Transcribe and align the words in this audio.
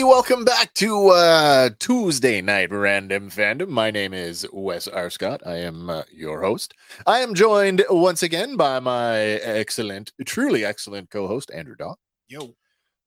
everybody. 0.00 0.14
Welcome 0.14 0.44
back 0.44 0.72
to 0.74 1.08
uh, 1.08 1.70
Tuesday 1.78 2.40
Night 2.40 2.72
Random 2.72 3.28
Fandom. 3.30 3.68
My 3.68 3.90
name 3.90 4.14
is 4.14 4.46
Wes 4.52 4.88
R. 4.88 5.10
Scott. 5.10 5.42
I 5.44 5.56
am 5.56 5.90
uh, 5.90 6.04
your 6.12 6.40
host. 6.40 6.74
I 7.06 7.18
am 7.20 7.34
joined 7.34 7.84
once 7.90 8.22
again 8.22 8.56
by 8.56 8.80
my 8.80 9.18
excellent, 9.18 10.12
truly 10.24 10.64
excellent 10.64 11.10
co 11.10 11.26
host, 11.26 11.50
Andrew 11.52 11.76
Daw. 11.76 11.96
Yo, 12.28 12.54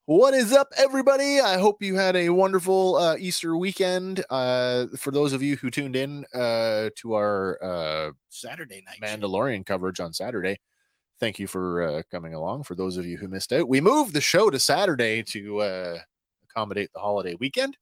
What 0.05 0.33
is 0.35 0.51
up, 0.51 0.67
everybody? 0.77 1.39
I 1.39 1.57
hope 1.57 1.81
you 1.81 1.95
had 1.95 2.15
a 2.15 2.29
wonderful 2.29 2.97
uh, 2.97 3.15
Easter 3.17 3.57
weekend. 3.57 4.23
Uh, 4.29 4.87
for 4.97 5.11
those 5.11 5.33
of 5.33 5.41
you 5.41 5.55
who 5.55 5.71
tuned 5.71 5.95
in 5.95 6.25
uh, 6.33 6.89
to 6.97 7.13
our 7.13 7.57
uh, 7.63 8.11
Saturday 8.29 8.83
night. 8.85 8.97
show. 8.99 9.17
Mandalorian 9.17 9.65
coverage 9.65 9.99
on 9.99 10.13
Saturday. 10.13 10.59
Thank 11.19 11.39
you 11.39 11.47
for 11.47 11.81
uh, 11.81 12.01
coming 12.11 12.33
along. 12.33 12.63
For 12.63 12.75
those 12.75 12.97
of 12.97 13.05
you 13.05 13.17
who 13.17 13.27
missed 13.27 13.53
out, 13.53 13.67
we 13.67 13.81
moved 13.81 14.13
the 14.13 14.21
show 14.21 14.49
to 14.49 14.59
Saturday 14.59 15.23
to 15.23 15.61
uh, 15.61 15.97
accommodate 16.55 16.91
the 16.93 16.99
holiday 16.99 17.35
weekend. 17.39 17.77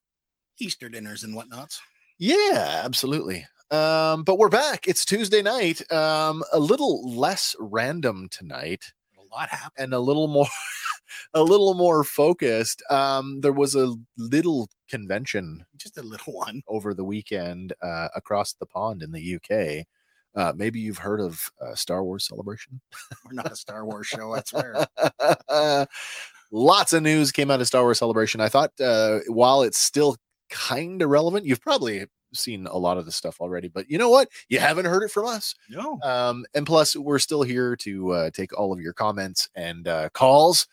Easter 0.59 0.89
dinners 0.89 1.23
and 1.23 1.35
whatnots. 1.35 1.79
Yeah, 2.17 2.81
absolutely. 2.85 3.45
Um, 3.69 4.23
but 4.23 4.37
we're 4.37 4.49
back. 4.49 4.87
It's 4.87 5.05
Tuesday 5.05 5.41
night. 5.41 5.81
Um, 5.91 6.43
a 6.53 6.59
little 6.59 7.09
less 7.17 7.55
random 7.59 8.27
tonight 8.29 8.83
A 9.17 9.35
lot 9.35 9.49
happened. 9.49 9.85
and 9.85 9.93
a 9.93 9.99
little 9.99 10.27
more 10.27 10.45
a 11.33 11.41
little 11.43 11.73
more 11.73 12.03
focused. 12.03 12.83
Um, 12.89 13.41
there 13.41 13.53
was 13.53 13.75
a 13.75 13.95
little 14.17 14.69
convention 14.89 15.65
Just 15.77 15.97
a 15.97 16.03
little 16.03 16.33
one. 16.33 16.61
over 16.67 16.93
the 16.93 17.03
weekend 17.05 17.73
uh, 17.81 18.09
across 18.15 18.53
the 18.53 18.65
pond 18.65 19.01
in 19.03 19.11
the 19.11 19.35
UK. 19.35 19.85
Uh, 20.33 20.53
maybe 20.55 20.79
you've 20.79 20.97
heard 20.99 21.19
of 21.19 21.49
uh, 21.61 21.75
Star 21.75 22.03
Wars 22.03 22.25
Celebration. 22.27 22.79
We're 23.25 23.33
not 23.33 23.51
a 23.51 23.55
Star 23.55 23.85
Wars 23.85 24.07
show. 24.07 24.33
I 24.33 24.41
swear. 24.45 24.85
Lots 26.51 26.93
of 26.93 27.01
news 27.03 27.31
came 27.31 27.49
out 27.49 27.61
of 27.61 27.67
Star 27.67 27.81
Wars 27.83 27.99
Celebration. 27.99 28.41
I 28.41 28.49
thought 28.49 28.71
uh, 28.79 29.19
while 29.27 29.63
it's 29.63 29.77
still 29.77 30.17
kind 30.49 31.01
of 31.01 31.09
relevant, 31.09 31.45
you've 31.45 31.61
probably 31.61 32.05
seen 32.33 32.67
a 32.67 32.77
lot 32.77 32.97
of 32.97 33.05
this 33.05 33.15
stuff 33.15 33.39
already, 33.41 33.67
but 33.67 33.89
you 33.89 33.97
know 33.97 34.09
what? 34.09 34.29
You 34.49 34.59
haven't 34.59 34.85
heard 34.85 35.03
it 35.03 35.11
from 35.11 35.25
us. 35.25 35.55
No. 35.69 35.99
Um, 36.03 36.45
and 36.53 36.65
plus, 36.65 36.95
we're 36.95 37.19
still 37.19 37.43
here 37.43 37.75
to 37.77 38.11
uh, 38.11 38.29
take 38.31 38.57
all 38.57 38.73
of 38.73 38.79
your 38.79 38.93
comments 38.93 39.49
and 39.55 39.87
uh, 39.87 40.09
calls. 40.09 40.67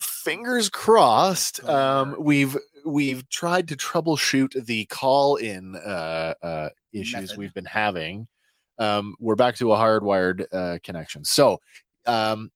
Fingers 0.00 0.68
crossed. 0.68 1.62
Um, 1.64 2.16
we've 2.18 2.56
we've 2.84 3.28
tried 3.28 3.68
to 3.68 3.76
troubleshoot 3.76 4.64
the 4.64 4.86
call 4.86 5.36
in 5.36 5.76
uh, 5.76 6.34
uh, 6.42 6.68
issues 6.92 7.14
Method. 7.14 7.38
we've 7.38 7.54
been 7.54 7.64
having. 7.64 8.26
Um, 8.78 9.14
we're 9.20 9.36
back 9.36 9.56
to 9.56 9.72
a 9.72 9.76
hardwired 9.76 10.44
uh, 10.52 10.78
connection. 10.82 11.24
So, 11.24 11.60
um, 12.06 12.50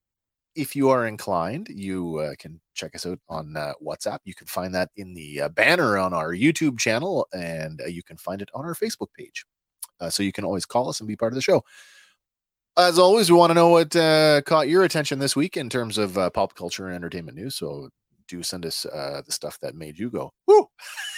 if 0.55 0.75
you 0.75 0.89
are 0.89 1.05
inclined, 1.07 1.69
you 1.69 2.17
uh, 2.19 2.35
can 2.39 2.59
check 2.73 2.95
us 2.95 3.05
out 3.05 3.19
on 3.29 3.55
uh, 3.57 3.73
WhatsApp. 3.85 4.19
You 4.25 4.33
can 4.33 4.47
find 4.47 4.73
that 4.75 4.89
in 4.95 5.13
the 5.13 5.41
uh, 5.41 5.49
banner 5.49 5.97
on 5.97 6.13
our 6.13 6.33
YouTube 6.33 6.79
channel, 6.79 7.27
and 7.33 7.81
uh, 7.81 7.87
you 7.87 8.03
can 8.03 8.17
find 8.17 8.41
it 8.41 8.49
on 8.53 8.65
our 8.65 8.75
Facebook 8.75 9.07
page. 9.17 9.45
Uh, 9.99 10.09
so 10.09 10.23
you 10.23 10.31
can 10.31 10.43
always 10.45 10.65
call 10.65 10.89
us 10.89 10.99
and 10.99 11.07
be 11.07 11.15
part 11.15 11.31
of 11.31 11.35
the 11.35 11.41
show. 11.41 11.63
As 12.77 12.99
always, 12.99 13.31
we 13.31 13.37
want 13.37 13.51
to 13.51 13.55
know 13.55 13.69
what 13.69 13.95
uh, 13.95 14.41
caught 14.41 14.67
your 14.67 14.83
attention 14.83 15.19
this 15.19 15.35
week 15.35 15.55
in 15.55 15.69
terms 15.69 15.97
of 15.97 16.17
uh, 16.17 16.29
pop 16.29 16.55
culture 16.55 16.87
and 16.87 16.95
entertainment 16.95 17.37
news. 17.37 17.55
So 17.55 17.89
do 18.27 18.43
send 18.43 18.65
us 18.65 18.85
uh, 18.85 19.21
the 19.25 19.31
stuff 19.31 19.57
that 19.61 19.75
made 19.75 19.97
you 19.97 20.09
go 20.09 20.33
whoo, 20.47 20.67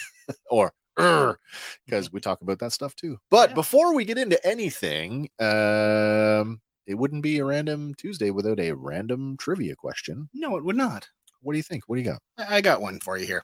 or 0.52 0.72
because 0.96 2.12
we 2.12 2.20
talk 2.20 2.42
about 2.42 2.60
that 2.60 2.74
stuff 2.74 2.96
too. 2.96 3.18
But 3.32 3.50
Yeah. 3.52 3.56
before 3.56 3.96
we 3.96 4.06
get 4.06 4.18
into 4.20 4.46
anything, 4.46 5.30
um, 5.40 6.62
it 6.88 6.96
wouldn't 6.96 7.24
be 7.24 7.40
a 7.40 7.46
random 7.46 7.94
Tuesday 7.96 8.32
without 8.32 8.60
a 8.60 8.72
random 8.72 9.38
trivia 9.38 9.76
question. 9.76 10.30
No, 10.34 10.58
it 10.58 10.64
would 10.64 10.78
not. 10.78 11.08
What 11.42 11.54
do 11.54 11.58
you 11.58 11.64
think? 11.64 11.84
What 11.88 11.98
do 11.98 12.02
you 12.02 12.10
got? 12.10 12.22
I 12.38 12.62
got 12.62 12.82
one 12.82 13.00
for 13.00 13.18
you 13.18 13.26
here. 13.26 13.44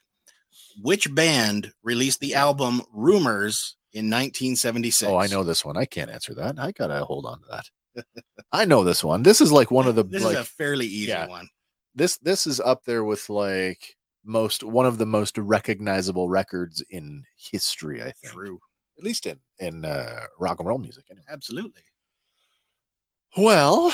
Which 0.81 1.14
band 1.14 1.72
released 1.84 2.20
the 2.20 2.36
album 2.36 2.81
Rumors 2.94 3.76
in 3.94 4.06
1976? 4.09 5.09
Oh, 5.12 5.18
I 5.18 5.28
know 5.28 5.44
this 5.44 5.64
one. 5.66 5.78
I 5.78 5.86
can't 5.86 6.09
answer 6.12 6.34
that. 6.36 6.58
I 6.58 6.72
gotta 6.72 7.04
hold 7.06 7.26
on 7.26 7.40
to 7.42 7.46
that. 7.52 8.06
I 8.52 8.66
know 8.66 8.84
this 8.84 9.04
one. 9.04 9.24
This 9.24 9.42
is 9.42 9.52
like 9.52 9.70
one 9.72 9.88
of 9.88 9.96
the 9.96 10.04
This 10.10 10.24
like 10.24 10.34
is 10.36 10.42
a 10.42 10.46
fairly 10.46 10.86
easy 10.88 11.10
yeah. 11.10 11.28
one. 11.28 11.48
this 11.96 12.18
this 12.18 12.48
is 12.48 12.60
up 12.60 12.84
there 12.86 13.04
with 13.04 13.30
like 13.30 13.96
most 14.25 14.64
one 14.64 14.86
of 14.86 14.98
the 14.98 15.06
most 15.06 15.38
recognizable 15.38 16.30
records 16.30 16.81
in 16.92 17.22
history 17.36 18.02
i 18.02 18.06
think 18.06 18.34
True. 18.34 18.58
at 18.98 19.04
least 19.04 19.25
in 19.25 19.38
in 19.60 19.84
uh 19.84 20.22
rock 20.40 20.60
and 20.60 20.68
roll 20.70 20.78
music 20.78 21.04
anyway. 21.12 21.25
Absolutely. 21.30 21.84
Well 23.38 23.92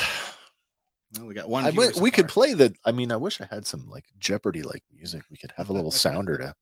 Well, 1.18 1.26
we 1.28 1.34
got 1.34 1.50
one. 1.50 1.72
So 1.74 2.02
we 2.02 2.12
could 2.12 2.28
play 2.28 2.54
the 2.54 2.74
i 2.86 2.92
mean 2.92 3.12
i 3.12 3.16
wish 3.16 3.42
i 3.42 3.48
had 3.50 3.66
some 3.66 3.90
like 3.90 4.06
jeopardy 4.20 4.62
like 4.62 4.84
music 4.94 5.24
we 5.32 5.38
could 5.38 5.54
have 5.58 5.70
a 5.70 5.74
little 5.74 5.92
sounder 5.92 6.38
to 6.38 6.56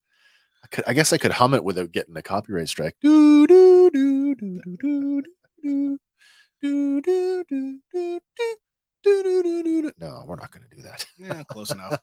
I, 0.64 0.68
could, 0.68 0.84
I 0.88 0.94
guess 0.94 1.12
i 1.14 1.18
could 1.18 1.32
hum 1.34 1.54
it 1.54 1.64
without 1.64 1.92
getting 1.92 2.16
a 2.18 2.22
copyright 2.22 2.70
strike 2.70 2.96
do 3.02 3.46
do 3.48 3.90
do 3.92 4.36
do 4.36 4.62
do 4.62 4.78
do 4.78 5.22
do 5.62 5.98
do 6.62 7.02
do 7.02 7.02
do 7.02 7.44
do 7.44 7.44
do 7.50 7.82
do 7.94 8.20
do 9.04 9.44
do 9.44 9.64
do 9.64 9.82
do 9.84 9.92
no 10.00 10.24
we're 10.28 10.36
not 10.36 10.52
going 10.52 10.66
to 10.70 10.76
do 10.76 10.82
that 10.82 11.06
Yeah, 11.18 11.44
close 11.44 11.72
enough. 11.72 12.00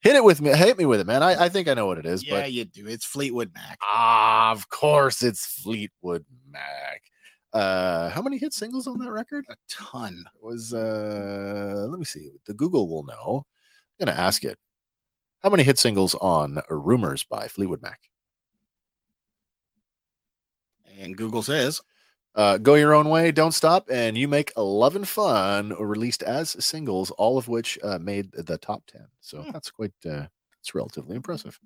hit 0.00 0.16
it 0.16 0.24
with 0.24 0.40
me 0.40 0.50
hit 0.56 0.78
me 0.78 0.86
with 0.86 1.00
it 1.00 1.06
man 1.06 1.22
i, 1.22 1.44
I 1.44 1.48
think 1.48 1.68
i 1.68 1.74
know 1.74 1.86
what 1.86 1.98
it 1.98 2.06
is 2.06 2.24
yeah, 2.24 2.40
but 2.40 2.52
you 2.52 2.64
do. 2.64 2.86
It's 2.86 3.04
Fleetwood 3.04 3.52
Mac. 3.54 3.78
Ah, 3.82 4.50
of 4.52 4.68
course, 4.68 5.22
it's 5.22 5.44
Fleetwood 5.46 6.24
Mac. 6.50 7.02
Uh, 7.54 8.10
how 8.10 8.20
many 8.22 8.36
hit 8.38 8.52
singles 8.52 8.86
on 8.88 8.98
that 8.98 9.12
record? 9.12 9.46
A 9.48 9.56
ton. 9.68 10.24
It 10.34 10.42
was 10.44 10.74
uh, 10.74 11.86
let 11.88 11.98
me 11.98 12.04
see. 12.04 12.32
The 12.46 12.54
Google 12.54 12.88
will 12.88 13.04
know. 13.04 13.46
I'm 14.00 14.06
gonna 14.06 14.18
ask 14.20 14.44
it. 14.44 14.58
How 15.42 15.50
many 15.50 15.62
hit 15.64 15.78
singles 15.78 16.14
on 16.16 16.60
"Rumors" 16.70 17.24
by 17.24 17.48
Fleetwood 17.48 17.82
Mac? 17.82 18.00
And 20.98 21.16
Google 21.16 21.42
says 21.42 21.80
Uh, 22.36 22.58
"Go 22.58 22.74
Your 22.74 22.94
Own 22.94 23.08
Way," 23.10 23.32
"Don't 23.32 23.52
Stop," 23.52 23.88
and 23.90 24.18
"You 24.18 24.28
Make 24.28 24.52
Loving 24.56 25.04
Fun" 25.04 25.70
released 25.78 26.22
as 26.22 26.56
singles, 26.64 27.10
all 27.12 27.38
of 27.38 27.48
which 27.48 27.78
uh, 27.82 27.98
made 27.98 28.32
the 28.32 28.58
top 28.58 28.84
ten. 28.86 29.08
So 29.20 29.42
Hmm. 29.42 29.50
that's 29.52 29.70
quite 29.70 29.94
uh, 30.06 30.26
that's 30.58 30.74
relatively 30.74 31.16
impressive. 31.16 31.58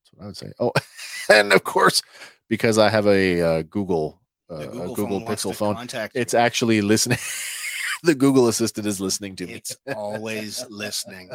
That's 0.00 0.12
what 0.14 0.22
I 0.24 0.26
would 0.26 0.36
say. 0.36 0.52
Oh, 0.60 0.72
and 1.30 1.52
of 1.52 1.64
course, 1.64 2.02
because 2.52 2.76
I 2.76 2.90
have 2.90 3.06
a 3.06 3.40
uh, 3.40 3.62
Google 3.62 4.20
uh, 4.50 4.58
the 4.58 4.64
a 4.64 4.72
Google, 4.72 4.94
Google 4.94 5.20
phone 5.20 5.28
Pixel 5.34 5.56
phone, 5.56 6.10
it's 6.12 6.34
actually 6.34 6.82
listening. 6.82 7.16
the 8.02 8.14
Google 8.14 8.48
Assistant 8.48 8.86
is 8.86 9.00
listening 9.00 9.36
to 9.36 9.46
me. 9.46 9.54
It's 9.54 9.74
always 9.96 10.62
listening. 10.68 11.30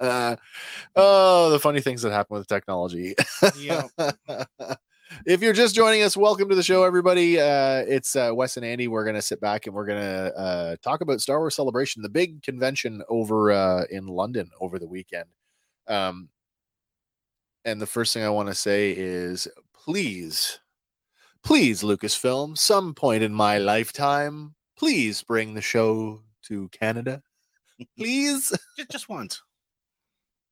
Uh, 0.00 0.34
oh, 0.96 1.50
the 1.50 1.60
funny 1.60 1.80
things 1.80 2.02
that 2.02 2.10
happen 2.10 2.36
with 2.36 2.48
technology. 2.48 3.14
Yep. 3.60 3.90
if 5.24 5.40
you're 5.40 5.52
just 5.52 5.76
joining 5.76 6.02
us, 6.02 6.16
welcome 6.16 6.48
to 6.48 6.56
the 6.56 6.64
show, 6.64 6.82
everybody. 6.82 7.38
Uh, 7.38 7.84
it's 7.86 8.16
uh, 8.16 8.32
Wes 8.34 8.56
and 8.56 8.66
Andy. 8.66 8.88
We're 8.88 9.04
going 9.04 9.14
to 9.14 9.22
sit 9.22 9.40
back 9.40 9.68
and 9.68 9.74
we're 9.76 9.86
going 9.86 10.02
to 10.02 10.36
uh, 10.36 10.76
talk 10.82 11.00
about 11.00 11.20
Star 11.20 11.38
Wars 11.38 11.54
Celebration, 11.54 12.02
the 12.02 12.08
big 12.08 12.42
convention 12.42 13.04
over 13.08 13.52
uh, 13.52 13.84
in 13.88 14.08
London 14.08 14.50
over 14.60 14.80
the 14.80 14.88
weekend. 14.88 15.28
Um, 15.86 16.28
and 17.64 17.80
the 17.80 17.86
first 17.86 18.12
thing 18.14 18.24
I 18.24 18.30
want 18.30 18.48
to 18.48 18.54
say 18.54 18.90
is 18.90 19.46
please, 19.84 20.58
please, 21.42 21.82
Lucasfilm, 21.82 22.56
some 22.56 22.94
point 22.94 23.22
in 23.22 23.32
my 23.32 23.58
lifetime, 23.58 24.54
please 24.78 25.22
bring 25.22 25.54
the 25.54 25.60
show 25.62 26.22
to 26.44 26.68
Canada. 26.70 27.22
Please. 27.96 28.50
just, 28.78 28.90
just 28.90 29.08
once, 29.08 29.42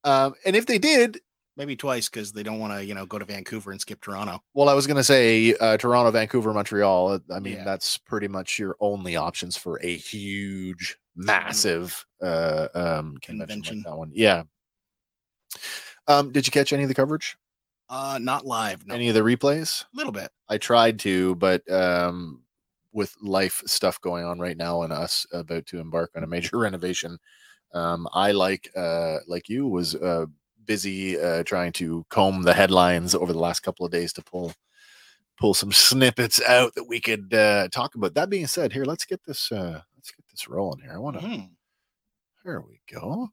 Um, 0.04 0.34
and 0.46 0.56
if 0.56 0.66
they 0.66 0.78
did, 0.78 1.18
maybe 1.56 1.76
twice, 1.76 2.08
because 2.08 2.32
they 2.32 2.42
don't 2.42 2.58
want 2.60 2.72
to, 2.72 2.84
you 2.84 2.94
know, 2.94 3.04
go 3.04 3.18
to 3.18 3.24
Vancouver 3.24 3.70
and 3.72 3.80
skip 3.80 4.00
Toronto. 4.00 4.40
well, 4.54 4.68
I 4.68 4.74
was 4.74 4.86
going 4.86 4.96
to 4.96 5.04
say 5.04 5.54
uh, 5.60 5.76
Toronto, 5.76 6.10
Vancouver, 6.10 6.54
Montreal. 6.54 7.08
uh, 7.14 7.18
I 7.34 7.40
mean, 7.40 7.54
Yeah. 7.56 7.64
that's 7.64 7.98
pretty 7.98 8.28
much 8.28 8.58
your 8.58 8.76
only 8.80 9.16
options 9.16 9.56
for 9.56 9.78
a 9.82 9.94
huge, 9.96 10.96
massive 11.16 12.06
uh, 12.22 12.68
um, 12.74 13.16
convention, 13.20 13.36
Convention. 13.46 13.76
like 13.78 13.84
that 13.86 13.96
one. 13.96 14.10
Yeah. 14.14 14.42
Um, 16.06 16.32
did 16.32 16.46
you 16.46 16.50
catch 16.50 16.72
any 16.72 16.84
of 16.84 16.88
the 16.88 16.94
coverage? 16.94 17.36
Uh, 17.90 18.18
not 18.20 18.44
live. 18.46 18.86
No, 18.86 18.94
Any 18.94 19.08
of 19.08 19.14
the 19.14 19.20
replays? 19.22 19.84
a 19.84 19.96
little 19.96 20.12
bit. 20.12 20.30
I 20.48 20.58
tried 20.58 20.98
to, 21.00 21.34
but 21.36 21.68
um, 21.72 22.42
with 22.92 23.14
life 23.22 23.62
stuff 23.66 24.00
going 24.00 24.24
on 24.24 24.38
right 24.38 24.56
now 24.56 24.82
and 24.82 24.92
us 24.92 25.26
about 25.32 25.66
to 25.66 25.78
embark 25.78 26.10
on 26.14 26.22
a 26.22 26.26
major 26.26 26.58
renovation, 26.58 27.18
um, 27.74 28.06
I 28.12 28.32
like 28.32 28.70
uh, 28.76 29.18
like 29.26 29.48
you 29.48 29.66
was 29.66 29.94
uh, 29.94 30.26
busy 30.64 31.18
uh, 31.20 31.42
trying 31.44 31.72
to 31.74 32.04
comb 32.10 32.42
the 32.42 32.54
headlines 32.54 33.14
over 33.14 33.32
the 33.32 33.38
last 33.38 33.60
couple 33.60 33.86
of 33.86 33.92
days 33.92 34.12
to 34.14 34.22
pull 34.22 34.52
pull 35.38 35.54
some 35.54 35.72
snippets 35.72 36.42
out 36.48 36.74
that 36.74 36.84
we 36.84 37.00
could 37.00 37.32
uh, 37.32 37.68
talk 37.68 37.94
about. 37.94 38.14
That 38.14 38.28
being 38.30 38.46
said, 38.46 38.72
here 38.72 38.84
let's 38.84 39.04
get 39.06 39.22
this 39.24 39.50
uh, 39.52 39.80
let's 39.96 40.10
get 40.10 40.24
this 40.30 40.46
rolling 40.48 40.80
here. 40.80 40.92
I 40.92 40.98
want 40.98 41.20
to. 41.20 41.26
Mhm. 41.26 41.50
There 42.44 42.60
we 42.62 42.80
go. 42.92 43.28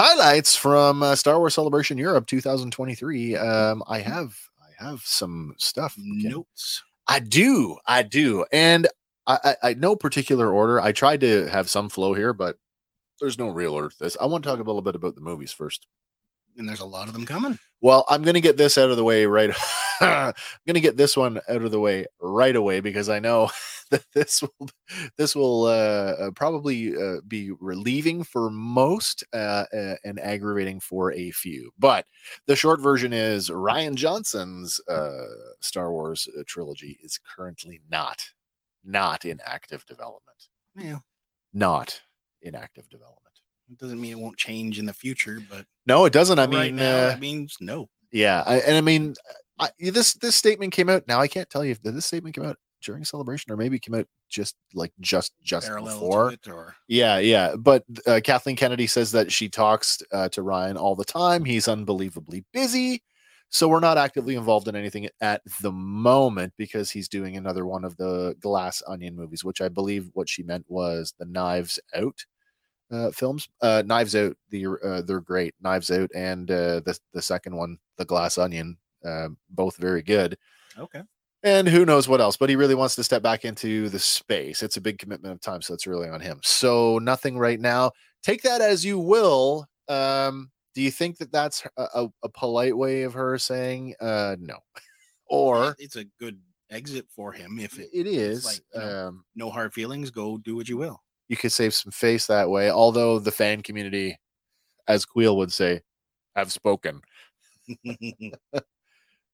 Highlights 0.00 0.54
from 0.54 1.02
uh, 1.02 1.16
Star 1.16 1.40
Wars 1.40 1.54
Celebration 1.54 1.98
Europe 1.98 2.24
2023. 2.28 3.34
Um, 3.34 3.82
I 3.88 3.98
have 3.98 4.32
I 4.60 4.84
have 4.84 5.00
some 5.04 5.56
stuff. 5.58 5.96
can- 5.96 6.22
Notes. 6.30 6.84
I 7.08 7.18
do, 7.18 7.76
I 7.84 8.04
do, 8.04 8.44
and 8.52 8.86
I, 9.26 9.38
I, 9.42 9.70
I 9.70 9.74
no 9.74 9.96
particular 9.96 10.52
order. 10.52 10.80
I 10.80 10.92
tried 10.92 11.20
to 11.22 11.46
have 11.48 11.68
some 11.68 11.88
flow 11.88 12.14
here, 12.14 12.32
but 12.32 12.58
there's 13.20 13.40
no 13.40 13.48
real 13.48 13.72
order 13.74 13.88
to 13.88 13.98
this. 13.98 14.16
I 14.20 14.26
want 14.26 14.44
to 14.44 14.50
talk 14.50 14.60
a 14.60 14.62
little 14.62 14.82
bit 14.82 14.94
about 14.94 15.16
the 15.16 15.20
movies 15.20 15.50
first. 15.50 15.88
And 16.56 16.68
there's 16.68 16.78
a 16.78 16.84
lot 16.86 17.08
of 17.08 17.12
them 17.12 17.26
coming. 17.26 17.58
Well, 17.80 18.04
I'm 18.08 18.22
going 18.22 18.34
to 18.34 18.40
get 18.40 18.56
this 18.56 18.78
out 18.78 18.90
of 18.90 18.96
the 18.96 19.02
way 19.04 19.26
right. 19.26 19.50
I'm 20.00 20.32
going 20.64 20.74
to 20.74 20.80
get 20.80 20.96
this 20.96 21.16
one 21.16 21.40
out 21.48 21.62
of 21.62 21.72
the 21.72 21.80
way 21.80 22.06
right 22.20 22.54
away 22.54 22.78
because 22.78 23.08
I 23.08 23.18
know 23.18 23.50
that 23.90 24.04
this 24.12 24.42
will 24.42 24.68
this 25.16 25.34
will 25.34 25.64
uh, 25.64 26.14
uh, 26.18 26.30
probably 26.32 26.94
uh, 26.96 27.20
be 27.26 27.52
relieving 27.60 28.22
for 28.22 28.50
most 28.50 29.24
uh, 29.32 29.64
uh, 29.72 29.94
and 30.04 30.20
aggravating 30.20 30.80
for 30.80 31.12
a 31.12 31.30
few. 31.30 31.70
But 31.78 32.06
the 32.46 32.56
short 32.56 32.80
version 32.80 33.12
is 33.12 33.50
Rian 33.50 33.94
Johnson's 33.94 34.80
uh, 34.88 35.26
Star 35.60 35.90
Wars 35.90 36.28
trilogy 36.46 36.98
is 37.02 37.18
currently 37.18 37.80
not 37.90 38.28
not 38.84 39.24
in 39.24 39.40
active 39.44 39.84
development. 39.86 40.48
Yeah. 40.76 40.98
Not 41.52 42.00
in 42.42 42.54
active 42.54 42.88
development. 42.88 43.24
It 43.70 43.78
doesn't 43.78 44.00
mean 44.00 44.12
it 44.12 44.18
won't 44.18 44.38
change 44.38 44.78
in 44.78 44.86
the 44.86 44.94
future, 44.94 45.40
but 45.50 45.66
No, 45.86 46.04
it 46.06 46.12
doesn't. 46.12 46.38
I 46.38 46.46
right 46.46 46.72
mean, 46.72 46.76
now, 46.76 47.08
that 47.08 47.20
means 47.20 47.56
no. 47.60 47.88
Yeah, 48.10 48.42
I, 48.46 48.58
and 48.60 48.76
I 48.76 48.80
mean, 48.80 49.14
I, 49.58 49.68
this 49.78 50.14
this 50.14 50.36
statement 50.36 50.72
came 50.72 50.88
out. 50.88 51.04
Now 51.06 51.20
I 51.20 51.28
can't 51.28 51.50
tell 51.50 51.64
you 51.64 51.72
if 51.72 51.82
this 51.82 52.06
statement 52.06 52.34
came 52.34 52.44
out 52.44 52.56
during 52.82 53.04
celebration 53.04 53.52
or 53.52 53.56
maybe 53.56 53.78
came 53.78 53.94
out 53.94 54.06
just 54.28 54.56
like 54.74 54.92
just 55.00 55.32
just 55.42 55.66
Parallel 55.66 56.00
before. 56.00 56.34
or 56.48 56.76
Yeah, 56.88 57.18
yeah. 57.18 57.56
But 57.56 57.84
uh, 58.06 58.20
Kathleen 58.22 58.56
Kennedy 58.56 58.86
says 58.86 59.12
that 59.12 59.32
she 59.32 59.48
talks 59.48 60.02
uh, 60.12 60.28
to 60.30 60.42
Ryan 60.42 60.76
all 60.76 60.94
the 60.94 61.04
time. 61.04 61.44
He's 61.44 61.68
unbelievably 61.68 62.44
busy. 62.52 63.02
So 63.50 63.66
we're 63.66 63.80
not 63.80 63.96
actively 63.96 64.34
involved 64.34 64.68
in 64.68 64.76
anything 64.76 65.08
at 65.22 65.40
the 65.62 65.72
moment 65.72 66.52
because 66.58 66.90
he's 66.90 67.08
doing 67.08 67.36
another 67.36 67.64
one 67.64 67.82
of 67.82 67.96
the 67.96 68.36
Glass 68.40 68.82
Onion 68.86 69.16
movies, 69.16 69.42
which 69.42 69.62
I 69.62 69.68
believe 69.68 70.10
what 70.12 70.28
she 70.28 70.42
meant 70.42 70.66
was 70.68 71.14
the 71.18 71.24
Knives 71.24 71.80
Out 71.94 72.26
uh, 72.90 73.10
films. 73.10 73.48
Uh, 73.62 73.82
Knives 73.86 74.14
Out, 74.14 74.36
the 74.50 74.66
uh, 74.84 75.00
they're 75.00 75.20
great. 75.20 75.54
Knives 75.62 75.90
Out 75.90 76.10
and 76.14 76.50
uh, 76.50 76.80
the 76.80 76.98
the 77.14 77.22
second 77.22 77.56
one, 77.56 77.78
the 77.96 78.04
Glass 78.04 78.36
Onion, 78.36 78.76
both 79.50 79.76
very 79.78 80.02
good 80.02 80.36
okay. 80.78 81.02
And 81.44 81.68
who 81.68 81.84
knows 81.84 82.08
what 82.08 82.20
else 82.20 82.36
but 82.36 82.48
he 82.50 82.56
really 82.56 82.74
wants 82.74 82.96
to 82.96 83.04
step 83.04 83.22
back 83.22 83.44
into 83.44 83.88
the 83.88 83.98
space. 83.98 84.62
It's 84.62 84.76
a 84.76 84.80
big 84.80 84.98
commitment 84.98 85.32
of 85.32 85.40
time 85.40 85.62
so 85.62 85.74
it's 85.74 85.86
really 85.86 86.08
on 86.08 86.20
him. 86.20 86.40
So 86.42 86.98
nothing 86.98 87.38
right 87.38 87.60
now. 87.60 87.92
Take 88.22 88.42
that 88.42 88.60
as 88.60 88.84
you 88.84 88.98
will. 88.98 89.66
Um 89.88 90.50
do 90.74 90.82
you 90.82 90.90
think 90.90 91.18
that 91.18 91.32
that's 91.32 91.64
a, 91.76 91.82
a, 91.94 92.08
a 92.24 92.28
polite 92.28 92.76
way 92.76 93.02
of 93.02 93.14
her 93.14 93.38
saying 93.38 93.94
uh 94.00 94.36
no? 94.40 94.58
Or 95.30 95.76
it's 95.78 95.96
a 95.96 96.04
good 96.18 96.40
exit 96.70 97.06
for 97.14 97.32
him. 97.32 97.58
If 97.58 97.78
it, 97.78 97.90
it 97.92 98.06
is 98.06 98.44
like, 98.44 98.60
you 98.74 98.80
know, 98.80 99.08
um 99.08 99.24
no 99.36 99.50
hard 99.50 99.72
feelings, 99.74 100.10
go 100.10 100.38
do 100.38 100.56
what 100.56 100.68
you 100.68 100.76
will. 100.78 101.02
you 101.28 101.36
could 101.36 101.52
save 101.52 101.74
some 101.74 101.92
face 101.92 102.26
that 102.26 102.48
way 102.50 102.70
although 102.70 103.18
the 103.18 103.30
fan 103.30 103.62
community 103.62 104.18
as 104.88 105.04
Kuiil 105.06 105.36
would 105.36 105.52
say 105.52 105.82
have 106.34 106.50
spoken 106.50 107.00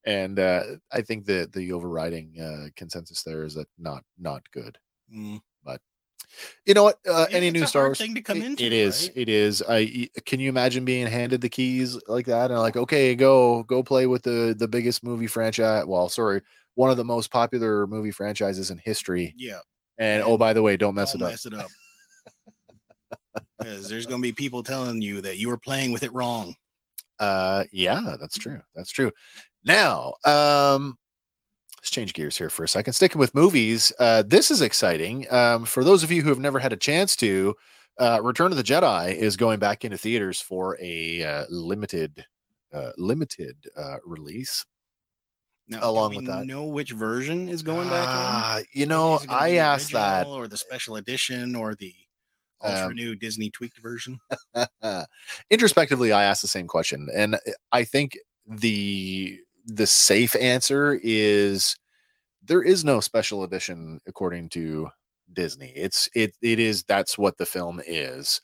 and 0.07 0.39
uh 0.39 0.63
i 0.93 1.01
think 1.01 1.25
the 1.25 1.49
the 1.53 1.73
overriding 1.73 2.39
uh 2.41 2.69
consensus 2.77 3.23
there 3.23 3.45
is 3.45 3.55
that 3.55 3.69
not 3.79 4.03
not 4.19 4.43
good 4.53 4.79
Mm. 5.13 5.41
You 6.67 6.75
know 6.75 6.83
what? 6.83 6.99
Uh, 7.09 7.27
Yeah, 7.31 7.37
any 7.37 7.51
new 7.53 7.65
Star 7.65 7.85
Wars 7.85 7.99
thing 7.99 8.15
to 8.17 8.21
come 8.23 8.39
it- 8.39 8.45
into, 8.45 8.65
It 8.65 8.73
is. 8.73 9.03
right? 9.05 9.13
It 9.15 9.29
is. 9.29 9.63
I 9.69 10.09
can 10.27 10.41
you 10.41 10.49
imagine 10.49 10.85
being 10.85 11.07
handed 11.07 11.41
the 11.41 11.49
keys 11.49 11.97
like 12.09 12.27
that 12.27 12.51
and 12.51 12.59
like, 12.59 12.77
okay, 12.77 13.15
go 13.15 13.63
go 13.65 13.85
play 13.85 14.07
with 14.09 14.23
the 14.25 14.53
the 14.59 14.67
biggest 14.67 15.05
movie 15.05 15.29
franchise. 15.29 15.85
Well, 15.87 16.09
sorry, 16.09 16.41
one 16.75 16.91
of 16.91 16.97
the 16.97 17.05
most 17.05 17.31
popular 17.31 17.87
movie 17.87 18.11
franchises 18.11 18.73
in 18.73 18.79
history. 18.79 19.33
Yeah. 19.37 19.61
And 19.99 20.23
And 20.23 20.33
oh, 20.33 20.37
by 20.37 20.53
the 20.55 20.63
way, 20.63 20.77
don't 20.77 20.97
mess 20.97 21.13
don't 21.13 21.23
it 21.23 21.25
up. 21.27 21.31
mess 21.31 21.47
it 21.47 21.55
up. 21.55 21.69
Because 23.59 23.89
there's 23.89 24.07
going 24.07 24.21
to 24.21 24.27
be 24.27 24.33
people 24.33 24.63
telling 24.65 25.01
you 25.01 25.21
that 25.21 25.39
you 25.39 25.49
were 25.49 25.59
playing 25.59 25.93
with 25.93 26.03
it 26.03 26.13
wrong. 26.13 26.55
Uh, 27.19 27.65
yeah, 27.73 28.17
that's 28.21 28.37
true. 28.39 28.61
That's 28.75 28.91
true. 28.91 29.13
Now, 29.65 30.15
um, 30.25 30.99
let's 31.79 31.91
change 31.91 32.13
gears 32.15 32.37
here 32.37 32.51
for 32.51 32.65
a 32.65 32.69
second. 32.69 32.93
Sticking 32.93 33.19
with 33.19 33.35
movies, 33.35 33.93
uh, 33.99 34.23
this 34.27 34.51
is 34.51 34.61
exciting. 34.61 35.27
Um, 35.33 35.65
for 35.65 35.85
those 35.85 36.03
of 36.03 36.11
you 36.11 36.23
who 36.23 36.29
have 36.29 36.39
never 36.39 36.59
had 36.59 36.73
a 36.73 36.77
chance 36.77 37.17
to, 37.17 37.55
uh, 37.99 38.21
Return 38.23 38.51
of 38.51 38.57
the 38.57 38.65
Jedi 38.65 39.15
is 39.15 39.37
going 39.37 39.59
back 39.59 39.85
into 39.85 39.97
theaters 39.97 40.41
for 40.41 40.77
a 40.81 41.23
uh, 41.23 41.45
limited, 41.49 42.25
uh, 42.73 42.91
limited 42.97 43.57
uh, 43.77 43.97
release. 44.05 44.65
Now, 45.69 45.81
do 45.81 45.87
Along 45.87 46.15
with 46.17 46.27
that. 46.27 46.47
know 46.47 46.65
which 46.65 46.91
version 46.91 47.49
is 47.49 47.63
going 47.63 47.89
back? 47.89 48.07
Ah, 48.07 48.61
you 48.75 48.85
know, 48.85 49.17
is 49.17 49.25
it 49.25 49.29
gonna 49.29 49.41
I 49.41 49.51
asked 49.53 49.93
that. 49.93 50.27
or 50.27 50.47
the 50.47 50.59
special 50.59 50.97
edition 50.97 51.55
or 51.55 51.75
the 51.75 51.95
ultra 52.63 52.87
Um, 52.87 52.95
new 52.95 53.15
Disney 53.17 53.51
tweaked 53.51 53.79
version. 53.81 54.19
introspectively 55.51 56.13
i 56.13 56.25
asked 56.25 56.43
the 56.43 56.49
same 56.49 56.67
question 56.67 57.09
and 57.15 57.39
i 57.73 57.85
think 57.85 58.17
the 58.47 59.39
the 59.67 59.87
safe 59.87 60.37
answer 60.37 61.01
is 61.03 61.77
there 62.45 62.63
is 62.63 62.85
no 62.85 63.01
special 63.01 63.43
edition 63.43 64.01
according 64.07 64.49
to 64.49 64.89
disney 65.33 65.73
it's 65.75 66.09
it 66.15 66.37
it 66.43 66.59
is 66.59 66.85
that's 66.85 67.17
what 67.19 67.37
the 67.39 67.47
film 67.47 67.81
is 67.87 68.41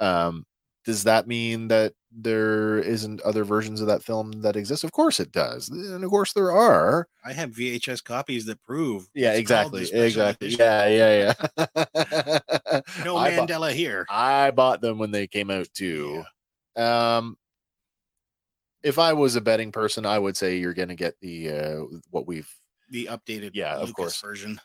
um 0.00 0.44
does 0.88 1.04
that 1.04 1.26
mean 1.28 1.68
that 1.68 1.92
there 2.10 2.78
isn't 2.78 3.20
other 3.20 3.44
versions 3.44 3.82
of 3.82 3.86
that 3.86 4.02
film 4.02 4.32
that 4.40 4.56
exist 4.56 4.82
of 4.82 4.90
course 4.92 5.20
it 5.20 5.30
does 5.30 5.68
and 5.68 6.02
of 6.02 6.08
course 6.08 6.32
there 6.32 6.50
are 6.50 7.06
I 7.22 7.34
have 7.34 7.50
VHS 7.50 8.02
copies 8.02 8.46
that 8.46 8.62
prove. 8.64 9.06
yeah 9.14 9.34
it's 9.34 9.50
called 9.50 9.72
the 9.72 9.80
exactly 9.82 10.06
exactly 10.06 10.46
edition. 10.48 10.64
yeah 10.64 10.86
yeah 10.88 11.34
yeah 11.58 12.80
No 13.04 13.16
I 13.18 13.36
bought- 13.36 13.48
Mandela 13.50 13.70
here. 13.72 14.06
I 14.08 14.50
bought 14.52 14.80
them 14.80 14.96
when 14.98 15.10
they 15.10 15.26
came 15.26 15.50
out 15.50 15.68
too. 15.74 16.24
Um, 16.76 17.36
if 18.82 18.98
I 18.98 19.12
was 19.12 19.36
a 19.36 19.40
betting 19.42 19.70
person, 19.72 20.06
I 20.06 20.18
would 20.18 20.36
say 20.36 20.56
you're 20.56 20.72
going 20.74 20.88
to 20.88 20.94
get 20.94 21.14
the 21.20 21.50
uh, 21.50 21.80
what 22.10 22.26
we've. 22.26 22.48
The 22.90 23.06
updated 23.06 23.50
Yeah, 23.52 23.74
of 23.76 23.92
course. 23.92 24.18
version. 24.20 24.60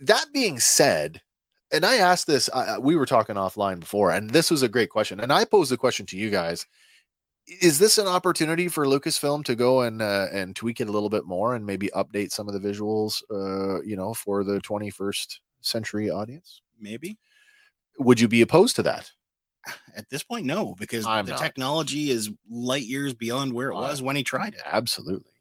That 0.00 0.26
being 0.32 0.58
said, 0.60 1.20
and 1.72 1.84
I 1.84 1.96
asked 1.96 2.26
this, 2.26 2.48
I, 2.52 2.78
we 2.78 2.96
were 2.96 3.06
talking 3.06 3.36
offline 3.36 3.80
before, 3.80 4.10
and 4.10 4.30
this 4.30 4.50
was 4.50 4.62
a 4.62 4.68
great 4.68 4.90
question, 4.90 5.20
and 5.20 5.32
I 5.32 5.44
posed 5.44 5.70
the 5.70 5.76
question 5.76 6.06
to 6.06 6.16
you 6.16 6.30
guys: 6.30 6.66
Is 7.60 7.78
this 7.78 7.98
an 7.98 8.06
opportunity 8.06 8.68
for 8.68 8.86
Lucasfilm 8.86 9.44
to 9.44 9.54
go 9.54 9.82
and 9.82 10.00
uh, 10.00 10.26
and 10.32 10.54
tweak 10.54 10.80
it 10.80 10.88
a 10.88 10.92
little 10.92 11.10
bit 11.10 11.24
more, 11.24 11.54
and 11.54 11.66
maybe 11.66 11.90
update 11.94 12.30
some 12.30 12.48
of 12.48 12.54
the 12.54 12.68
visuals, 12.68 13.22
uh, 13.30 13.82
you 13.82 13.96
know, 13.96 14.14
for 14.14 14.44
the 14.44 14.60
21st 14.60 15.38
century 15.60 16.10
audience? 16.10 16.62
Maybe. 16.80 17.18
Would 17.98 18.20
you 18.20 18.28
be 18.28 18.42
opposed 18.42 18.76
to 18.76 18.82
that? 18.82 19.10
At 19.96 20.08
this 20.10 20.22
point, 20.22 20.46
no, 20.46 20.74
because 20.78 21.06
I'm 21.06 21.26
the 21.26 21.32
not. 21.32 21.40
technology 21.40 22.10
is 22.10 22.30
light 22.48 22.84
years 22.84 23.14
beyond 23.14 23.52
where 23.52 23.70
it 23.70 23.74
was 23.74 24.02
when 24.02 24.16
he 24.16 24.22
tried 24.22 24.54
it. 24.54 24.62
Absolutely. 24.64 25.32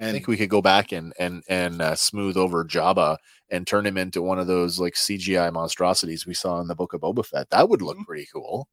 I 0.00 0.10
think 0.12 0.26
we 0.26 0.36
could 0.36 0.50
go 0.50 0.60
back 0.62 0.92
and 0.92 1.12
and 1.18 1.42
and 1.48 1.80
uh, 1.80 1.94
smooth 1.94 2.36
over 2.36 2.64
Jabba 2.64 3.16
and 3.50 3.66
turn 3.66 3.86
him 3.86 3.96
into 3.96 4.22
one 4.22 4.38
of 4.40 4.46
those 4.46 4.80
like 4.80 4.94
CGI 4.94 5.52
monstrosities 5.52 6.26
we 6.26 6.34
saw 6.34 6.60
in 6.60 6.66
the 6.66 6.74
Book 6.74 6.92
of 6.94 7.00
Boba 7.02 7.24
Fett. 7.24 7.48
That 7.50 7.68
would 7.68 7.80
look 7.82 7.96
Mhm. 7.98 8.04
pretty 8.06 8.26
cool. 8.32 8.68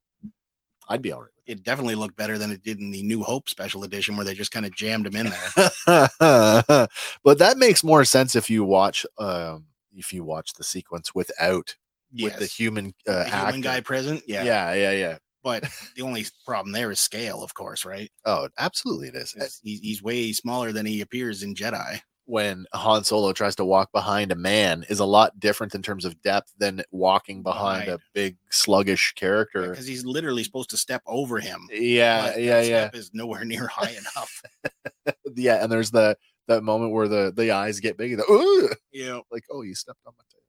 I'd 0.90 1.02
be 1.02 1.12
all 1.12 1.22
right. 1.22 1.30
it 1.46 1.64
definitely 1.64 1.96
looked 1.96 2.16
better 2.16 2.38
than 2.38 2.50
it 2.52 2.64
did 2.64 2.80
in 2.80 2.92
the 2.92 3.04
New 3.04 3.22
Hope 3.24 3.50
special 3.50 3.84
edition, 3.84 4.16
where 4.16 4.26
they 4.26 4.34
just 4.34 4.52
kind 4.52 4.66
of 4.66 4.74
jammed 4.76 5.06
him 5.08 5.16
in 5.16 5.26
there. 5.30 6.10
but 7.24 7.38
that 7.40 7.58
makes 7.58 7.84
more 7.84 8.04
sense 8.06 8.36
if 8.36 8.50
you 8.50 8.64
watch 8.64 9.06
um 9.18 9.66
if 9.94 10.12
you 10.14 10.24
watch 10.24 10.54
the 10.54 10.64
sequence 10.64 11.14
without 11.14 11.76
with 12.22 12.38
the 12.40 12.46
human 12.46 12.94
uh, 13.08 13.24
The 13.24 13.30
human 13.30 13.62
guy 13.62 13.80
present. 13.82 14.24
Yeah. 14.28 14.44
Yeah, 14.44 14.74
yeah, 14.74 14.92
yeah. 14.92 15.18
But 15.44 15.64
the 15.96 16.02
only 16.02 16.26
problem 16.46 16.72
there 16.72 16.92
is 16.92 17.00
scale, 17.00 17.44
of 17.44 17.54
course, 17.54 17.86
right? 17.86 18.12
Oh, 18.26 18.50
absolutely 18.58 19.10
it 19.10 19.16
is. 19.16 19.36
Eh, 19.40 19.48
he's, 19.64 19.80
he's 19.80 20.04
way 20.04 20.32
smaller 20.32 20.72
than 20.72 20.86
he 20.86 21.02
appears 21.02 21.44
in 21.44 21.56
Jedi. 21.56 22.02
When 22.26 22.66
Han 22.74 23.04
Solo 23.04 23.34
tries 23.34 23.56
to 23.56 23.66
walk 23.66 23.92
behind 23.92 24.32
a 24.32 24.36
man 24.36 24.86
is 24.88 25.00
a 25.00 25.06
lot 25.06 25.38
different 25.40 25.76
in 25.76 25.82
terms 25.82 26.06
of 26.06 26.22
depth 26.22 26.54
than 26.58 26.82
walking 26.92 27.44
behind 27.44 27.90
a 27.90 28.00
big 28.14 28.38
sluggish 28.50 29.14
character. 29.16 29.70
Because 29.70 29.88
he's 29.88 30.06
literally 30.06 30.44
supposed 30.44 30.70
to 30.70 30.78
step 30.78 31.02
over 31.08 31.40
him. 31.40 31.68
Yeah, 31.72 32.38
yeah, 32.38 32.62
yeah. 32.62 32.90
Step 32.90 32.96
is 32.96 33.12
nowhere 33.14 33.44
near 33.44 33.68
high 33.68 33.90
enough. 33.90 34.42
yeah, 35.36 35.62
and 35.62 35.70
there's 35.70 35.92
the 35.92 36.16
that 36.48 36.64
moment 36.64 36.94
where 36.94 37.08
the 37.08 37.34
the 37.36 37.52
eyes 37.52 37.80
get 37.80 37.98
big. 37.98 38.18
The, 38.18 38.24
"Ugh!" 38.24 38.78
yeah. 38.92 39.20
like, 39.32 39.44
oh, 39.52 39.64
you 39.64 39.76
stepped 39.76 40.00
on 40.06 40.14
my 40.18 40.24
tail. 40.32 40.41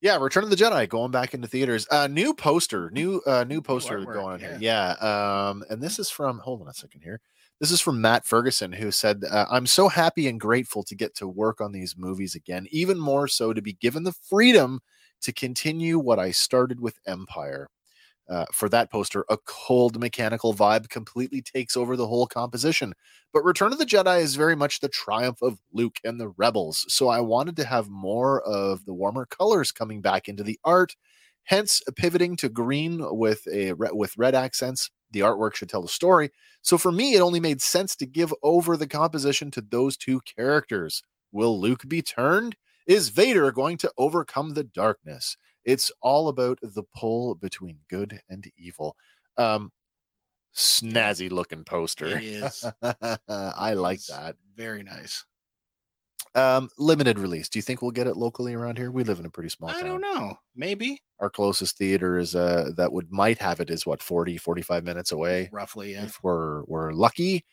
Yeah, 0.00 0.16
Return 0.16 0.44
of 0.44 0.50
the 0.50 0.56
Jedi 0.56 0.88
going 0.88 1.10
back 1.10 1.34
into 1.34 1.48
theaters. 1.48 1.86
Uh 1.90 2.06
new 2.06 2.32
poster, 2.34 2.90
new 2.90 3.20
uh 3.26 3.44
new 3.44 3.60
poster 3.60 3.98
artwork, 3.98 4.14
going 4.14 4.34
on 4.34 4.40
here. 4.40 4.56
Yeah. 4.60 4.90
Um, 4.92 5.64
and 5.70 5.82
this 5.82 5.98
is 5.98 6.08
from 6.10 6.38
hold 6.38 6.62
on 6.62 6.68
a 6.68 6.74
second 6.74 7.02
here. 7.02 7.20
This 7.60 7.72
is 7.72 7.80
from 7.80 8.00
Matt 8.00 8.24
Ferguson, 8.24 8.72
who 8.72 8.92
said, 8.92 9.24
uh, 9.28 9.46
I'm 9.50 9.66
so 9.66 9.88
happy 9.88 10.28
and 10.28 10.38
grateful 10.38 10.84
to 10.84 10.94
get 10.94 11.16
to 11.16 11.26
work 11.26 11.60
on 11.60 11.72
these 11.72 11.96
movies 11.96 12.36
again, 12.36 12.68
even 12.70 13.00
more 13.00 13.26
so 13.26 13.52
to 13.52 13.60
be 13.60 13.72
given 13.72 14.04
the 14.04 14.12
freedom 14.12 14.80
to 15.22 15.32
continue 15.32 15.98
what 15.98 16.20
I 16.20 16.30
started 16.30 16.78
with 16.78 17.00
Empire. 17.04 17.68
Uh, 18.28 18.44
for 18.52 18.68
that 18.68 18.90
poster, 18.90 19.24
a 19.30 19.38
cold 19.46 19.98
mechanical 19.98 20.52
vibe 20.52 20.90
completely 20.90 21.40
takes 21.40 21.76
over 21.76 21.96
the 21.96 22.06
whole 22.06 22.26
composition. 22.26 22.92
But 23.32 23.44
Return 23.44 23.72
of 23.72 23.78
the 23.78 23.86
Jedi 23.86 24.20
is 24.20 24.36
very 24.36 24.54
much 24.54 24.80
the 24.80 24.88
triumph 24.88 25.40
of 25.40 25.60
Luke 25.72 25.96
and 26.04 26.20
the 26.20 26.28
rebels. 26.28 26.84
So 26.88 27.08
I 27.08 27.20
wanted 27.20 27.56
to 27.56 27.64
have 27.64 27.88
more 27.88 28.42
of 28.42 28.84
the 28.84 28.92
warmer 28.92 29.24
colors 29.26 29.72
coming 29.72 30.02
back 30.02 30.28
into 30.28 30.42
the 30.42 30.58
art, 30.64 30.94
hence 31.44 31.80
pivoting 31.96 32.36
to 32.36 32.48
green 32.50 33.00
with 33.16 33.46
a 33.52 33.72
with 33.72 34.16
red 34.18 34.34
accents 34.34 34.90
The 35.12 35.20
artwork 35.20 35.54
should 35.54 35.70
tell 35.70 35.82
the 35.82 35.88
story. 35.88 36.30
So 36.62 36.76
for 36.76 36.92
me, 36.92 37.14
it 37.14 37.20
only 37.20 37.40
made 37.40 37.62
sense 37.62 37.96
to 37.96 38.06
give 38.06 38.34
over 38.42 38.76
the 38.76 38.86
composition 38.86 39.50
to 39.52 39.62
those 39.62 39.96
two 39.96 40.20
characters. 40.20 41.02
Will 41.32 41.58
Luke 41.58 41.88
be 41.88 42.02
turned? 42.02 42.56
Is 42.86 43.08
Vader 43.10 43.52
going 43.52 43.78
to 43.78 43.92
overcome 43.98 44.50
the 44.54 44.64
darkness? 44.64 45.36
It's 45.68 45.92
all 46.00 46.28
about 46.28 46.58
the 46.62 46.82
pull 46.96 47.34
between 47.34 47.78
good 47.90 48.20
and 48.30 48.50
evil. 48.56 48.96
Um, 49.36 49.70
snazzy 50.56 51.30
looking 51.30 51.62
poster. 51.64 52.06
It 52.06 52.24
is. 52.24 52.64
I 53.28 53.74
like 53.74 54.02
that. 54.06 54.36
Very 54.56 54.82
nice. 54.82 55.24
Um, 56.34 56.68
limited 56.78 57.18
release. 57.18 57.48
Do 57.48 57.58
you 57.58 57.62
think 57.62 57.82
we'll 57.82 57.90
get 57.90 58.06
it 58.06 58.16
locally 58.16 58.54
around 58.54 58.78
here? 58.78 58.90
We 58.90 59.04
live 59.04 59.18
in 59.20 59.26
a 59.26 59.30
pretty 59.30 59.48
small 59.50 59.70
I 59.70 59.74
town. 59.74 59.84
don't 59.84 60.00
know. 60.00 60.38
Maybe 60.56 61.02
Our 61.20 61.30
closest 61.30 61.76
theater 61.76 62.18
is 62.18 62.34
uh 62.34 62.70
that 62.76 62.92
would 62.92 63.10
might 63.10 63.38
have 63.38 63.60
it 63.60 63.70
is 63.70 63.84
what 63.86 64.02
40 64.02 64.36
45 64.38 64.84
minutes 64.84 65.12
away 65.12 65.48
roughly. 65.52 65.92
Yeah. 65.92 66.04
if 66.04 66.18
we're 66.22 66.62
we're 66.64 66.92
lucky. 66.92 67.44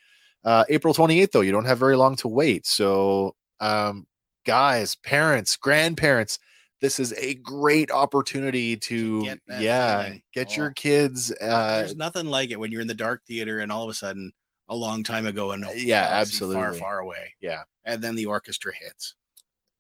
Uh 0.43 0.63
April 0.69 0.93
28th 0.93 1.31
though, 1.31 1.41
you 1.41 1.51
don't 1.51 1.65
have 1.65 1.79
very 1.79 1.95
long 1.98 2.15
to 2.17 2.27
wait. 2.27 2.65
So 2.65 3.36
um 3.60 4.05
guys, 4.45 4.95
parents, 4.95 5.55
grandparents, 5.57 6.38
this 6.82 7.00
is 7.00 7.13
a 7.13 7.36
great 7.36 7.89
opportunity 7.91 8.75
to 8.77 9.24
get 9.24 9.39
yeah, 9.48 10.03
feeling. 10.03 10.22
get 10.34 10.58
your 10.58 10.67
Oh. 10.70 10.74
kids 10.75 11.32
uh 11.41 11.77
There's 11.79 11.96
nothing 11.96 12.27
like 12.27 12.51
it 12.51 12.60
when 12.60 12.72
you're 12.72 12.82
in 12.82 12.88
the 12.88 12.94
dark 12.94 13.24
theater 13.25 13.60
and 13.60 13.72
all 13.72 13.84
of 13.84 13.89
a 13.89 13.94
sudden 13.94 14.32
a 14.70 14.75
long 14.75 15.03
time 15.03 15.25
ago 15.25 15.51
and 15.51 15.65
Yeah, 15.75 16.08
absolutely. 16.12 16.79
far 16.79 17.00
away. 17.00 17.34
Yeah. 17.41 17.63
And 17.86 18.01
then 18.03 18.15
the 18.15 18.25
orchestra 18.27 18.74
hits. 18.75 19.15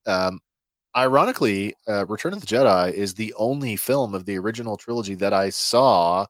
um 0.07 0.39
ironically 0.97 1.75
uh 1.87 2.05
return 2.07 2.33
of 2.33 2.41
the 2.41 2.47
jedi 2.47 2.91
is 2.93 3.13
the 3.15 3.33
only 3.35 3.75
film 3.75 4.13
of 4.15 4.25
the 4.25 4.37
original 4.37 4.77
trilogy 4.77 5.15
that 5.15 5.33
i 5.33 5.49
saw 5.49 6.25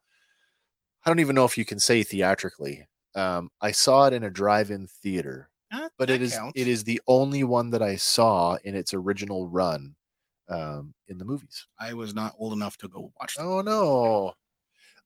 i 1.06 1.10
don't 1.10 1.20
even 1.20 1.36
know 1.36 1.46
if 1.46 1.58
you 1.58 1.66
can 1.66 1.80
say 1.80 2.04
theatrically 2.04 2.88
um 3.16 3.50
i 3.62 3.72
saw 3.72 4.08
it 4.08 4.14
in 4.14 4.24
a 4.24 4.30
drive-in 4.30 4.88
theater 4.88 5.50
Uh, 5.72 5.90
but 5.98 6.10
it 6.10 6.22
is 6.22 6.34
counts. 6.34 6.54
it 6.60 6.68
is 6.68 6.84
the 6.84 7.02
only 7.08 7.44
one 7.44 7.70
that 7.72 7.82
i 7.82 7.96
saw 7.96 8.58
in 8.64 8.76
its 8.76 8.94
original 8.94 9.48
run 9.48 9.96
um 10.50 10.94
in 11.08 11.18
the 11.18 11.26
movies 11.26 11.68
I 11.80 11.94
was 11.94 12.14
not 12.14 12.34
old 12.38 12.54
enough 12.54 12.78
to 12.78 12.88
go 12.88 13.12
watch 13.20 13.36
them. 13.36 13.46
oh 13.48 13.62
no 13.62 14.34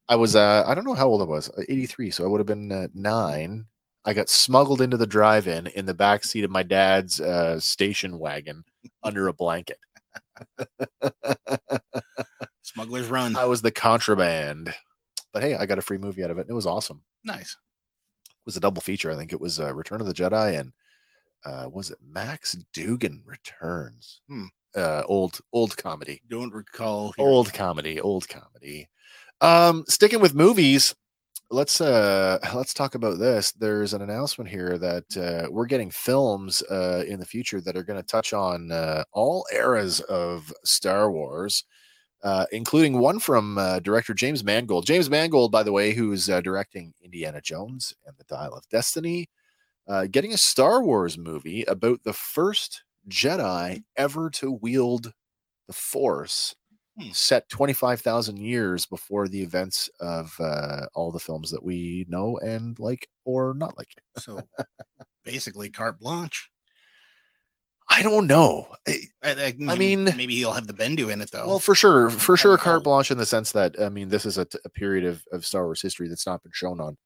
i 0.10 0.16
was 0.16 0.36
uh 0.36 0.64
i 0.68 0.76
don't 0.76 0.86
know 0.86 0.94
how 0.96 1.08
old 1.08 1.22
i 1.22 1.26
was 1.26 1.50
uh, 1.52 1.62
83 1.70 2.12
so 2.12 2.24
i 2.24 2.28
would 2.28 2.40
have 2.40 2.48
been 2.48 2.72
uh, 2.72 2.88
nine 2.94 3.66
i 4.06 4.14
got 4.14 4.30
smuggled 4.30 4.82
into 4.82 4.98
the 4.98 5.08
drive-in 5.08 5.68
in 5.68 5.86
the 5.86 5.94
back 5.94 6.24
seat 6.24 6.44
of 6.44 6.52
my 6.52 6.64
dad's 6.64 7.20
uh 7.22 7.60
station 7.60 8.20
wagon 8.20 8.64
under 9.04 9.28
a 9.28 9.34
blanket 9.34 9.78
Smuggler's 12.62 13.08
Run. 13.08 13.36
I 13.36 13.46
was 13.46 13.62
the 13.62 13.72
contraband. 13.72 14.74
But 15.34 15.44
hey, 15.44 15.56
I 15.56 15.66
got 15.66 15.78
a 15.78 15.82
free 15.84 15.98
movie 15.98 16.24
out 16.24 16.32
of 16.32 16.38
it. 16.38 16.42
and 16.42 16.50
It 16.50 16.56
was 16.56 16.66
awesome. 16.66 17.02
nice. 17.24 17.58
It 18.30 18.46
was 18.46 18.58
a 18.58 18.60
double 18.62 18.82
feature. 18.82 19.12
I 19.12 19.16
think 19.16 19.34
it 19.34 19.42
was 19.42 19.60
uh, 19.60 19.74
Return 19.74 20.02
of 20.02 20.08
the 20.08 20.14
Jedi 20.14 20.60
and 20.60 20.72
uh, 21.46 21.70
was 21.72 21.92
it 21.92 21.98
Max 22.06 22.54
Dugan 22.74 23.22
Returns? 23.26 24.22
Hmm. 24.28 24.46
Uh, 24.76 25.04
old 25.08 25.40
old 25.52 25.76
comedy, 25.78 26.22
Don't 26.30 26.54
recall. 26.54 27.14
hearing 27.18 27.32
old 27.32 27.54
comedy, 27.54 28.00
old 28.00 28.28
comedy. 28.30 28.88
Um, 29.42 29.84
sticking 29.88 30.20
with 30.20 30.36
movies, 30.36 30.94
let's 31.50 31.82
uh 31.82 32.38
let's 32.56 32.74
talk 32.74 32.96
about 32.96 33.18
this. 33.18 33.52
There's 33.52 33.94
an 33.94 34.02
announcement 34.02 34.50
here 34.50 34.78
that 34.78 35.18
uh, 35.18 35.50
we're 35.52 35.66
getting 35.66 35.90
films 35.90 36.62
uh, 36.70 37.04
in 37.08 37.20
the 37.20 37.26
future 37.26 37.62
that 37.62 37.76
are 37.76 37.84
going 37.84 38.00
to 38.00 38.06
touch 38.06 38.34
on 38.34 38.72
uh, 38.72 39.04
all 39.12 39.46
eras 39.52 40.02
of 40.02 40.54
Star 40.64 41.12
Wars 41.12 41.64
uh, 42.24 42.46
including 42.52 43.00
one 43.00 43.20
from 43.20 43.58
uh, 43.58 43.80
director 43.80 44.14
James 44.14 44.44
Mangold. 44.44 44.86
James 44.86 45.10
Mangold, 45.10 45.52
by 45.52 45.64
the 45.64 45.72
way, 45.72 45.94
who's 45.94 46.30
uh, 46.30 46.42
directing 46.42 46.94
Indiana 47.02 47.42
Jones 47.42 47.94
and 48.06 48.16
the 48.18 48.26
Dial 48.26 48.54
of 48.54 48.68
Destiny, 48.70 49.30
uh, 49.88 50.08
getting 50.12 50.34
a 50.34 50.38
Star 50.38 50.84
Wars 50.84 51.18
movie 51.18 51.64
about 51.64 52.04
the 52.04 52.14
first 52.14 52.84
Jedi 53.10 53.84
ever 53.98 54.30
to 54.32 54.52
wield 54.52 55.12
the 55.68 55.74
Force, 55.74 56.56
Hmm. 57.00 57.12
set 57.14 57.48
25,000 57.50 58.38
years 58.38 58.86
before 58.86 59.28
the 59.30 59.42
events 59.42 59.90
of 60.02 60.36
uh, 60.40 60.86
all 60.94 61.12
the 61.12 61.20
films 61.20 61.50
that 61.52 61.64
we 61.64 62.06
know 62.10 62.38
and 62.40 62.78
like 62.80 63.08
or 63.26 63.54
not 63.56 63.78
like. 63.78 63.88
So 64.18 64.42
basically, 65.24 65.70
carte 65.70 66.00
blanche. 66.00 66.50
I 67.92 68.04
don't 68.04 68.28
know. 68.28 68.68
I- 68.88 69.00
I, 69.24 69.54
I, 69.68 69.76
mean- 69.76 70.06
maybe 70.16 70.36
he'll 70.36 70.52
have 70.54 70.68
the 70.68 70.74
Bendu 70.74 71.12
in 71.12 71.22
it 71.22 71.32
though. 71.32 71.48
Well, 71.48 71.60
for 71.60 71.74
sure, 71.76 72.10
for 72.10 72.36
sure, 72.38 72.58
carte 72.58 72.84
blanche 72.84 73.12
in 73.12 73.18
the 73.18 73.26
sense 73.26 73.52
that 73.54 73.76
I 73.82 73.90
mean, 73.90 74.10
this 74.10 74.26
is 74.26 74.38
a, 74.38 74.46
t- 74.46 74.60
a 74.66 74.70
period 74.70 75.06
of, 75.06 75.24
of 75.32 75.46
Star 75.46 75.66
Wars 75.66 75.82
history 75.82 76.08
that's 76.10 76.26
not 76.28 76.44
been 76.44 76.52
shown 76.54 76.80
on 76.82 76.98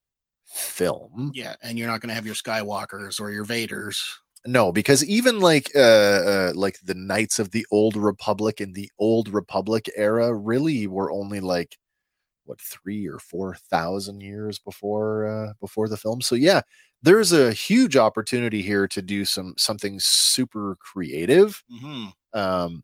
film. 0.45 1.31
yeah, 1.33 1.55
and 1.61 1.77
you're 1.77 1.87
not 1.87 2.01
going 2.01 2.09
to 2.09 2.15
have 2.15 2.25
your 2.25 2.35
Skywalkers 2.35 3.19
or 3.21 3.31
your 3.31 3.45
Vaders. 3.45 4.01
No, 4.45 4.71
because 4.73 5.05
even 5.05 5.39
like 5.39 5.71
uh, 5.75 5.79
uh 5.79 6.51
like 6.55 6.79
the 6.83 6.93
Knights 6.95 7.39
of 7.39 7.51
the 7.51 7.65
Old 7.71 7.95
Republic 7.95 8.59
in 8.59 8.73
the 8.73 8.91
Old 8.99 9.29
Republic 9.29 9.89
era 9.95 10.33
really 10.35 10.85
were 10.87 11.11
only 11.11 11.39
like 11.39 11.77
what 12.45 12.61
three 12.61 13.07
or 13.07 13.19
four 13.19 13.55
thousand 13.55 14.21
years 14.21 14.59
before 14.59 15.27
uh 15.27 15.53
before 15.61 15.87
the 15.89 15.97
film. 15.97 16.21
So 16.21 16.35
yeah, 16.35 16.61
there's 17.03 17.33
a 17.33 17.53
huge 17.53 17.97
opportunity 17.97 18.61
here 18.63 18.87
to 18.89 19.01
do 19.01 19.25
some 19.25 19.55
something 19.57 19.99
super 19.99 20.77
creative. 20.81 21.63
hmm 21.69 22.13
um 22.33 22.83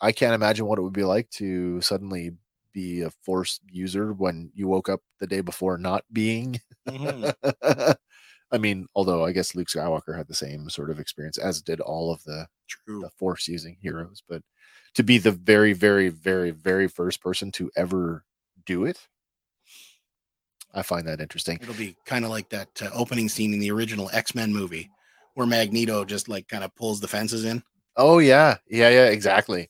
i 0.00 0.12
can't 0.12 0.34
imagine 0.34 0.66
what 0.66 0.78
it 0.78 0.82
would 0.82 0.92
be 0.92 1.04
like 1.04 1.30
to 1.30 1.80
suddenly 1.82 2.32
be 2.72 3.02
a 3.02 3.10
force 3.10 3.60
user 3.70 4.12
when 4.14 4.50
you 4.54 4.68
woke 4.68 4.88
up 4.88 5.00
the 5.20 5.26
day 5.26 5.40
before 5.42 5.78
not 5.78 6.04
being 6.12 6.60
hmm 6.88 7.28
i 8.54 8.58
mean 8.58 8.86
although 8.94 9.24
i 9.24 9.32
guess 9.32 9.54
luke 9.54 9.68
skywalker 9.68 10.16
had 10.16 10.28
the 10.28 10.34
same 10.34 10.70
sort 10.70 10.90
of 10.90 10.98
experience 11.00 11.36
as 11.38 11.60
did 11.60 11.80
all 11.80 12.12
of 12.12 12.22
the, 12.24 12.46
True. 12.68 13.00
the 13.00 13.10
force 13.10 13.48
using 13.48 13.76
heroes 13.82 14.22
but 14.28 14.42
to 14.94 15.02
be 15.02 15.18
the 15.18 15.32
very 15.32 15.72
very 15.72 16.08
very 16.08 16.50
very 16.50 16.88
first 16.88 17.20
person 17.20 17.50
to 17.52 17.70
ever 17.76 18.24
do 18.64 18.84
it 18.84 18.98
i 20.72 20.82
find 20.82 21.06
that 21.06 21.20
interesting 21.20 21.58
It'll 21.60 21.74
be 21.74 21.96
kind 22.06 22.24
of 22.24 22.30
like 22.30 22.48
that 22.50 22.68
uh, 22.80 22.90
opening 22.94 23.28
scene 23.28 23.52
in 23.52 23.60
the 23.60 23.70
original 23.70 24.10
X 24.12 24.34
Men 24.34 24.52
movie, 24.52 24.90
where 25.34 25.46
Magneto 25.46 26.04
just 26.04 26.28
like 26.28 26.48
kind 26.48 26.64
of 26.64 26.74
pulls 26.74 27.00
the 27.00 27.08
fences 27.08 27.44
in. 27.44 27.62
Oh 27.96 28.18
yeah, 28.18 28.56
yeah, 28.68 28.88
yeah, 28.88 29.06
exactly. 29.06 29.68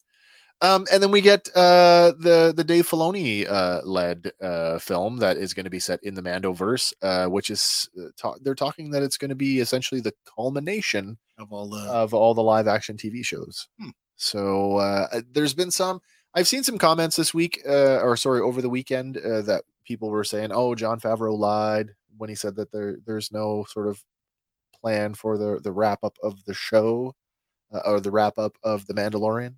Um, 0.64 0.86
and 0.90 1.02
then 1.02 1.10
we 1.10 1.20
get 1.20 1.48
uh, 1.54 2.12
the 2.18 2.54
the 2.56 2.64
Dave 2.64 2.88
Filoni 2.88 3.46
uh, 3.46 3.82
led 3.84 4.32
uh, 4.40 4.78
film 4.78 5.18
that 5.18 5.36
is 5.36 5.52
going 5.52 5.64
to 5.64 5.70
be 5.70 5.78
set 5.78 6.02
in 6.02 6.14
the 6.14 6.22
Mandoverse, 6.22 6.94
uh, 7.02 7.26
which 7.26 7.50
is 7.50 7.88
uh, 8.00 8.08
ta- 8.16 8.36
they're 8.40 8.54
talking 8.54 8.90
that 8.90 9.02
it's 9.02 9.18
going 9.18 9.28
to 9.28 9.34
be 9.34 9.60
essentially 9.60 10.00
the 10.00 10.14
culmination 10.24 11.18
Of 11.36 11.52
all 11.52 11.68
the 11.68 11.80
of 11.80 12.14
all 12.14 12.32
the 12.32 12.42
live 12.42 12.66
action 12.66 12.96
TV 12.96 13.22
shows. 13.22 13.68
Hmm. 13.78 13.90
So 14.16 14.76
uh, 14.78 15.20
there's 15.32 15.52
been 15.52 15.70
some. 15.70 16.00
I've 16.34 16.48
seen 16.48 16.64
some 16.64 16.78
comments 16.78 17.16
this 17.16 17.34
week, 17.34 17.60
uh, 17.68 18.00
or 18.00 18.16
sorry, 18.16 18.40
over 18.40 18.62
the 18.62 18.70
weekend, 18.70 19.18
uh, 19.18 19.42
that 19.42 19.64
people 19.84 20.08
were 20.08 20.24
saying, 20.24 20.50
"Oh, 20.50 20.74
Jon 20.74 20.98
Favreau 20.98 21.38
lied 21.38 21.90
when 22.16 22.30
he 22.30 22.36
said 22.36 22.56
that 22.56 22.72
there 22.72 22.96
there's 23.04 23.30
no 23.30 23.66
sort 23.68 23.86
of 23.86 24.02
plan 24.80 25.12
for 25.12 25.36
the 25.36 25.60
the 25.62 25.72
wrap 25.72 25.98
up 26.02 26.16
of 26.22 26.42
the 26.46 26.54
show 26.54 27.14
uh, 27.70 27.80
or 27.84 28.00
the 28.00 28.10
wrap 28.10 28.38
up 28.38 28.56
of 28.62 28.86
the 28.86 28.94
Mandalorian." 28.94 29.56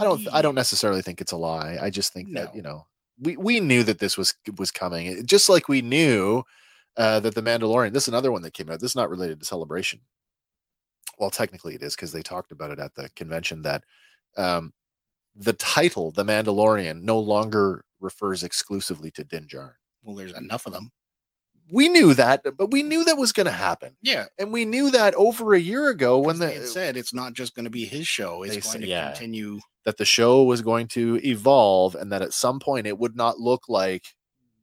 I 0.00 0.04
don't. 0.04 0.28
I 0.32 0.42
don't 0.42 0.54
necessarily 0.54 1.02
think 1.02 1.20
it's 1.20 1.32
a 1.32 1.36
lie. 1.36 1.78
I 1.80 1.90
just 1.90 2.12
think 2.12 2.28
that 2.34 2.54
you 2.54 2.62
know 2.62 2.86
we 3.20 3.36
we 3.36 3.60
knew 3.60 3.82
that 3.84 3.98
this 3.98 4.16
was 4.18 4.34
was 4.58 4.70
coming, 4.70 5.06
It- 5.06 5.26
just 5.26 5.48
like 5.48 5.68
we 5.68 5.82
knew 5.82 6.42
uh, 6.96 7.20
that 7.20 7.34
the 7.34 7.42
Mandalorian. 7.42 7.92
This 7.92 8.04
is 8.04 8.08
another 8.08 8.32
one 8.32 8.42
that 8.42 8.52
came 8.54 8.70
out. 8.70 8.80
This 8.80 8.92
is 8.92 8.96
not 8.96 9.10
related 9.10 9.40
to 9.40 9.46
Celebration. 9.46 10.00
Well, 11.18 11.30
technically 11.30 11.74
it 11.74 11.82
is 11.82 11.96
because 11.96 12.12
they 12.12 12.22
talked 12.22 12.52
about 12.52 12.70
it 12.70 12.78
at 12.78 12.94
the 12.94 13.08
convention 13.16 13.62
that 13.62 13.82
um, 14.36 14.72
the 15.34 15.52
title, 15.54 16.10
The 16.10 16.24
Mandalorian, 16.24 17.02
no 17.02 17.18
longer 17.18 17.84
refers 18.00 18.44
exclusively 18.44 19.10
to 19.12 19.24
Din 19.24 19.46
Djarin. 19.46 19.72
Well, 20.02 20.14
there's 20.16 20.32
enough 20.36 20.66
of 20.66 20.72
them. 20.72 20.90
We 21.70 21.88
knew 21.88 22.14
that, 22.14 22.42
but 22.56 22.70
we 22.70 22.82
knew 22.82 23.04
that 23.04 23.18
was 23.18 23.32
going 23.32 23.46
to 23.46 23.52
happen, 23.52 23.96
Yeah. 24.02 24.26
and 24.38 24.52
we 24.52 24.64
knew 24.64 24.90
that 24.92 25.14
over 25.16 25.52
a 25.54 25.60
year 25.60 25.88
ago 25.90 26.18
when 26.18 26.38
the 26.38 26.46
they 26.46 26.64
said 26.64 26.96
it's 26.96 27.12
not 27.12 27.34
just 27.34 27.54
going 27.54 27.64
to 27.64 27.70
be 27.70 27.84
his 27.84 28.06
show; 28.08 28.42
it's 28.42 28.52
going 28.54 28.62
said- 28.62 28.80
to 28.82 28.86
yeah. 28.86 29.10
continue. 29.12 29.60
that 29.84 29.96
the 29.96 30.04
show 30.04 30.42
was 30.44 30.60
going 30.60 30.86
to 30.88 31.18
evolve, 31.26 31.94
and 31.94 32.12
that 32.12 32.20
at 32.22 32.32
some 32.34 32.58
point 32.60 32.86
it 32.86 32.98
would 32.98 33.16
not 33.16 33.38
look 33.38 33.68
like 33.68 34.04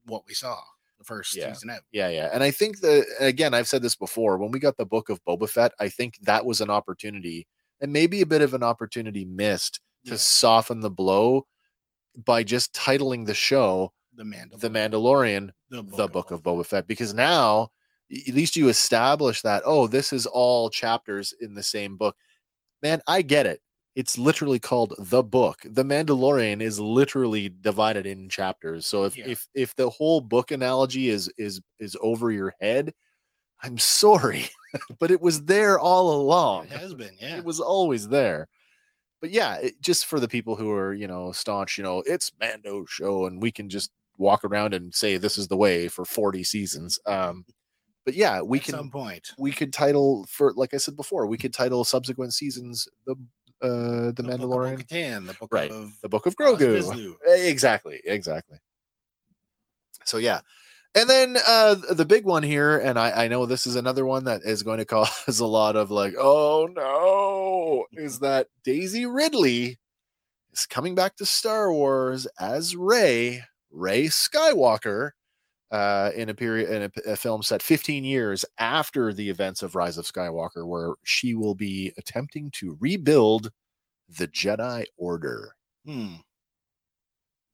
What 0.06 0.24
we 0.28 0.34
saw 0.36 0.60
the 1.00 1.04
first 1.04 1.36
Yeah. 1.36 1.52
season 1.54 1.72
out. 1.72 1.82
Yeah, 1.92 2.10
yeah. 2.10 2.30
And 2.32 2.44
I 2.44 2.52
think 2.52 2.80
that 2.82 3.06
again, 3.20 3.54
I've 3.56 3.68
said 3.68 3.82
this 3.82 3.96
before. 3.96 4.38
When 4.38 4.52
we 4.52 4.60
got 4.60 4.78
the 4.78 4.86
book 4.86 5.10
of 5.10 5.24
Boba 5.26 5.50
Fett, 5.50 5.74
I 5.80 5.90
think 5.90 6.18
that 6.22 6.46
was 6.46 6.62
an 6.62 6.70
opportunity, 6.70 7.48
and 7.82 7.92
maybe 7.92 8.22
a 8.22 8.26
bit 8.28 8.42
of 8.44 8.54
an 8.54 8.62
opportunity 8.64 9.26
missed 9.26 9.80
to 10.06 10.12
Yeah. 10.12 10.18
soften 10.18 10.82
the 10.82 10.92
blow 10.92 11.48
by 12.16 12.44
just 12.44 12.74
titling 12.74 13.26
the 13.26 13.34
show 13.34 13.92
The 14.16 14.24
Mandalorian. 14.24 14.60
"The 14.60 14.70
Mandalorian: 14.70 15.52
the 15.70 15.84
The 15.84 16.08
Book 16.08 16.32
of 16.32 16.42
Boba 16.44 16.66
Fett," 16.66 16.88
because 16.88 17.14
now 17.14 17.70
at 18.28 18.34
least 18.36 18.56
you 18.56 18.70
establish 18.70 19.42
that 19.42 19.64
oh, 19.66 19.88
this 19.88 20.14
is 20.14 20.26
all 20.26 20.70
chapters 20.70 21.34
in 21.42 21.54
the 21.56 21.64
same 21.64 21.98
book. 21.98 22.16
Man, 22.84 23.02
I 23.08 23.22
get 23.22 23.46
it. 23.46 23.62
it's 23.96 24.18
literally 24.18 24.60
called 24.60 24.94
the 25.00 25.24
book. 25.24 25.62
The 25.64 25.84
Mandalorian 25.84 26.62
is 26.62 26.80
literally 26.82 27.48
divided 27.62 28.06
in 28.06 28.28
chapters. 28.30 28.86
So 28.86 29.06
if 29.06 29.16
Yeah. 29.18 29.28
if 29.30 29.48
if 29.56 29.74
the 29.76 29.90
whole 29.90 30.20
book 30.22 30.52
analogy 30.52 31.10
is 31.10 31.30
is 31.38 31.62
is 31.80 31.96
over 32.02 32.30
your 32.32 32.54
head, 32.60 32.94
I'm 33.64 33.78
sorry, 33.78 34.46
but 35.00 35.12
it 35.12 35.22
was 35.22 35.44
there 35.46 35.80
all 35.80 36.12
along. 36.22 36.66
It 36.66 36.72
has 36.72 36.94
been, 36.94 37.16
yeah. 37.20 37.38
It 37.38 37.46
was 37.46 37.60
always 37.62 38.08
there. 38.10 38.48
But 39.22 39.32
yeah, 39.32 39.56
it, 39.56 39.82
just 39.82 40.06
for 40.08 40.20
the 40.20 40.28
people 40.28 40.56
who 40.58 40.70
are, 40.72 40.94
you 40.94 41.08
know, 41.08 41.32
staunch, 41.32 41.78
you 41.78 41.84
know, 41.86 42.04
it's 42.06 42.32
Mando 42.40 42.86
show 42.86 43.26
and 43.28 43.42
we 43.42 43.50
can 43.52 43.70
just 43.70 43.92
walk 44.18 44.44
around 44.44 44.74
and 44.74 44.94
say 44.94 45.18
this 45.18 45.38
is 45.38 45.48
the 45.48 45.58
way 45.58 45.88
for 45.88 46.06
40 46.06 46.44
seasons. 46.44 47.00
Um 47.06 47.46
but 48.06 48.14
yeah, 48.14 48.42
we 48.42 48.60
At 48.60 48.66
can 48.66 48.76
some 48.76 48.92
point. 48.92 49.32
we 49.38 49.52
could 49.52 49.74
title 49.74 50.26
for 50.30 50.54
like 50.56 50.74
I 50.74 50.78
said 50.78 50.96
before, 50.96 51.26
we 51.28 51.38
could 51.38 51.54
title 51.54 51.84
subsequent 51.84 52.34
seasons 52.34 52.88
the 53.06 53.16
uh 53.62 54.12
the, 54.12 54.14
Book 54.18 54.34
of 54.34 54.40
Mandalorian, 54.40 54.78
Bo-Katan, 54.78 55.28
the 55.28 55.34
book 55.34 55.50
Right. 55.52 55.72
of 55.72 55.94
the 56.02 56.10
Book 56.10 56.26
of 56.26 56.36
Grogu. 56.36 57.16
Exactly, 57.26 58.02
exactly. 58.06 58.58
So 60.04 60.18
yeah. 60.18 60.42
And 60.94 61.10
then 61.10 61.38
uh 61.48 61.76
the 61.92 62.06
big 62.06 62.26
one 62.26 62.44
here, 62.44 62.78
and 62.78 62.98
I, 63.00 63.26
I 63.26 63.28
know 63.28 63.46
this 63.46 63.66
is 63.68 63.76
another 63.76 64.06
one 64.06 64.26
that 64.26 64.42
is 64.44 64.64
going 64.64 64.78
to 64.78 64.86
cause 64.86 65.40
a 65.40 65.46
lot 65.46 65.76
of 65.76 65.92
like, 65.92 66.14
oh 66.18 66.70
no, 66.74 67.86
is 68.02 68.20
that 68.26 68.48
Daisy 68.64 69.06
Ridley 69.06 69.80
is 70.54 70.66
coming 70.66 70.96
back 70.96 71.16
to 71.18 71.26
Star 71.26 71.74
Wars 71.74 72.28
as 72.40 72.76
Rey, 72.76 73.44
Rey 73.76 74.06
Skywalker, 74.06 75.12
uh, 75.72 76.12
in 76.16 76.30
a 76.30 76.34
period 76.34 76.70
in 76.70 76.84
a, 76.84 77.12
a 77.12 77.16
film 77.16 77.44
set 77.44 77.62
15 77.62 78.04
years 78.04 78.46
after 78.58 79.14
the 79.14 79.30
events 79.30 79.62
of 79.64 79.76
Rise 79.76 79.98
of 79.98 80.06
Skywalker, 80.06 80.66
where 80.66 80.94
she 81.04 81.36
will 81.36 81.56
be 81.56 81.92
attempting 81.98 82.50
to 82.56 82.78
rebuild 82.80 83.52
the 84.08 84.28
Jedi 84.28 84.86
Order. 84.98 85.56
Hmm. 85.86 86.16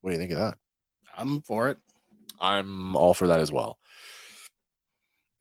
What 0.00 0.10
do 0.10 0.14
you 0.14 0.20
think 0.20 0.32
of 0.32 0.38
that? 0.38 0.54
I'm 1.16 1.42
for 1.42 1.68
it. 1.68 1.78
I'm 2.40 2.96
all 2.96 3.14
for 3.14 3.26
that 3.28 3.40
as 3.40 3.50
well. 3.52 3.78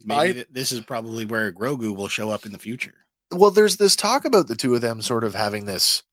Maybe 0.04 0.42
I- 0.42 0.46
this 0.50 0.72
is 0.72 0.82
probably 0.82 1.26
where 1.26 1.52
Grogu 1.52 1.96
will 1.96 2.08
show 2.08 2.30
up 2.30 2.46
in 2.46 2.52
the 2.52 2.60
future. 2.60 3.06
Well, 3.32 3.52
there's 3.52 3.78
this 3.78 3.96
talk 3.96 4.26
about 4.26 4.48
the 4.48 4.56
two 4.56 4.76
of 4.76 4.82
them 4.82 5.02
sort 5.02 5.24
of 5.24 5.36
having 5.36 5.66
this 5.66 6.04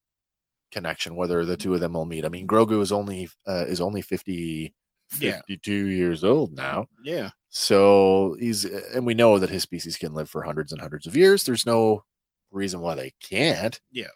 connection, 0.73 1.15
whether 1.17 1.45
the 1.45 1.57
two 1.57 1.75
of 1.75 1.81
them 1.81 1.93
will 1.95 2.05
meet. 2.07 2.25
I 2.25 2.29
mean, 2.29 2.47
Grogu 2.47 2.81
is 2.83 2.93
only 2.93 3.29
uh, 3.47 3.65
is 3.67 3.81
only 3.81 4.03
50, 4.03 4.73
Yeah. 5.21 5.37
52 5.49 5.73
years 5.73 6.25
old 6.25 6.53
now. 6.55 6.87
Yeah. 7.05 7.31
So 7.51 8.37
he's 8.39 8.65
and 8.65 9.07
we 9.07 9.15
know 9.15 9.39
that 9.39 9.51
his 9.51 9.63
species 9.63 9.97
can 9.97 10.15
live 10.15 10.29
for 10.29 10.43
hundreds 10.43 10.73
and 10.73 10.81
hundreds 10.81 11.07
of 11.07 11.17
years. 11.17 11.45
There's 11.45 11.65
no 11.67 12.05
reason 12.51 12.81
why 12.81 12.95
they 12.95 13.13
can't. 13.23 13.81
Yeah. 13.91 14.07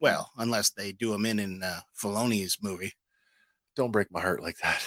Well, 0.00 0.30
unless 0.38 0.70
they 0.70 0.92
do 0.92 1.12
him 1.14 1.26
in 1.26 1.38
in 1.38 1.62
uh, 1.62 1.80
Filoni's 2.00 2.58
movie. 2.62 2.92
Don't 3.76 3.92
break 3.92 4.08
my 4.10 4.20
heart 4.20 4.42
like 4.42 4.56
that. 4.62 4.84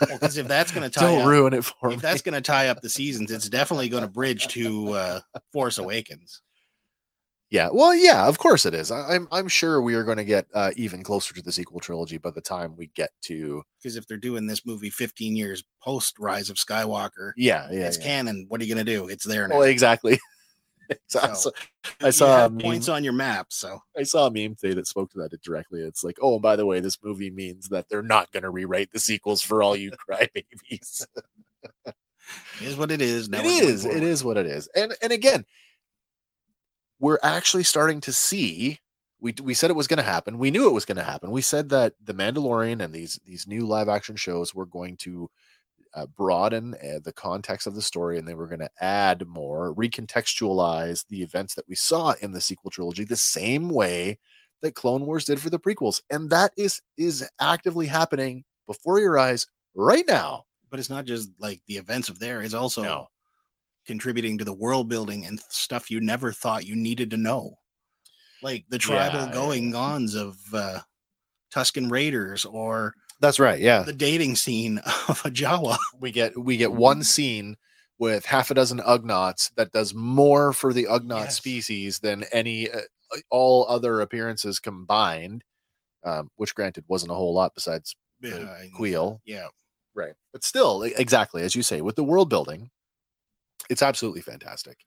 Because 0.00 0.36
if 0.36 0.48
that's 0.48 0.72
going 0.72 0.82
to 0.90 0.90
tie 0.90 1.06
Don't 1.06 1.22
up, 1.22 1.28
ruin 1.28 1.52
it 1.54 1.64
for 1.64 1.90
if 1.90 1.96
me. 1.96 2.00
that's 2.02 2.22
going 2.22 2.34
to 2.34 2.40
tie 2.40 2.68
up 2.68 2.80
the 2.80 2.88
seasons, 2.88 3.30
it's 3.30 3.48
definitely 3.48 3.88
going 3.88 4.02
to 4.02 4.08
bridge 4.10 4.48
to 4.48 4.90
uh, 4.92 5.20
Force 5.52 5.78
Awakens. 5.78 6.42
Yeah, 7.50 7.68
well, 7.72 7.92
yeah, 7.92 8.28
of 8.28 8.38
course 8.38 8.64
it 8.64 8.74
is. 8.74 8.92
I, 8.92 9.16
I'm 9.16 9.26
I'm 9.32 9.48
sure 9.48 9.82
we 9.82 9.94
are 9.94 10.04
going 10.04 10.18
to 10.18 10.24
get 10.24 10.46
uh, 10.54 10.70
even 10.76 11.02
closer 11.02 11.34
to 11.34 11.42
the 11.42 11.50
sequel 11.50 11.80
trilogy 11.80 12.16
by 12.16 12.30
the 12.30 12.40
time 12.40 12.76
we 12.76 12.86
get 12.94 13.10
to 13.22 13.64
Because 13.82 13.96
if 13.96 14.06
they're 14.06 14.16
doing 14.16 14.46
this 14.46 14.64
movie 14.64 14.88
15 14.88 15.34
years 15.34 15.64
post 15.82 16.18
Rise 16.20 16.48
of 16.48 16.56
Skywalker, 16.56 17.32
yeah, 17.36 17.66
yeah. 17.72 17.88
it's 17.88 17.98
yeah. 17.98 18.04
canon. 18.04 18.46
What 18.48 18.60
are 18.60 18.64
you 18.64 18.72
going 18.72 18.86
to 18.86 18.92
do? 18.92 19.08
It's 19.08 19.24
there 19.24 19.48
now. 19.48 19.58
Well, 19.58 19.68
exactly. 19.68 20.12
Exactly. 20.12 20.20
So, 21.06 21.52
I 22.00 22.10
saw 22.10 22.46
a 22.46 22.50
meme. 22.50 22.58
points 22.58 22.88
on 22.88 23.04
your 23.04 23.12
map. 23.12 23.46
So 23.50 23.78
I 23.96 24.02
saw 24.02 24.26
a 24.26 24.30
meme 24.30 24.56
today 24.56 24.74
that 24.74 24.88
spoke 24.88 25.12
to 25.12 25.18
that 25.18 25.40
directly. 25.40 25.82
It's 25.82 26.02
like, 26.02 26.18
oh, 26.20 26.40
by 26.40 26.56
the 26.56 26.66
way, 26.66 26.80
this 26.80 26.98
movie 27.00 27.30
means 27.30 27.68
that 27.68 27.88
they're 27.88 28.02
not 28.02 28.32
going 28.32 28.42
to 28.42 28.50
rewrite 28.50 28.90
the 28.90 28.98
sequels 28.98 29.40
for 29.40 29.62
all 29.62 29.76
you 29.76 29.92
crybabies. 29.92 31.06
it 31.86 31.94
is 32.60 32.76
what 32.76 32.90
it 32.90 33.00
is. 33.00 33.28
Now 33.28 33.38
it 33.38 33.46
is. 33.46 33.84
It 33.84 34.02
is 34.02 34.24
what 34.24 34.36
it 34.36 34.46
is. 34.46 34.68
And 34.74 34.92
and 35.00 35.12
again, 35.12 35.44
we're 37.00 37.18
actually 37.22 37.64
starting 37.64 38.00
to 38.02 38.12
see. 38.12 38.78
We 39.20 39.34
we 39.42 39.54
said 39.54 39.70
it 39.70 39.76
was 39.76 39.88
going 39.88 39.98
to 39.98 40.02
happen. 40.02 40.38
We 40.38 40.50
knew 40.50 40.68
it 40.68 40.72
was 40.72 40.84
going 40.84 40.96
to 40.96 41.02
happen. 41.02 41.30
We 41.30 41.42
said 41.42 41.70
that 41.70 41.94
the 42.02 42.14
Mandalorian 42.14 42.82
and 42.82 42.94
these 42.94 43.18
these 43.24 43.46
new 43.46 43.66
live 43.66 43.88
action 43.88 44.16
shows 44.16 44.54
were 44.54 44.66
going 44.66 44.96
to 44.98 45.28
uh, 45.94 46.06
broaden 46.06 46.74
uh, 46.74 47.00
the 47.02 47.12
context 47.12 47.66
of 47.66 47.74
the 47.74 47.82
story, 47.82 48.18
and 48.18 48.26
they 48.28 48.34
were 48.34 48.46
going 48.46 48.60
to 48.60 48.70
add 48.80 49.26
more, 49.26 49.74
recontextualize 49.74 51.04
the 51.08 51.22
events 51.22 51.54
that 51.54 51.68
we 51.68 51.74
saw 51.74 52.14
in 52.20 52.32
the 52.32 52.40
sequel 52.40 52.70
trilogy, 52.70 53.04
the 53.04 53.16
same 53.16 53.68
way 53.68 54.18
that 54.62 54.74
Clone 54.74 55.06
Wars 55.06 55.24
did 55.24 55.40
for 55.40 55.50
the 55.50 55.58
prequels, 55.58 56.00
and 56.10 56.30
that 56.30 56.52
is 56.56 56.80
is 56.96 57.28
actively 57.40 57.86
happening 57.86 58.44
before 58.66 59.00
your 59.00 59.18
eyes 59.18 59.46
right 59.74 60.04
now. 60.06 60.44
But 60.70 60.78
it's 60.78 60.90
not 60.90 61.04
just 61.04 61.30
like 61.38 61.60
the 61.66 61.76
events 61.76 62.08
of 62.08 62.18
there. 62.20 62.42
It's 62.42 62.54
also 62.54 62.82
No. 62.82 63.06
Contributing 63.90 64.38
to 64.38 64.44
the 64.44 64.52
world 64.52 64.88
building 64.88 65.26
and 65.26 65.40
stuff 65.48 65.90
you 65.90 66.00
never 66.00 66.30
thought 66.30 66.64
you 66.64 66.76
needed 66.76 67.10
to 67.10 67.16
know. 67.16 67.58
Like 68.40 68.64
the 68.68 68.78
tribal 68.78 69.18
Yeah, 69.18 69.26
yeah, 69.26 69.32
going 69.32 69.74
ons 69.74 70.14
of 70.14 70.36
uh, 70.54 70.78
Tusken 71.52 71.90
Raiders 71.90 72.44
or 72.44 72.94
That's 73.20 73.40
right. 73.40 73.58
Yeah. 73.58 73.82
the 73.82 73.92
dating 73.92 74.36
scene 74.36 74.78
of 75.08 75.20
a 75.24 75.30
Jawa. 75.30 75.76
we 76.00 76.12
get 76.12 76.38
we 76.38 76.56
get 76.56 76.70
one 76.72 77.02
scene 77.02 77.56
with 77.98 78.24
half 78.26 78.52
a 78.52 78.54
dozen 78.54 78.78
Ugnaughts 78.78 79.50
that 79.56 79.72
does 79.72 79.92
more 79.92 80.52
for 80.52 80.72
the 80.72 80.84
Ugnaught 80.84 81.24
Yes. 81.24 81.36
species 81.36 81.98
than 81.98 82.24
any 82.32 82.70
uh, 82.70 82.82
all 83.28 83.66
other 83.68 84.00
appearances 84.02 84.60
combined. 84.60 85.42
Um, 86.04 86.30
which 86.36 86.54
granted 86.54 86.84
wasn't 86.86 87.10
a 87.10 87.14
whole 87.16 87.34
lot 87.34 87.56
besides 87.56 87.96
Kuiil, 88.24 89.18
Yeah. 89.26 89.48
right? 89.94 90.14
But 90.32 90.44
still, 90.44 90.82
exactly 90.82 91.42
as 91.42 91.56
you 91.56 91.62
say, 91.64 91.80
with 91.80 91.96
the 91.96 92.04
world 92.04 92.30
building, 92.30 92.70
it's 93.70 93.82
absolutely 93.82 94.20
fantastic. 94.20 94.78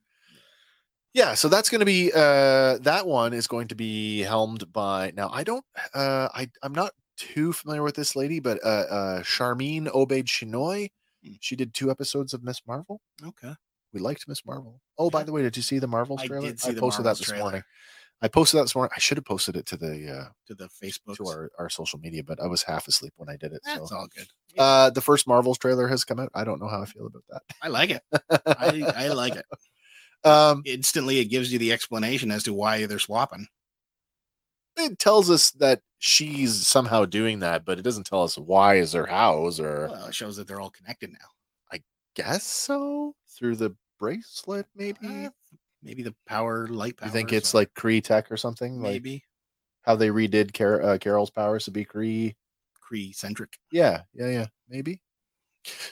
Yeah, 1.14 1.36
so 1.36 1.48
that's 1.48 1.70
going 1.70 1.80
to 1.80 1.86
be 1.86 2.12
uh 2.14 2.78
that 2.80 3.06
one 3.06 3.34
is 3.34 3.46
going 3.48 3.68
to 3.68 3.76
be 3.76 4.22
helmed 4.22 4.72
by 4.74 5.12
now. 5.16 5.30
I 5.32 5.44
don't 5.44 5.64
uh 5.94 6.30
I 6.34 6.50
I'm 6.64 6.74
not 6.74 6.92
too 7.18 7.54
familiar 7.54 7.84
with 7.84 7.96
this 7.96 8.16
lady, 8.16 8.40
but 8.40 8.60
uh 8.64 8.86
uh 8.90 9.20
Sharmeen 9.24 9.88
Obaid 9.88 10.26
Chinoy. 10.26 10.90
Hmm. 11.24 11.34
She 11.40 11.56
did 11.56 11.74
two 11.74 11.92
episodes 11.92 12.34
of 12.34 12.44
Miss 12.44 12.62
Marvel. 12.68 13.00
Okay. 13.24 13.54
We 13.94 14.00
liked 14.00 14.28
Miss 14.28 14.44
Marvel. 14.44 14.82
Oh, 14.98 15.12
by 15.12 15.22
the 15.24 15.32
way, 15.32 15.44
did 15.44 15.56
you 15.56 15.62
see 15.62 15.78
the 15.78 15.88
Marvels 15.88 16.22
I 16.22 16.28
trailer? 16.28 16.48
did 16.48 16.60
see 16.60 16.72
I 16.72 16.80
posted 16.80 17.06
that 17.06 17.18
this 17.18 17.28
trailer. 17.28 17.44
morning. 17.44 17.64
I 18.24 18.28
posted 18.28 18.58
that 18.58 18.64
this 18.64 18.74
morning. 18.74 18.92
I 18.96 19.00
should 19.00 19.18
have 19.18 19.26
posted 19.26 19.56
it 19.56 19.68
to 19.68 19.78
the 19.78 20.12
uh 20.12 20.30
To 20.48 20.56
the 20.56 20.68
Facebook. 20.84 21.18
to 21.18 21.28
our, 21.28 21.52
our 21.60 21.70
social 21.70 22.00
media, 22.00 22.24
but 22.24 22.40
I 22.42 22.48
was 22.48 22.64
half 22.64 22.88
asleep 22.88 23.14
when 23.18 23.30
I 23.30 23.38
did 23.38 23.54
it. 23.54 23.62
That's 23.64 23.90
So 23.90 23.96
all 23.98 24.08
good. 24.16 24.28
Uh 24.58 24.90
the 24.90 25.02
first 25.02 25.28
Marvels 25.28 25.58
trailer 25.58 25.88
has 25.88 26.04
come 26.04 26.20
out. 26.20 26.30
I 26.34 26.44
don't 26.44 26.62
know 26.62 26.68
how 26.68 26.82
I 26.82 26.86
feel 26.86 27.08
about 27.08 27.24
that. 27.30 27.42
I 27.62 27.68
like 27.70 27.90
it. 27.90 28.02
I, 28.46 28.94
I 28.96 29.08
like 29.10 29.36
it. 29.36 29.46
um 30.24 30.64
Instantly, 30.66 31.20
it 31.20 31.26
gives 31.26 31.52
you 31.52 31.60
the 31.60 31.72
explanation 31.74 32.32
as 32.32 32.44
to 32.44 32.54
why 32.54 32.86
they're 32.86 33.00
swapping. 33.00 33.48
it 34.78 34.98
tells 35.00 35.30
us 35.30 35.52
that 35.52 35.82
she's 36.00 36.68
somehow 36.68 37.06
doing 37.06 37.40
that, 37.40 37.66
but 37.66 37.80
it 37.80 37.84
doesn't 37.84 38.06
tell 38.06 38.24
us 38.24 38.38
why 38.38 38.76
is 38.76 38.96
or 38.96 39.06
hows 39.06 39.60
or 39.60 39.88
Well, 39.92 40.08
it 40.08 40.16
shows 40.16 40.36
that 40.38 40.48
they're 40.48 40.62
all 40.62 40.72
connected 40.72 41.12
now. 41.12 41.28
I 41.72 41.82
guess 42.16 42.44
so 42.44 43.16
through 43.38 43.56
the 43.58 43.76
bracelet, 44.00 44.68
maybe. 44.76 45.26
Uh, 45.26 45.30
maybe 45.82 46.04
the 46.04 46.16
power, 46.28 46.68
light 46.68 46.98
power. 46.98 47.08
you 47.08 47.14
think 47.14 47.34
it's 47.34 47.54
like 47.54 47.74
Kree 47.74 48.04
tech 48.04 48.32
or 48.32 48.38
something? 48.38 48.82
Like 48.82 48.92
maybe 48.94 49.24
how 49.84 49.96
they 49.96 50.08
redid 50.10 50.54
Car- 50.54 50.82
uh, 50.82 50.98
Carol's 50.98 51.30
powers 51.30 51.66
to 51.66 51.72
be 51.72 51.86
Kree? 51.86 52.36
Centric. 53.14 53.58
Yeah, 53.72 54.02
yeah, 54.14 54.30
yeah, 54.30 54.46
maybe. 54.70 55.02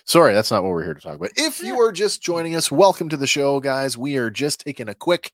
Sorry, 0.06 0.34
that's 0.34 0.52
not 0.52 0.64
what 0.64 0.72
we're 0.72 0.84
here 0.84 0.94
to 0.94 1.02
talk 1.02 1.16
about. 1.16 1.32
If 1.36 1.62
you 1.64 1.80
are 1.80 1.92
just 1.92 2.22
joining 2.22 2.56
us, 2.56 2.72
welcome 2.72 3.10
to 3.10 3.18
the 3.18 3.28
show, 3.28 3.60
guys. 3.60 3.98
We 3.98 4.18
are 4.18 4.30
just 4.30 4.62
taking 4.62 4.90
a 4.90 4.96
quick, 4.96 5.32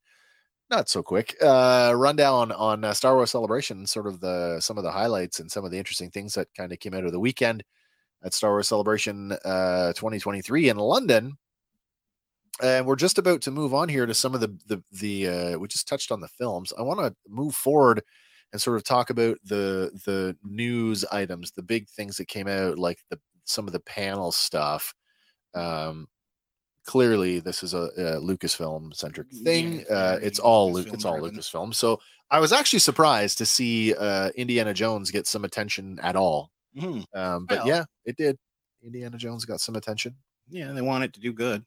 not 0.70 0.90
so 0.90 1.02
quick, 1.02 1.36
uh, 1.42 1.94
rundown 1.96 2.52
on 2.52 2.84
uh, 2.84 2.94
Star 2.94 3.16
Wars 3.16 3.32
Celebration, 3.32 3.88
sort 3.88 4.08
of 4.08 4.20
the 4.20 4.60
some 4.60 4.78
of 4.78 4.84
the 4.84 4.92
highlights 4.92 5.40
and 5.40 5.52
some 5.52 5.66
of 5.66 5.72
the 5.72 5.78
interesting 5.78 6.12
things 6.12 6.34
that 6.36 6.48
kind 6.56 6.72
of 6.72 6.80
came 6.80 6.94
out 6.94 7.06
of 7.06 7.12
the 7.12 7.20
weekend 7.20 7.64
at 8.24 8.34
Star 8.34 8.52
Wars 8.52 8.68
Celebration 8.68 9.32
uh, 9.44 9.94
2023 9.94 10.70
in 10.70 10.78
London. 10.78 11.38
And 12.62 12.86
we're 12.86 12.96
just 12.96 13.18
about 13.20 13.42
to 13.44 13.52
move 13.52 13.74
on 13.74 13.90
here 13.90 14.06
to 14.06 14.14
some 14.14 14.34
of 14.36 14.42
the 14.42 14.56
the 14.68 14.84
the 14.92 15.28
uh, 15.28 15.58
we 15.58 15.68
just 15.68 15.88
touched 15.88 16.12
on 16.12 16.22
the 16.22 16.28
films. 16.28 16.74
I 16.78 16.84
want 16.84 17.00
to 17.00 17.16
move 17.28 17.56
forward 17.56 18.02
and 18.54 18.62
sort 18.62 18.78
of 18.78 18.84
talk 18.84 19.10
about 19.10 19.38
the 19.44 19.92
the 20.06 20.36
news 20.44 21.04
items, 21.06 21.52
the 21.52 21.64
big 21.64 21.88
things 21.90 22.18
that 22.18 22.28
came 22.28 22.48
out, 22.48 22.78
like 22.80 23.00
the 23.10 23.20
some 23.46 23.68
of 23.68 23.74
the 23.74 23.80
panel 23.80 24.32
stuff. 24.32 24.94
Um, 25.54 26.08
clearly, 26.86 27.40
this 27.40 27.64
is 27.64 27.74
a, 27.74 27.90
a 27.98 28.22
Lucasfilm 28.22 28.94
centric 28.96 29.28
thing. 29.44 29.86
Yeah, 29.90 29.96
uh, 29.96 30.20
it's 30.22 30.40
all. 30.40 30.74
Lucasfilm 30.74 30.94
It's 30.94 31.06
all 31.06 31.20
driven. 31.20 31.38
Lucasfilm. 31.38 31.74
So 31.76 32.00
I 32.30 32.40
was 32.40 32.52
actually 32.52 32.80
surprised 32.80 33.38
to 33.40 33.46
see 33.46 33.94
uh, 33.96 34.30
Indiana 34.36 34.74
Jones 34.74 35.12
get 35.12 35.28
some 35.28 35.44
attention 35.46 36.00
at 36.02 36.16
all. 36.16 36.52
Mhm. 36.76 37.06
Um, 37.16 37.46
but 37.46 37.60
Well- 37.60 37.68
yeah, 37.68 37.84
it 38.06 38.18
did. 38.18 38.38
Indiana 38.84 39.18
Jones 39.18 39.44
got 39.46 39.60
some 39.60 39.76
attention. 39.76 40.16
Yeah, 40.50 40.72
they 40.72 40.82
want 40.82 41.04
it 41.04 41.14
to 41.14 41.20
do 41.20 41.34
good. 41.34 41.66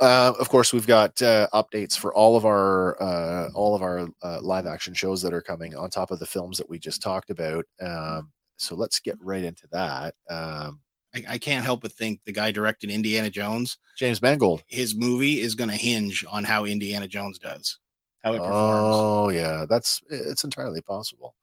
Uh, 0.00 0.32
of 0.38 0.48
course, 0.48 0.72
we've 0.72 0.86
got 0.86 1.20
uh, 1.22 1.48
updates 1.52 1.96
for 1.98 2.14
all 2.14 2.36
of 2.36 2.44
our 2.44 3.00
uh, 3.02 3.48
all 3.54 3.74
of 3.74 3.82
our 3.82 4.08
uh, 4.22 4.40
live 4.40 4.66
action 4.66 4.94
shows 4.94 5.20
that 5.22 5.34
are 5.34 5.42
coming 5.42 5.74
on 5.74 5.90
top 5.90 6.10
of 6.10 6.18
the 6.18 6.26
films 6.26 6.56
that 6.58 6.68
we 6.68 6.78
just 6.78 7.02
talked 7.02 7.30
about. 7.30 7.64
Um, 7.80 8.30
so 8.56 8.74
let's 8.74 9.00
get 9.00 9.16
right 9.20 9.44
into 9.44 9.66
that. 9.72 10.14
Um, 10.28 10.80
I, 11.14 11.24
I 11.28 11.38
can't 11.38 11.64
help 11.64 11.82
but 11.82 11.92
think 11.92 12.20
the 12.24 12.32
guy 12.32 12.50
directed 12.50 12.90
Indiana 12.90 13.30
Jones, 13.30 13.78
James 13.98 14.22
Mangold. 14.22 14.62
his 14.66 14.94
movie 14.94 15.40
is 15.40 15.54
going 15.54 15.70
to 15.70 15.76
hinge 15.76 16.24
on 16.30 16.44
how 16.44 16.64
Indiana 16.64 17.08
Jones 17.08 17.38
does, 17.38 17.78
how 18.22 18.32
it 18.34 18.38
performs. 18.38 18.54
Oh 18.54 19.28
yeah, 19.30 19.66
that's 19.68 20.00
it's 20.08 20.44
entirely 20.44 20.80
possible. 20.82 21.34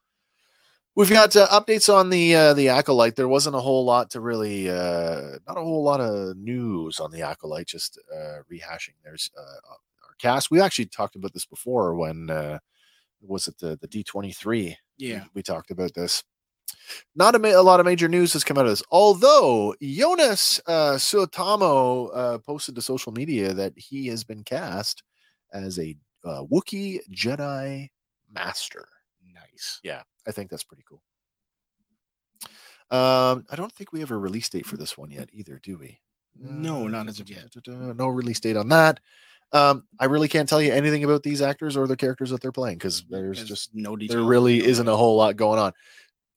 We've 0.98 1.12
got 1.12 1.36
uh, 1.36 1.48
updates 1.50 1.94
on 1.94 2.10
the 2.10 2.36
uh, 2.36 2.54
the 2.56 2.70
acolyte. 2.70 3.16
There 3.16 3.28
wasn't 3.28 3.56
a 3.56 3.60
whole 3.60 3.86
lot 3.86 4.10
to 4.10 4.20
really, 4.20 4.68
uh, 4.68 5.38
not 5.48 5.56
a 5.56 5.62
whole 5.62 5.84
lot 5.84 6.02
of 6.02 6.36
news 6.38 7.00
on 7.00 7.12
the 7.12 7.22
acolyte. 7.22 7.68
Just 7.68 8.00
uh, 8.12 8.40
rehashing. 8.52 8.96
There's 9.04 9.30
uh, 9.38 9.70
our 9.70 10.16
cast. 10.18 10.50
We 10.50 10.60
actually 10.60 10.88
talked 10.88 11.16
about 11.16 11.34
this 11.34 11.46
before 11.46 11.94
when 11.94 12.32
uh, 12.32 12.58
was 13.22 13.48
it 13.48 13.60
the 13.60 13.78
the 13.80 13.86
D 13.86 14.04
twenty 14.04 14.32
three? 14.32 14.76
Yeah. 14.98 15.26
we 15.36 15.44
talked 15.44 15.70
about 15.70 15.94
this. 15.94 16.24
Not 17.16 17.36
a, 17.36 17.40
ma- 17.40 17.50
a 17.50 17.62
lot 17.62 17.80
of 17.80 17.86
major 17.86 18.08
news 18.08 18.34
has 18.34 18.44
come 18.44 18.58
out 18.58 18.66
of 18.66 18.72
this. 18.72 18.84
Although 18.90 19.76
Jonas 19.80 20.60
uh, 20.66 20.94
Suotamo 20.94 22.10
uh, 22.12 22.38
posted 22.40 22.74
to 22.74 22.82
social 22.82 23.12
media 23.12 23.54
that 23.54 23.74
he 23.76 24.08
has 24.08 24.24
been 24.24 24.44
cast 24.44 25.04
as 25.54 25.78
a 25.78 25.96
uh, 26.26 26.42
Wookiee 26.52 27.02
Jedi 27.12 27.88
Master. 28.34 28.88
Nice. 29.34 29.80
Yeah, 29.84 30.02
I 30.28 30.32
think 30.32 30.50
that's 30.50 30.64
pretty 30.64 30.84
cool. 30.88 31.02
Um, 32.90 33.46
I 33.50 33.56
don't 33.56 33.72
think 33.72 33.92
we 33.92 34.00
have 34.00 34.12
a 34.12 34.18
release 34.18 34.50
date 34.50 34.66
for 34.66 34.78
this 34.78 34.98
one 34.98 35.12
yet 35.12 35.30
either, 35.34 35.60
do 35.62 35.78
we? 35.78 36.00
No, 36.40 36.88
not 36.88 37.08
as 37.08 37.20
of 37.20 37.30
yet. 37.30 37.54
No 37.68 38.08
release 38.08 38.40
date 38.40 38.58
on 38.58 38.70
that. 38.70 39.00
Um, 39.54 39.86
I 40.00 40.06
really 40.06 40.28
can't 40.28 40.48
tell 40.48 40.62
you 40.62 40.74
anything 40.74 41.04
about 41.04 41.24
these 41.24 41.42
actors 41.42 41.78
or 41.78 41.88
the 41.88 41.96
characters 41.96 42.30
that 42.32 42.42
they're 42.42 42.52
playing 42.52 42.78
because 42.78 43.06
there's 43.10 43.38
There's 43.38 43.50
just 43.50 43.70
no 43.74 43.96
there 43.96 44.22
really 44.22 44.64
isn't 44.64 44.88
a 44.88 44.96
whole 44.96 45.16
lot 45.16 45.38
going 45.38 45.60
on. 45.60 45.72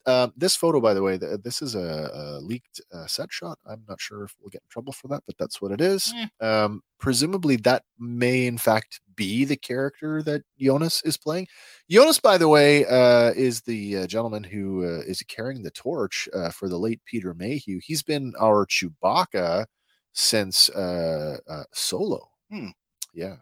Um, 0.06 0.32
this 0.36 0.56
photo, 0.56 0.80
by 0.80 0.94
the 0.94 1.02
way, 1.02 1.18
th- 1.18 1.40
this 1.42 1.60
is 1.60 1.74
a, 1.74 2.10
a 2.12 2.40
leaked 2.40 2.80
uh, 2.92 3.06
set 3.06 3.32
shot. 3.32 3.58
I'm 3.66 3.84
not 3.88 4.00
sure 4.00 4.24
if 4.24 4.34
we'll 4.40 4.50
get 4.50 4.62
in 4.62 4.70
trouble 4.70 4.92
for 4.92 5.08
that, 5.08 5.22
but 5.26 5.36
that's 5.38 5.60
what 5.60 5.72
it 5.72 5.80
is. 5.80 6.12
Eh. 6.16 6.46
Um, 6.46 6.82
presumably, 6.98 7.56
that 7.56 7.84
may 7.98 8.46
in 8.46 8.58
fact 8.58 9.00
be 9.14 9.44
the 9.44 9.56
character 9.56 10.22
that 10.22 10.42
Jonas 10.58 11.02
is 11.04 11.16
playing. 11.18 11.48
Jonas, 11.90 12.18
by 12.18 12.38
the 12.38 12.48
way, 12.48 12.86
uh, 12.86 13.32
is 13.36 13.60
the 13.60 13.98
uh, 13.98 14.06
gentleman 14.06 14.44
who 14.44 14.84
uh, 14.84 15.02
is 15.06 15.22
carrying 15.28 15.62
the 15.62 15.70
torch 15.70 16.28
uh, 16.32 16.50
for 16.50 16.68
the 16.68 16.78
late 16.78 17.00
Peter 17.04 17.34
Mayhew. 17.34 17.80
He's 17.82 18.02
been 18.02 18.32
our 18.40 18.66
Chewbacca 18.66 19.66
since 20.12 20.70
uh, 20.70 21.36
uh, 21.48 21.64
Solo. 21.72 22.30
Yeah, 22.50 22.70
yeah. 23.12 23.36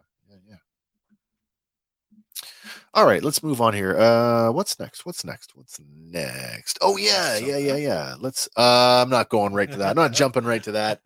All 2.94 3.06
right, 3.06 3.22
let's 3.22 3.42
move 3.42 3.60
on 3.60 3.74
here. 3.74 3.96
Uh 3.98 4.50
what's 4.50 4.78
next? 4.78 5.04
What's 5.06 5.24
next? 5.24 5.56
What's 5.56 5.78
next? 5.80 6.78
Oh 6.80 6.96
yeah, 6.96 7.36
yeah, 7.36 7.56
yeah, 7.58 7.76
yeah. 7.76 8.14
Let's 8.18 8.48
uh 8.56 9.02
I'm 9.02 9.10
not 9.10 9.28
going 9.28 9.52
right 9.52 9.70
to 9.70 9.76
that. 9.78 9.90
I'm 9.90 9.96
not 9.96 10.12
jumping 10.14 10.44
right 10.44 10.62
to 10.64 10.72
that. 10.72 11.00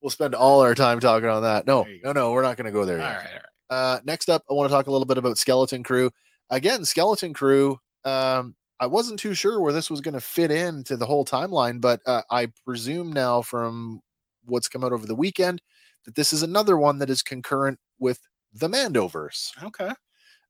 We'll 0.00 0.10
spend 0.10 0.34
all 0.34 0.60
our 0.60 0.74
time 0.74 1.00
talking 1.00 1.28
on 1.28 1.42
that. 1.42 1.66
No, 1.66 1.86
no, 2.02 2.12
no, 2.12 2.32
we're 2.32 2.42
not 2.42 2.56
gonna 2.56 2.72
go 2.72 2.84
there 2.84 3.00
All 3.00 3.08
yet. 3.08 3.16
right, 3.16 3.26
all 3.26 3.32
right. 3.32 3.94
Uh 3.96 4.00
next 4.04 4.28
up, 4.28 4.42
I 4.50 4.54
want 4.54 4.68
to 4.70 4.74
talk 4.74 4.86
a 4.86 4.90
little 4.90 5.06
bit 5.06 5.18
about 5.18 5.38
Skeleton 5.38 5.82
Crew. 5.82 6.10
Again, 6.50 6.84
Skeleton 6.84 7.32
Crew. 7.32 7.78
Um, 8.04 8.54
I 8.80 8.86
wasn't 8.86 9.18
too 9.18 9.34
sure 9.34 9.60
where 9.60 9.72
this 9.72 9.90
was 9.90 10.00
gonna 10.00 10.20
fit 10.20 10.50
into 10.50 10.96
the 10.96 11.06
whole 11.06 11.24
timeline, 11.24 11.80
but 11.80 12.00
uh, 12.06 12.22
I 12.30 12.48
presume 12.64 13.12
now 13.12 13.42
from 13.42 14.00
what's 14.44 14.68
come 14.68 14.84
out 14.84 14.92
over 14.92 15.06
the 15.06 15.14
weekend 15.14 15.62
that 16.04 16.14
this 16.14 16.32
is 16.32 16.42
another 16.42 16.76
one 16.76 16.98
that 16.98 17.08
is 17.10 17.22
concurrent 17.22 17.78
with 17.98 18.20
the 18.52 18.68
Mandoverse. 18.68 19.50
Okay. 19.62 19.90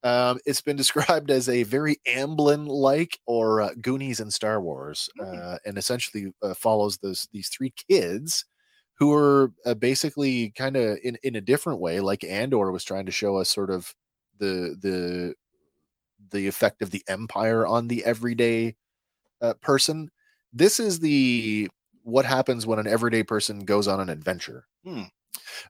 Um, 0.04 0.38
it's 0.46 0.60
been 0.60 0.76
described 0.76 1.30
as 1.30 1.48
a 1.48 1.62
very 1.64 1.96
Amblin 2.06 2.66
like 2.68 3.18
or 3.26 3.62
uh, 3.62 3.70
Goonies 3.80 4.20
in 4.20 4.30
Star 4.30 4.60
Wars, 4.60 5.08
Mm. 5.20 5.54
uh, 5.54 5.58
and 5.66 5.78
essentially 5.78 6.32
uh, 6.42 6.54
follows 6.54 6.98
those 6.98 7.28
these 7.32 7.48
three 7.48 7.72
kids 7.90 8.44
who 8.98 9.12
are 9.12 9.52
uh, 9.66 9.74
basically 9.74 10.50
kind 10.52 10.76
of 10.76 10.98
in 11.04 11.16
in 11.24 11.36
a 11.36 11.40
different 11.40 11.80
way, 11.80 12.00
like 12.00 12.24
Andor 12.24 12.70
was 12.72 12.84
trying 12.84 13.06
to 13.06 13.12
show 13.12 13.36
us 13.38 13.48
sort 13.50 13.70
of 13.70 13.94
the 14.38 14.76
the 14.80 15.34
the 16.30 16.46
effect 16.48 16.82
of 16.82 16.90
the 16.90 17.02
Empire 17.08 17.66
on 17.66 17.88
the 17.88 18.04
everyday 18.04 18.76
uh, 19.42 19.54
person. 19.62 20.10
This 20.52 20.80
is 20.80 21.00
the 21.00 21.68
what 22.02 22.26
happens 22.26 22.66
when 22.66 22.78
an 22.78 22.86
everyday 22.86 23.22
person 23.24 23.60
goes 23.64 23.88
on 23.88 24.00
an 24.00 24.10
adventure. 24.10 24.66
Hmm. 24.84 25.04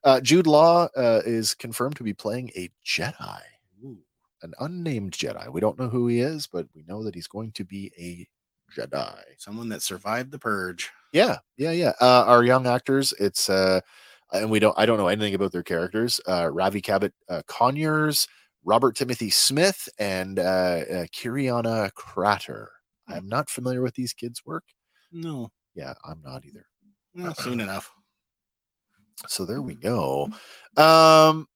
Uh, 0.05 0.21
Jude 0.21 0.47
Law 0.47 0.89
uh, 0.97 1.23
is 1.25 1.55
confirmed 1.55 1.97
to 1.97 2.05
be 2.05 2.13
playing 2.15 2.51
a 2.57 2.71
Jedi. 2.87 3.41
An 4.45 4.53
unnamed 4.61 5.13
Jedi. 5.13 5.51
We 5.51 5.61
don't 5.61 5.79
know 5.79 5.89
who 5.89 6.07
he 6.07 6.21
is, 6.21 6.47
but 6.47 6.67
we 6.75 6.85
know 6.87 7.03
that 7.03 7.15
he's 7.15 7.27
going 7.27 7.53
to 7.53 7.65
be 7.65 7.91
a 7.99 8.29
Jedi. 8.79 9.19
Someone 9.39 9.71
that 9.71 9.81
survived 9.83 10.31
the 10.31 10.39
purge. 10.39 10.91
Yeah, 11.15 11.39
yeah, 11.57 11.71
yeah. 11.71 11.93
Uh, 11.99 12.25
our 12.27 12.45
young 12.45 12.67
actors, 12.67 13.15
it's 13.19 13.49
uh, 13.49 13.81
and 14.33 14.51
we 14.51 14.59
don't. 14.59 14.79
I 14.79 14.85
don't 14.85 14.99
know 14.99 15.09
anything 15.09 15.35
about 15.35 15.53
their 15.53 15.63
characters. 15.63 16.21
Uh, 16.29 16.51
Ravi 16.53 16.83
Cabot 16.83 17.15
uh, 17.31 17.41
Conyers, 17.47 18.29
Robert 18.65 18.97
Timothy 18.97 19.31
Smith, 19.31 19.89
and 19.99 20.39
uh, 20.39 20.43
uh, 20.43 21.07
Kyriana 21.07 21.91
Kratter. 21.93 22.67
I'm 23.09 23.27
not 23.27 23.49
familiar 23.49 23.81
with 23.81 23.95
these 23.95 24.13
kids' 24.13 24.43
work. 24.45 24.65
No. 25.11 25.51
Yeah, 25.75 25.95
I'm 26.05 26.21
not 26.23 26.45
either. 26.45 26.67
Well, 27.15 27.35
soon 27.35 27.61
enough. 27.63 27.91
So 29.27 29.47
there 29.47 29.63
we 29.63 29.75
go. 29.75 30.25
Um, 30.77 31.47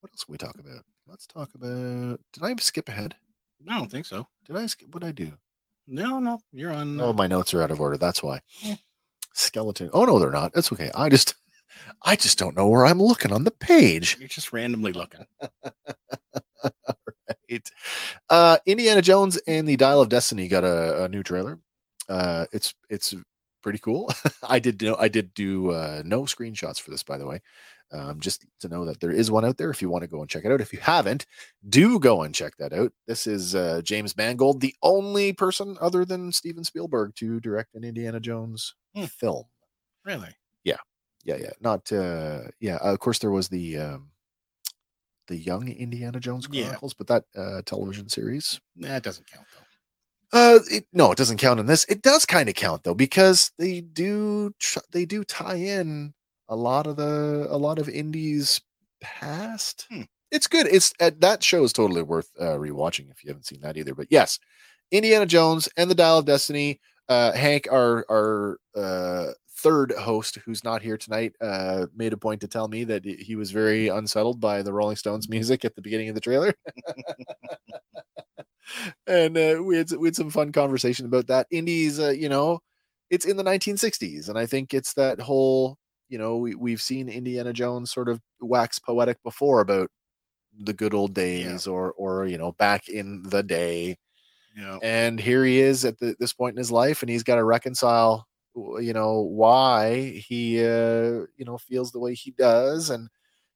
what 0.00 0.12
else 0.12 0.24
can 0.24 0.32
we 0.32 0.38
talk 0.38 0.56
about? 0.58 0.84
Let's 1.06 1.26
talk 1.26 1.50
about. 1.54 2.20
Did 2.32 2.42
I 2.42 2.54
skip 2.60 2.88
ahead? 2.88 3.16
I 3.68 3.78
don't 3.78 3.90
think 3.90 4.06
so. 4.06 4.26
Did 4.46 4.56
I 4.56 4.66
skip? 4.66 4.94
What 4.94 5.04
I 5.04 5.12
do? 5.12 5.32
No, 5.86 6.18
no. 6.20 6.40
You're 6.52 6.72
on. 6.72 7.00
Oh, 7.00 7.10
uh, 7.10 7.12
my 7.12 7.26
notes 7.26 7.52
are 7.54 7.62
out 7.62 7.70
of 7.70 7.80
order. 7.80 7.96
That's 7.96 8.22
why. 8.22 8.40
Yeah. 8.60 8.76
Skeleton. 9.34 9.90
Oh 9.92 10.04
no, 10.04 10.18
they're 10.18 10.30
not. 10.30 10.52
That's 10.52 10.72
okay. 10.72 10.90
I 10.94 11.08
just, 11.08 11.34
I 12.02 12.16
just 12.16 12.38
don't 12.38 12.56
know 12.56 12.68
where 12.68 12.86
I'm 12.86 13.02
looking 13.02 13.32
on 13.32 13.44
the 13.44 13.50
page. 13.50 14.16
You're 14.18 14.28
just 14.28 14.52
randomly 14.52 14.92
looking. 14.92 15.24
Right. 17.50 17.70
Uh, 18.30 18.58
Indiana 18.66 19.02
Jones 19.02 19.36
and 19.46 19.68
the 19.68 19.76
Dial 19.76 20.00
of 20.00 20.08
Destiny 20.08 20.48
got 20.48 20.64
a, 20.64 21.04
a 21.04 21.08
new 21.08 21.22
trailer. 21.22 21.58
Uh, 22.08 22.46
it's 22.52 22.74
it's 22.88 23.14
pretty 23.62 23.78
cool. 23.78 24.10
I 24.42 24.58
did 24.58 24.80
know 24.80 24.96
I 24.98 25.08
did 25.08 25.34
do 25.34 25.70
uh, 25.70 26.02
no 26.04 26.22
screenshots 26.22 26.80
for 26.80 26.90
this, 26.90 27.02
by 27.02 27.18
the 27.18 27.26
way. 27.26 27.40
Um, 27.92 28.20
just 28.20 28.46
to 28.60 28.68
know 28.68 28.84
that 28.86 29.00
there 29.00 29.10
is 29.10 29.30
one 29.30 29.44
out 29.44 29.58
there 29.58 29.70
if 29.70 29.82
you 29.82 29.90
want 29.90 30.02
to 30.02 30.08
go 30.08 30.20
and 30.22 30.28
check 30.30 30.44
it 30.46 30.50
out. 30.52 30.60
If 30.62 30.72
you 30.72 30.78
haven't, 30.80 31.26
do 31.68 31.98
go 31.98 32.22
and 32.22 32.34
check 32.34 32.56
that 32.58 32.72
out. 32.72 32.90
This 33.06 33.26
is 33.26 33.54
uh, 33.54 33.82
James 33.84 34.16
Mangold, 34.16 34.60
the 34.62 34.74
only 34.82 35.32
person 35.34 35.76
other 35.80 36.04
than 36.06 36.32
Steven 36.32 36.64
Spielberg 36.64 37.14
to 37.16 37.38
direct 37.40 37.74
an 37.74 37.84
Indiana 37.84 38.18
Jones 38.20 38.74
Hmm. 38.94 39.04
film. 39.04 39.44
Really? 40.04 40.34
yeah 40.64 40.76
yeah 41.24 41.36
yeah. 41.36 41.50
not 41.60 41.90
uh 41.92 42.40
yeah 42.60 42.76
of 42.78 42.98
course 42.98 43.18
there 43.20 43.30
was 43.30 43.48
the 43.48 43.78
um 43.78 44.10
the 45.28 45.36
young 45.36 45.68
indiana 45.68 46.18
jones 46.18 46.48
Yeah. 46.50 46.64
chronicles 46.64 46.94
but 46.94 47.06
that 47.06 47.24
uh 47.36 47.62
television 47.64 48.08
series 48.08 48.60
That 48.76 49.02
doesn't 49.04 49.26
count 49.30 49.46
though. 50.32 50.56
uh 50.56 50.58
it, 50.70 50.86
no 50.92 51.12
it 51.12 51.18
doesn't 51.18 51.36
count 51.38 51.60
in 51.60 51.66
this 51.66 51.84
it 51.88 52.02
does 52.02 52.26
kind 52.26 52.48
of 52.48 52.54
count 52.56 52.82
though 52.82 52.94
because 52.94 53.52
they 53.58 53.80
do 53.82 54.52
tr- 54.58 54.80
they 54.90 55.04
do 55.04 55.22
tie 55.24 55.54
in 55.56 56.12
a 56.52 56.56
lot 56.56 56.86
of 56.86 56.96
the 56.96 57.46
a 57.50 57.56
lot 57.58 57.78
of 57.78 57.88
indies 57.88 58.60
past. 59.00 59.86
Hmm. 59.90 60.02
it's 60.30 60.46
good. 60.46 60.66
It's 60.68 60.92
uh, 61.00 61.10
that 61.20 61.42
show 61.42 61.64
is 61.64 61.72
totally 61.72 62.02
worth 62.02 62.30
uh 62.40 62.56
rewatching 62.58 63.10
if 63.10 63.24
you 63.24 63.28
haven't 63.30 63.46
seen 63.46 63.60
that 63.62 63.76
either. 63.76 63.94
But 63.94 64.08
yes 64.10 64.38
indiana 64.92 65.26
jones 65.26 65.68
and 65.76 65.90
the 65.90 65.94
dial 65.96 66.18
of 66.18 66.26
destiny 66.26 66.80
uh 67.10 67.32
hank 67.32 67.66
our 67.72 68.04
our 68.10 68.58
uh 68.76 69.28
third 69.58 69.92
host 69.92 70.38
who's 70.44 70.64
not 70.64 70.82
here 70.82 70.98
tonight 70.98 71.32
uh 71.40 71.86
made 71.96 72.12
a 72.12 72.16
point 72.16 72.40
to 72.42 72.48
tell 72.48 72.68
me 72.68 72.84
that 72.84 73.04
he 73.04 73.36
was 73.36 73.50
very 73.52 73.88
unsettled 73.88 74.40
by 74.40 74.62
the 74.62 74.72
rolling 74.72 74.96
stones 74.96 75.28
music 75.30 75.64
at 75.64 75.74
the 75.76 75.82
beginning 75.82 76.08
of 76.10 76.14
the 76.16 76.20
trailer. 76.20 76.54
And 79.06 79.36
uh, 79.36 79.62
we 79.62 79.76
had 79.76 79.90
we 79.92 80.08
had 80.08 80.16
some 80.16 80.30
fun 80.30 80.52
conversation 80.52 81.06
about 81.06 81.26
that. 81.28 81.46
Indies 81.50 81.98
uh, 82.00 82.10
you 82.10 82.28
know 82.28 82.60
it's 83.10 83.26
in 83.26 83.36
the 83.36 83.42
1960s 83.44 84.28
and 84.30 84.38
i 84.38 84.46
think 84.46 84.72
it's 84.72 84.94
that 84.94 85.20
whole 85.20 85.76
you 86.12 86.18
know 86.18 86.36
we, 86.36 86.54
we've 86.54 86.82
seen 86.82 87.08
indiana 87.08 87.52
jones 87.54 87.90
sort 87.90 88.08
of 88.08 88.20
wax 88.40 88.78
poetic 88.78 89.16
before 89.24 89.60
about 89.62 89.88
the 90.60 90.74
good 90.74 90.92
old 90.94 91.14
days 91.14 91.66
or 91.66 91.92
or 91.92 92.26
you 92.26 92.36
know 92.36 92.52
back 92.52 92.88
in 92.88 93.22
the 93.24 93.42
day 93.42 93.96
Yeah. 94.56 94.78
and 94.82 95.18
here 95.18 95.44
he 95.44 95.58
is 95.60 95.84
at 95.86 95.98
the, 95.98 96.14
this 96.20 96.34
point 96.34 96.54
in 96.54 96.58
his 96.58 96.70
life 96.70 97.02
and 97.02 97.08
he's 97.10 97.22
got 97.24 97.36
to 97.36 97.44
reconcile 97.44 98.26
you 98.54 98.92
know 98.92 99.22
why 99.22 100.10
he 100.28 100.60
uh 100.60 101.24
you 101.38 101.46
know 101.46 101.56
feels 101.58 101.90
the 101.92 101.98
way 102.00 102.14
he 102.14 102.32
does 102.32 102.90
and 102.90 103.08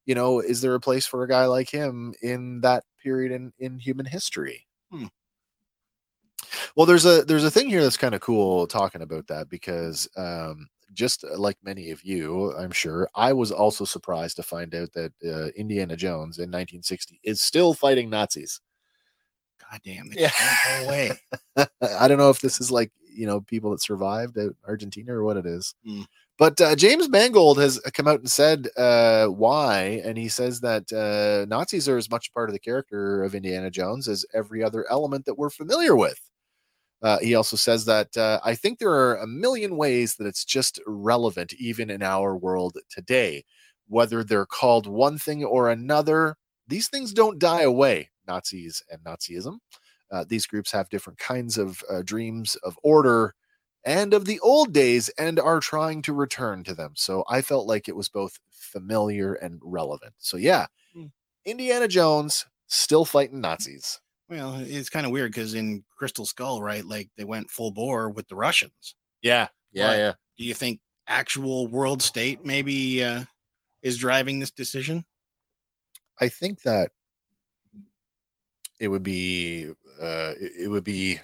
you 0.07 0.15
know 0.15 0.39
is 0.39 0.61
there 0.61 0.73
a 0.73 0.79
place 0.79 1.05
for 1.05 1.23
a 1.23 1.29
guy 1.29 1.45
like 1.45 1.69
him 1.69 2.15
in 2.23 2.61
that 2.61 2.83
period 3.03 3.31
in 3.31 3.53
in 3.59 3.77
human 3.79 4.07
history 4.07 4.65
Hmm. 4.91 5.07
well 6.75 6.85
there's 6.85 7.05
a 7.05 7.23
there's 7.25 7.43
a 7.43 7.51
thing 7.51 7.69
here 7.69 7.83
that's 7.83 7.97
kind 7.97 8.15
of 8.15 8.21
cool 8.21 8.67
talking 8.67 9.01
about 9.01 9.27
that 9.27 9.49
because 9.49 10.07
um 10.17 10.67
just 10.97 11.23
uh, 11.23 11.37
like 11.37 11.57
many 11.63 11.91
of 11.91 12.03
you, 12.03 12.53
I'm 12.57 12.71
sure, 12.71 13.07
I 13.15 13.31
was 13.31 13.51
also 13.51 13.85
surprised 13.85 14.35
to 14.37 14.43
find 14.43 14.73
out 14.75 14.91
that 14.93 15.13
uh, 15.25 15.47
Indiana 15.55 15.95
Jones 15.95 16.39
in 16.39 16.49
1960 16.49 17.21
is 17.23 17.41
still 17.41 17.73
fighting 17.73 18.09
Nazis. 18.09 18.59
God 19.71 19.79
damn, 19.85 20.09
they 20.09 20.21
Yeah. 20.21 20.31
yeah. 20.39 20.79
go 20.81 20.85
away. 20.87 21.11
I 21.81 22.07
don't 22.07 22.17
know 22.17 22.29
if 22.29 22.41
this 22.41 22.59
is 22.59 22.71
like 22.71 22.91
you 23.09 23.25
know 23.25 23.41
people 23.41 23.71
that 23.71 23.81
survived 23.81 24.37
out 24.37 24.45
in 24.49 24.55
Argentina 24.67 25.13
or 25.13 25.23
what 25.23 25.37
it 25.37 25.45
is. 25.45 25.75
Hmm. 25.85 26.01
But 26.37 26.61
uh, 26.61 26.75
James 26.75 27.09
Mangold 27.09 27.57
has 27.59 27.79
come 27.93 28.07
out 28.07 28.19
and 28.19 28.29
said 28.29 28.67
uh, 28.77 29.25
why, 29.27 30.01
and 30.05 30.17
he 30.17 30.29
says 30.29 30.59
that 30.61 30.91
uh, 30.93 31.45
Nazis 31.49 31.89
are 31.89 31.97
as 31.97 32.11
much 32.11 32.31
part 32.33 32.49
of 32.49 32.53
the 32.53 32.59
character 32.59 33.23
of 33.23 33.33
Indiana 33.33 33.71
Jones 33.71 34.07
as 34.07 34.25
every 34.35 34.63
other 34.63 34.85
element 34.89 35.25
that 35.25 35.37
we're 35.37 35.49
familiar 35.49 35.95
with. 35.95 36.19
Uh, 37.01 37.19
he 37.19 37.35
also 37.35 37.55
says 37.55 37.85
that 37.85 38.15
uh, 38.17 38.39
I 38.43 38.55
think 38.55 38.79
there 38.79 38.91
are 38.91 39.17
a 39.17 39.27
million 39.27 39.77
ways 39.77 40.15
that 40.15 40.27
it's 40.27 40.45
just 40.45 40.79
relevant, 40.87 41.53
even 41.53 41.89
in 41.89 42.01
our 42.01 42.35
world 42.35 42.77
today. 42.89 43.43
Whether 43.87 44.23
they're 44.23 44.45
called 44.45 44.87
one 44.87 45.17
thing 45.17 45.43
or 45.45 45.69
another, 45.69 46.35
these 46.67 46.89
things 46.89 47.13
don't 47.13 47.39
die 47.39 47.61
away. 47.61 48.09
Nazis 48.27 48.83
and 48.91 49.01
Nazism. 49.03 49.59
Uh, 50.11 50.25
these 50.27 50.45
groups 50.47 50.71
have 50.71 50.89
different 50.89 51.19
kinds 51.19 51.57
of 51.57 51.83
uh, 51.89 52.01
dreams 52.03 52.55
of 52.57 52.77
order 52.83 53.33
and 53.85 54.13
of 54.13 54.25
the 54.25 54.39
old 54.41 54.73
days 54.73 55.09
and 55.17 55.39
are 55.39 55.59
trying 55.59 56.01
to 56.01 56.13
return 56.13 56.63
to 56.63 56.73
them. 56.73 56.93
So 56.95 57.23
I 57.29 57.41
felt 57.41 57.67
like 57.67 57.87
it 57.87 57.95
was 57.95 58.09
both 58.09 58.39
familiar 58.51 59.33
and 59.35 59.59
relevant. 59.63 60.13
So 60.17 60.37
yeah, 60.37 60.67
Hmm. 60.93 61.07
Indiana 61.45 61.87
Jones 61.87 62.45
still 62.67 63.05
fighting 63.05 63.41
Nazis. 63.41 64.01
Well, 64.29 64.55
it's 64.59 64.89
kind 64.89 65.05
of 65.05 65.11
weird 65.11 65.31
because 65.31 65.53
in 65.53 65.83
Crystal 65.97 66.25
Skull, 66.25 66.61
right, 66.61 66.83
like 66.83 67.09
they 67.17 67.23
went 67.23 67.49
full 67.49 67.71
bore 67.71 68.09
with 68.09 68.27
the 68.27 68.35
Russians. 68.35 68.95
Yeah, 69.21 69.47
yeah, 69.71 69.87
Right. 69.87 69.97
yeah. 69.97 70.13
Do 70.37 70.43
you 70.43 70.53
think 70.53 70.81
actual 71.07 71.67
world 71.67 72.01
state 72.01 72.45
maybe 72.45 73.03
uh, 73.03 73.23
is 73.81 73.97
driving 73.97 74.39
this 74.39 74.51
decision? 74.51 75.05
I 76.19 76.29
think 76.29 76.61
that 76.63 76.91
it 78.79 78.87
would 78.89 79.03
be 79.03 79.69
uh, 80.01 80.33
it, 80.39 80.51
it 80.63 80.67
would 80.69 80.83
be 80.83 81.19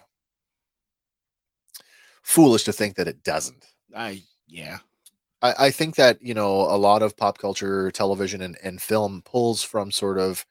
foolish 2.22 2.64
to 2.64 2.74
think 2.74 2.96
that 2.96 3.08
it 3.08 3.24
doesn't. 3.24 3.66
I 3.96 4.24
yeah. 4.48 4.80
I, 5.42 5.68
I 5.68 5.72
think 5.72 5.96
that 5.96 6.22
you 6.22 6.34
know 6.34 6.62
a 6.62 6.78
lot 6.78 7.02
of 7.04 7.18
pop 7.18 7.38
culture, 7.38 7.92
television, 7.92 8.42
and, 8.42 8.58
and 8.64 8.82
film 8.82 9.22
pulls 9.24 9.64
from 9.64 9.92
sort 9.92 10.18
of 10.20 10.46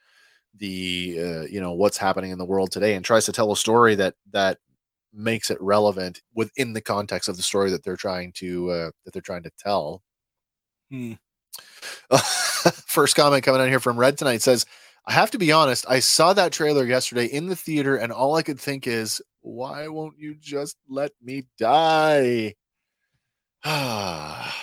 the 0.59 1.17
uh, 1.19 1.43
you 1.43 1.61
know 1.61 1.73
what's 1.73 1.97
happening 1.99 2.31
in 2.31 2.39
the 2.39 2.45
world 2.45 2.71
today 2.71 2.95
and 2.95 3.05
tries 3.05 3.27
to 3.27 3.33
tell 3.33 3.53
a 3.53 3.57
story 3.57 3.95
that 3.97 4.15
that 4.33 4.59
makes 5.13 5.51
it 5.51 5.61
relevant 5.61 6.23
within 6.35 6.73
the 6.73 6.81
context 6.81 7.29
of 7.29 7.37
the 7.37 7.43
story 7.43 7.71
that 7.71 7.83
they're 7.85 7.97
trying 7.97 8.33
to 8.33 8.71
uh, 8.71 8.91
that 9.05 9.13
they're 9.13 9.23
trying 9.23 9.43
to 9.45 9.51
tell. 9.59 10.03
Hmm. 10.91 11.15
First 12.87 13.17
comment 13.17 13.45
coming 13.45 13.63
in 13.63 13.69
here 13.69 13.81
from 13.81 13.99
Red 13.99 14.19
tonight 14.19 14.43
says, 14.43 14.67
"I 15.07 15.13
have 15.13 15.31
to 15.33 15.39
be 15.39 15.53
honest. 15.53 15.85
I 15.89 16.01
saw 16.01 16.33
that 16.35 16.53
trailer 16.53 16.85
yesterday 16.85 17.27
in 17.27 17.47
the 17.47 17.57
theater, 17.57 17.97
and 17.97 18.13
all 18.13 18.37
I 18.37 18.43
could 18.43 18.61
think 18.61 18.87
is, 18.87 19.21
why 19.41 19.89
won't 19.89 20.19
you 20.19 20.35
just 20.39 20.77
let 20.89 21.13
me 21.23 21.45
die?" 21.59 22.55
Ah, 23.65 24.55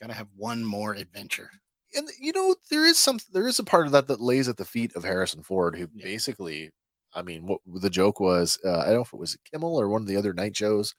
Got 0.00 0.08
to 0.08 0.14
have 0.14 0.28
one 0.36 0.64
more 0.64 0.94
adventure. 0.94 1.50
And 1.96 2.08
you 2.20 2.32
know 2.32 2.54
there 2.70 2.84
is 2.86 2.98
some 2.98 3.18
there 3.32 3.48
is 3.48 3.58
a 3.58 3.64
part 3.64 3.86
of 3.86 3.92
that 3.92 4.06
that 4.08 4.20
lays 4.20 4.48
at 4.48 4.56
the 4.56 4.64
feet 4.64 4.94
of 4.96 5.04
Harrison 5.04 5.42
Ford, 5.42 5.76
who 5.76 5.88
Yeah. 5.94 6.04
basically, 6.04 6.70
I 7.14 7.22
mean, 7.22 7.46
what 7.46 7.60
the 7.82 7.90
joke 7.90 8.20
was, 8.20 8.58
uh, 8.64 8.78
I 8.80 8.84
don't 8.86 8.94
know 8.96 9.00
if 9.02 9.12
it 9.12 9.18
was 9.18 9.36
Kimmel 9.50 9.80
or 9.80 9.88
one 9.88 10.02
of 10.02 10.08
the 10.08 10.16
other 10.16 10.32
night 10.34 10.56
shows, 10.56 10.94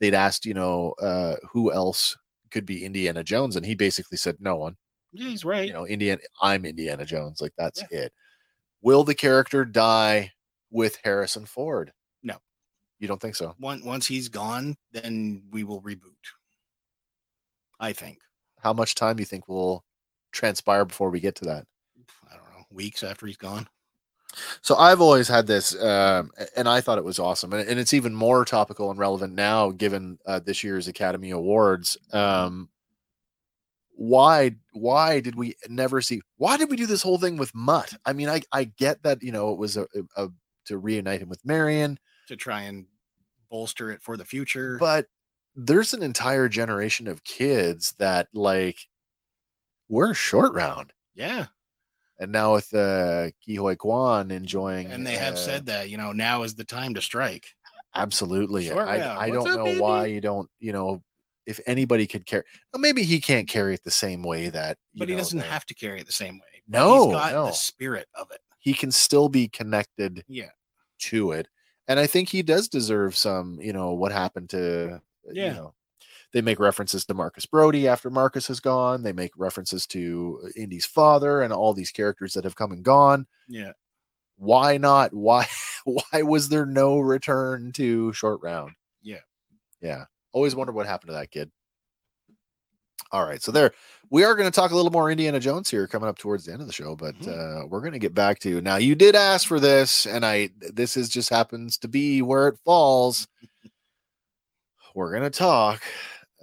they'd 0.00 0.14
asked, 0.14 0.44
you 0.46 0.54
know, 0.54 0.92
uh, 1.00 1.36
who 1.52 1.72
else 1.72 2.16
could 2.50 2.66
be 2.66 2.84
Indiana 2.84 3.22
Jones, 3.24 3.56
and 3.56 3.64
he 3.64 3.74
basically 3.74 4.18
said, 4.18 4.36
no 4.40 4.56
one. 4.56 4.76
Yeah, 5.12 5.28
he's 5.28 5.44
right. 5.44 5.66
You 5.68 5.72
know, 5.72 5.86
Indiana, 5.86 6.20
I'm 6.42 6.64
Indiana 6.64 7.04
Jones, 7.04 7.40
like 7.40 7.52
that's 7.58 7.82
it. 7.90 8.12
Will 8.82 9.04
the 9.04 9.14
character 9.14 9.64
die 9.64 10.32
with 10.70 10.98
Harrison 11.04 11.46
Ford? 11.46 11.92
No. 12.22 12.36
you 12.98 13.08
don't 13.08 13.20
think 13.20 13.34
so? 13.36 13.54
Once 13.58 13.84
once 13.84 14.06
he's 14.06 14.28
gone, 14.28 14.76
then 14.92 15.42
we 15.50 15.64
will 15.64 15.82
reboot. 15.82 16.16
I 17.78 17.92
think. 17.92 18.18
How 18.62 18.72
much 18.72 18.94
time 18.94 19.16
do 19.16 19.22
you 19.22 19.26
think 19.26 19.48
will 19.48 19.84
transpire 20.32 20.84
before 20.84 21.10
we 21.10 21.20
get 21.20 21.34
to 21.36 21.44
that? 21.46 21.66
I 22.30 22.34
don't 22.34 22.44
know. 22.50 22.64
Weeks 22.70 23.02
after 23.02 23.26
he's 23.26 23.36
gone. 23.36 23.68
So 24.62 24.76
I've 24.76 25.00
always 25.00 25.28
had 25.28 25.46
this, 25.46 25.80
um, 25.82 26.30
and 26.56 26.68
I 26.68 26.80
thought 26.80 26.98
it 26.98 27.04
was 27.04 27.18
awesome, 27.18 27.52
and, 27.52 27.68
and 27.68 27.80
it's 27.80 27.92
even 27.92 28.14
more 28.14 28.44
topical 28.44 28.90
and 28.90 28.98
relevant 28.98 29.34
now, 29.34 29.70
given 29.70 30.18
uh, 30.24 30.38
this 30.38 30.62
year's 30.62 30.86
Academy 30.86 31.30
Awards. 31.30 31.96
Um, 32.12 32.68
why, 33.96 34.52
why 34.72 35.20
did 35.20 35.34
we 35.34 35.56
never 35.68 36.00
see? 36.00 36.22
Why 36.36 36.56
did 36.56 36.70
we 36.70 36.76
do 36.76 36.86
this 36.86 37.02
whole 37.02 37.18
thing 37.18 37.36
with 37.36 37.54
Mutt? 37.54 37.92
I 38.06 38.12
mean, 38.12 38.28
I, 38.28 38.42
I 38.52 38.64
get 38.64 39.02
that 39.02 39.22
you 39.22 39.32
know 39.32 39.52
it 39.52 39.58
was 39.58 39.76
a, 39.76 39.86
a, 40.16 40.24
a 40.24 40.28
to 40.66 40.78
reunite 40.78 41.20
him 41.20 41.28
with 41.28 41.44
Marion, 41.44 41.98
to 42.28 42.36
try 42.36 42.62
and 42.62 42.86
bolster 43.50 43.90
it 43.90 44.00
for 44.00 44.16
the 44.16 44.24
future. 44.24 44.76
but 44.78 45.06
there's 45.56 45.92
an 45.92 46.02
entire 46.02 46.48
generation 46.48 47.08
of 47.08 47.24
kids 47.24 47.94
that 47.98 48.28
like 48.32 48.86
we're 49.90 50.14
short 50.14 50.54
round, 50.54 50.94
yeah, 51.14 51.46
and 52.18 52.32
now 52.32 52.54
with 52.54 52.72
uh, 52.72 53.28
Ke 53.44 53.58
Huy 53.58 53.76
Quan 53.76 54.30
enjoying, 54.30 54.90
and 54.90 55.06
they 55.06 55.16
have 55.16 55.34
uh, 55.34 55.36
said 55.36 55.66
that 55.66 55.90
you 55.90 55.98
know 55.98 56.12
now 56.12 56.42
is 56.44 56.54
the 56.54 56.64
time 56.64 56.94
to 56.94 57.02
strike. 57.02 57.46
Absolutely. 57.94 58.68
Short 58.68 58.88
I, 58.88 59.00
round. 59.00 59.18
I 59.18 59.30
don't 59.30 59.48
up, 59.48 59.56
know 59.66 59.82
why 59.82 60.06
you 60.06 60.20
don't, 60.20 60.48
you 60.60 60.72
know, 60.72 61.02
if 61.44 61.58
anybody 61.66 62.06
could 62.06 62.24
carry, 62.24 62.44
well, 62.72 62.80
maybe 62.80 63.02
he 63.02 63.20
can't 63.20 63.48
carry 63.48 63.74
it 63.74 63.82
the 63.82 63.90
same 63.90 64.22
way 64.22 64.48
that, 64.48 64.78
But 64.94 65.08
he 65.08 65.14
know, 65.14 65.18
doesn't 65.18 65.40
the- 65.40 65.44
have 65.44 65.66
to 65.66 65.74
carry 65.74 66.00
it 66.00 66.06
the 66.06 66.12
same 66.12 66.34
way. 66.34 66.62
No, 66.68 67.06
he's 67.06 67.14
got 67.14 67.32
no. 67.32 67.46
the 67.46 67.52
spirit 67.52 68.06
of 68.14 68.28
it. 68.30 68.38
he 68.60 68.74
can 68.74 68.92
still 68.92 69.28
be 69.28 69.48
connected 69.48 70.22
Yeah, 70.28 70.50
to 71.00 71.32
it. 71.32 71.48
And 71.88 71.98
I 71.98 72.06
think 72.06 72.28
he 72.28 72.42
does 72.42 72.68
deserve 72.68 73.16
some, 73.16 73.58
you 73.60 73.72
know, 73.72 73.92
what 73.94 74.12
happened 74.12 74.50
to, 74.50 74.94
uh, 74.94 74.98
Yeah. 75.32 75.48
you 75.48 75.54
know, 75.54 75.74
they 76.32 76.40
make 76.42 76.60
references 76.60 77.04
to 77.06 77.14
Marcus 77.14 77.46
Brody 77.46 77.88
after 77.88 78.10
Marcus 78.10 78.46
has 78.48 78.60
gone. 78.60 79.02
They 79.02 79.12
make 79.12 79.32
references 79.36 79.86
to 79.88 80.50
Indy's 80.56 80.86
father 80.86 81.42
and 81.42 81.52
all 81.52 81.74
these 81.74 81.90
characters 81.90 82.34
that 82.34 82.44
have 82.44 82.56
come 82.56 82.72
and 82.72 82.82
gone. 82.84 83.26
yeah. 83.48 83.72
Why 84.36 84.78
not? 84.78 85.12
Why, 85.12 85.46
why 85.84 86.22
was 86.22 86.48
there 86.48 86.64
no 86.64 86.98
return 86.98 87.72
to 87.72 88.10
short 88.14 88.40
round? 88.42 88.72
Yeah. 89.02 89.18
Yeah. 89.82 90.04
Always 90.32 90.54
wonder 90.54 90.72
what 90.72 90.86
happened 90.86 91.08
to 91.08 91.14
that 91.14 91.30
kid. 91.30 91.50
All 93.12 93.24
right. 93.26 93.42
So 93.42 93.52
there 93.52 93.72
we 94.10 94.24
are 94.24 94.34
going 94.34 94.50
to 94.50 94.54
talk 94.54 94.70
a 94.70 94.76
little 94.76 94.90
more 94.92 95.10
Indiana 95.10 95.40
Jones 95.40 95.68
here 95.68 95.86
coming 95.86 96.08
up 96.08 96.16
towards 96.16 96.46
the 96.46 96.52
end 96.52 96.60
of 96.62 96.66
the 96.66 96.72
show, 96.72 96.96
but 96.96 97.14
uh, 97.28 97.66
we're 97.68 97.80
going 97.80 97.92
to 97.92 97.98
get 97.98 98.14
back 98.14 98.38
to 98.40 98.48
you. 98.48 98.60
now. 98.60 98.76
You 98.76 98.94
did 98.94 99.14
ask 99.14 99.46
for 99.46 99.60
this, 99.60 100.06
and 100.06 100.24
I 100.24 100.50
this 100.58 100.96
is 100.96 101.08
just 101.08 101.28
happens 101.28 101.76
to 101.78 101.88
be 101.88 102.22
where 102.22 102.48
it 102.48 102.58
falls. 102.64 103.28
we're 104.94 105.10
going 105.10 105.30
to 105.30 105.38
talk 105.38 105.82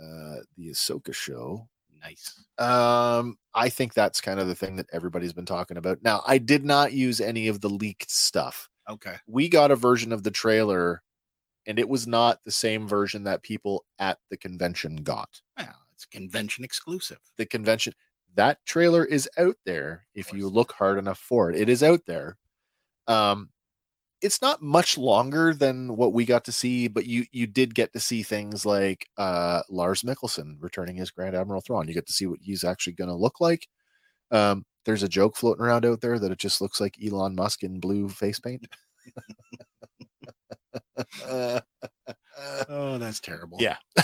uh, 0.01 0.37
the 0.55 0.69
Ahsoka 0.69 1.13
show. 1.13 1.67
Nice. 2.01 2.45
Um, 2.59 3.37
I 3.55 3.69
think 3.69 3.93
that's 3.93 4.21
kind 4.21 4.39
of 4.39 4.47
the 4.47 4.55
thing 4.55 4.75
that 4.75 4.85
everybody's 4.93 5.33
been 5.33 5.45
talking 5.47 5.77
about. 5.77 5.97
Now, 6.03 6.21
I 6.27 6.37
did 6.37 6.63
not 6.63 6.93
use 6.93 7.19
any 7.19 7.47
of 7.47 7.59
the 7.61 7.69
leaked 7.69 8.09
stuff 8.11 8.69
Okay. 8.89 9.15
we 9.27 9.49
got 9.49 9.71
a 9.71 9.75
version 9.75 10.13
of 10.13 10.23
the 10.23 10.31
trailer 10.31 11.01
and 11.65 11.77
it 11.79 11.89
was 11.89 12.07
not 12.07 12.39
the 12.45 12.51
same 12.51 12.87
version 12.87 13.23
that 13.23 13.41
people 13.43 13.83
at 13.99 14.17
the 14.29 14.37
convention 14.37 14.95
got 14.97 15.41
Well, 15.57 15.75
it's 15.93 16.05
convention 16.05 16.63
exclusive. 16.63 17.19
the 17.37 17.45
convention 17.45 17.93
that 18.35 18.63
trailer 18.65 19.03
is 19.03 19.27
out 19.37 19.57
there 19.65 20.05
if 20.15 20.31
you 20.31 20.47
look 20.47 20.71
hard 20.73 20.97
enough 20.99 21.19
for 21.19 21.49
it 21.51 21.59
it 21.59 21.67
is 21.67 21.83
out 21.83 22.01
there 22.05 22.37
um 23.07 23.49
it's 24.21 24.41
not 24.41 24.61
much 24.61 24.97
longer 24.97 25.53
than 25.53 25.95
what 25.95 26.13
we 26.13 26.25
got 26.25 26.43
to 26.45 26.51
see 26.51 26.87
but 26.87 27.05
you 27.05 27.25
you 27.31 27.45
did 27.47 27.75
get 27.75 27.93
to 27.93 27.99
see 27.99 28.23
things 28.23 28.65
like 28.65 29.07
uh 29.17 29.61
lars 29.69 30.01
Mikkelsen 30.03 30.55
returning 30.59 30.99
as 30.99 31.11
grand 31.11 31.35
admiral 31.35 31.61
thrawn 31.61 31.87
you 31.87 31.93
get 31.93 32.07
to 32.07 32.13
see 32.13 32.25
what 32.25 32.39
he's 32.41 32.63
actually 32.63 32.93
going 32.93 33.09
to 33.09 33.15
look 33.15 33.39
like 33.41 33.67
um 34.31 34.65
there's 34.85 35.03
a 35.03 35.09
joke 35.09 35.35
floating 35.35 35.63
around 35.63 35.85
out 35.85 36.01
there 36.01 36.19
that 36.19 36.31
it 36.31 36.39
just 36.39 36.61
looks 36.61 36.79
like 36.81 36.95
elon 37.03 37.35
musk 37.35 37.63
in 37.63 37.79
blue 37.79 38.09
face 38.09 38.39
paint 38.39 38.65
Oh, 42.69 42.97
that's 42.97 43.19
terrible. 43.19 43.57
yeah. 43.59 43.77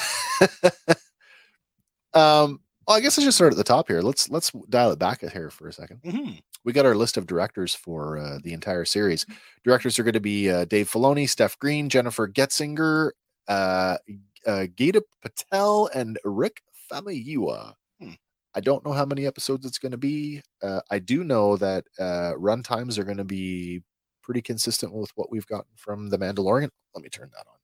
um, 2.14 2.60
well, 2.88 2.98
I 2.98 3.00
guess 3.00 3.18
I 3.18 3.22
should 3.24 3.34
start 3.34 3.54
at 3.54 3.58
the 3.58 3.64
top 3.64 3.88
here. 3.88 4.02
Let's 4.02 4.30
let's 4.30 4.52
dial 4.70 4.92
it 4.92 5.00
back 5.00 5.22
here 5.22 5.50
for 5.50 5.68
a 5.68 5.74
second. 5.74 6.02
Mhm. 6.04 6.42
We 6.66 6.74
got 6.74 6.86
our 6.86 6.96
list 6.96 7.18
of 7.18 7.28
directors 7.28 7.76
for 7.76 8.18
uh, 8.18 8.40
the 8.44 8.54
entire 8.54 8.86
series. 8.86 9.26
Directors 9.64 10.00
are 10.00 10.04
going 10.04 10.14
to 10.14 10.20
be 10.20 10.50
uh, 10.50 10.66
Dave 10.66 10.90
Filoni, 10.90 11.30
Steph 11.30 11.60
Green, 11.60 11.90
Jennifer 11.90 12.28
Getzinger, 12.28 13.12
uh, 13.48 13.98
uh, 14.46 14.66
Geeta 14.76 15.02
Patel, 15.22 15.90
and 15.94 16.18
Rick 16.24 16.62
Famuyiwa. 16.92 17.74
Hmm. 18.00 18.12
I 18.56 18.62
don't 18.62 18.86
know 18.86 18.94
how 18.94 19.06
many 19.06 19.26
episodes 19.26 19.66
it's 19.66 19.80
going 19.80 19.92
to 19.92 19.98
be. 19.98 20.42
Uh, 20.62 20.82
I 20.90 21.00
do 21.00 21.24
know 21.24 21.58
that 21.58 21.86
uh, 22.00 22.34
run 22.38 22.64
times 22.64 22.98
are 22.98 23.04
going 23.04 23.18
to 23.18 23.24
be 23.24 23.82
pretty 24.22 24.42
consistent 24.42 24.94
with 24.94 25.12
what 25.16 25.32
we've 25.32 25.48
gotten 25.48 25.72
from 25.76 26.10
The 26.10 26.18
Mandalorian. 26.18 26.70
Let 26.96 27.04
me 27.04 27.10
turn 27.10 27.30
that 27.34 27.46
on. 27.48 27.58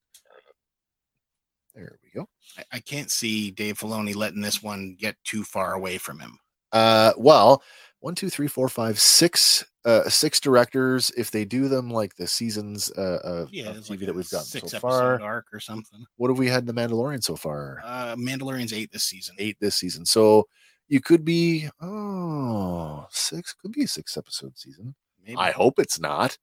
There 1.76 1.98
we 2.04 2.10
go. 2.20 2.28
I, 2.58 2.64
I 2.74 2.80
can't 2.80 3.12
see 3.12 3.52
Dave 3.52 3.78
Filoni 3.78 4.16
letting 4.16 4.42
this 4.42 4.62
one 4.62 4.98
get 5.00 5.16
too 5.24 5.44
far 5.44 5.74
away 5.74 5.98
from 5.98 6.20
him. 6.20 6.38
Uh, 6.72 7.14
well, 7.18 7.64
one, 8.02 8.16
two, 8.16 8.30
three, 8.30 8.48
four, 8.48 8.70
five, 8.70 9.00
six, 9.00 9.66
uh, 9.86 10.08
six 10.10 10.40
directors. 10.40 11.12
If 11.18 11.32
they 11.32 11.46
do 11.46 11.68
them 11.68 11.90
like 11.90 12.16
the 12.16 12.28
seasons 12.28 12.92
uh, 12.98 13.20
of, 13.24 13.54
Yeah, 13.54 13.70
of 13.70 13.78
TV 13.78 13.90
like 13.90 14.00
that 14.00 14.16
we've 14.16 14.30
gotten 14.30 14.46
six 14.46 14.72
so 14.72 14.80
far, 14.80 15.22
arc 15.22 15.48
or 15.52 15.60
something. 15.60 16.06
what 16.18 16.30
have 16.30 16.40
we 16.40 16.48
had 16.48 16.62
in 16.62 16.66
the 16.66 16.74
Mandalorian 16.74 17.24
so 17.24 17.36
far? 17.36 17.82
Uh, 17.84 18.16
Mandalorian's 18.16 18.74
eight 18.74 18.92
this 18.92 19.04
season. 19.04 19.36
Eight 19.38 19.58
this 19.60 19.76
season. 19.76 20.06
So 20.06 20.48
you 20.88 21.02
could 21.02 21.24
be 21.24 21.70
oh 21.82 23.06
six 23.10 23.54
could 23.54 23.72
be 23.72 23.84
a 23.84 23.88
six 23.88 24.18
episode 24.18 24.58
season. 24.58 24.96
Maybe. 25.26 25.38
I 25.38 25.52
hope 25.52 25.80
it's 25.80 26.00
not. 26.00 26.38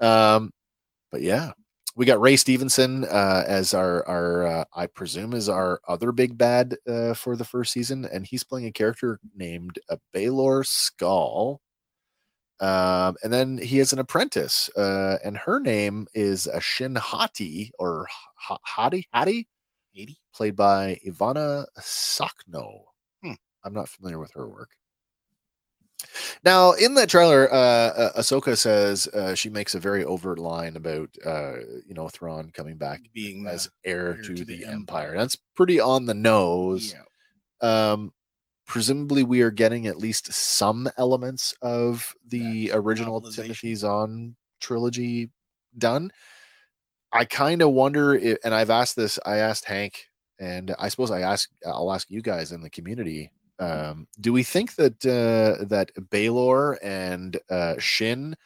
Um, 0.00 0.52
but 1.10 1.22
yeah, 1.22 1.52
we 1.98 2.06
got 2.06 2.20
Ray 2.20 2.36
Stevenson 2.36 3.04
uh, 3.04 3.42
as 3.44 3.74
our 3.74 4.06
our 4.06 4.46
uh, 4.46 4.64
I 4.72 4.86
presume 4.86 5.34
is 5.34 5.48
our 5.48 5.80
other 5.88 6.12
big 6.12 6.38
bad 6.38 6.76
uh, 6.86 7.12
for 7.12 7.34
the 7.34 7.44
first 7.44 7.72
season, 7.72 8.04
and 8.04 8.24
he's 8.24 8.44
playing 8.44 8.68
a 8.68 8.72
character 8.72 9.18
named 9.34 9.80
uh, 9.90 9.96
Baylan 10.14 10.62
Skoll. 10.64 11.58
Um, 12.60 13.16
and 13.24 13.32
then 13.32 13.58
he 13.58 13.78
has 13.78 13.92
an 13.92 13.98
apprentice, 13.98 14.70
uh, 14.76 15.18
and 15.24 15.36
her 15.38 15.58
name 15.58 16.06
is 16.14 16.46
uh, 16.46 16.60
Shin 16.60 16.94
Hati 16.94 17.72
or 17.80 18.06
H- 18.48 18.58
Hati 18.62 19.08
Hati, 19.12 19.48
played 20.32 20.54
by 20.54 21.00
Ivana 21.04 21.66
Sakno. 21.80 22.82
Hmm. 23.24 23.32
I'm 23.64 23.74
not 23.74 23.88
familiar 23.88 24.20
with 24.20 24.32
her 24.34 24.48
work. 24.48 24.70
Now, 26.44 26.72
in 26.72 26.94
that 26.94 27.08
trailer, 27.08 27.52
uh, 27.52 27.56
uh, 27.56 28.20
Ahsoka 28.20 28.56
says 28.56 29.08
uh, 29.08 29.34
she 29.34 29.50
makes 29.50 29.74
a 29.74 29.80
very 29.80 30.04
overt 30.04 30.38
line 30.38 30.76
about, 30.76 31.10
uh, 31.24 31.58
you 31.86 31.94
know, 31.94 32.08
Thrawn 32.08 32.50
coming 32.50 32.76
back 32.76 33.00
being 33.12 33.46
as 33.46 33.68
heir, 33.84 34.14
heir 34.14 34.22
to, 34.22 34.34
to 34.34 34.44
the, 34.44 34.58
the 34.58 34.64
Empire. 34.64 35.06
Empire. 35.08 35.16
That's 35.16 35.36
pretty 35.54 35.80
on 35.80 36.06
the 36.06 36.14
nose. 36.14 36.94
yeah. 36.94 37.02
Um, 37.60 38.12
presumably, 38.66 39.24
we 39.24 39.42
are 39.42 39.50
getting 39.50 39.86
at 39.86 39.98
least 39.98 40.32
some 40.32 40.88
elements 40.96 41.54
of 41.62 42.14
the 42.26 42.70
original. 42.72 43.20
Timothy 43.20 43.74
Zahn 43.74 44.36
trilogy 44.60 45.30
done. 45.76 46.10
I 47.12 47.24
kind 47.24 47.62
of 47.62 47.70
wonder, 47.70 48.14
if, 48.14 48.38
and 48.44 48.54
I've 48.54 48.70
asked 48.70 48.94
this. 48.94 49.18
I 49.26 49.38
asked 49.38 49.64
Hank, 49.64 50.06
and 50.38 50.74
I 50.78 50.88
suppose 50.88 51.10
I 51.10 51.22
ask. 51.22 51.48
I'll 51.66 51.92
ask 51.92 52.10
you 52.10 52.22
guys 52.22 52.52
in 52.52 52.60
the 52.60 52.70
community. 52.70 53.32
Um, 53.58 54.06
do 54.20 54.32
we 54.32 54.42
think 54.42 54.76
that 54.76 55.04
uh, 55.04 55.64
that 55.64 55.92
Baylan 55.94 56.76
and 56.82 57.38
uh, 57.50 57.74
Shin 57.78 58.36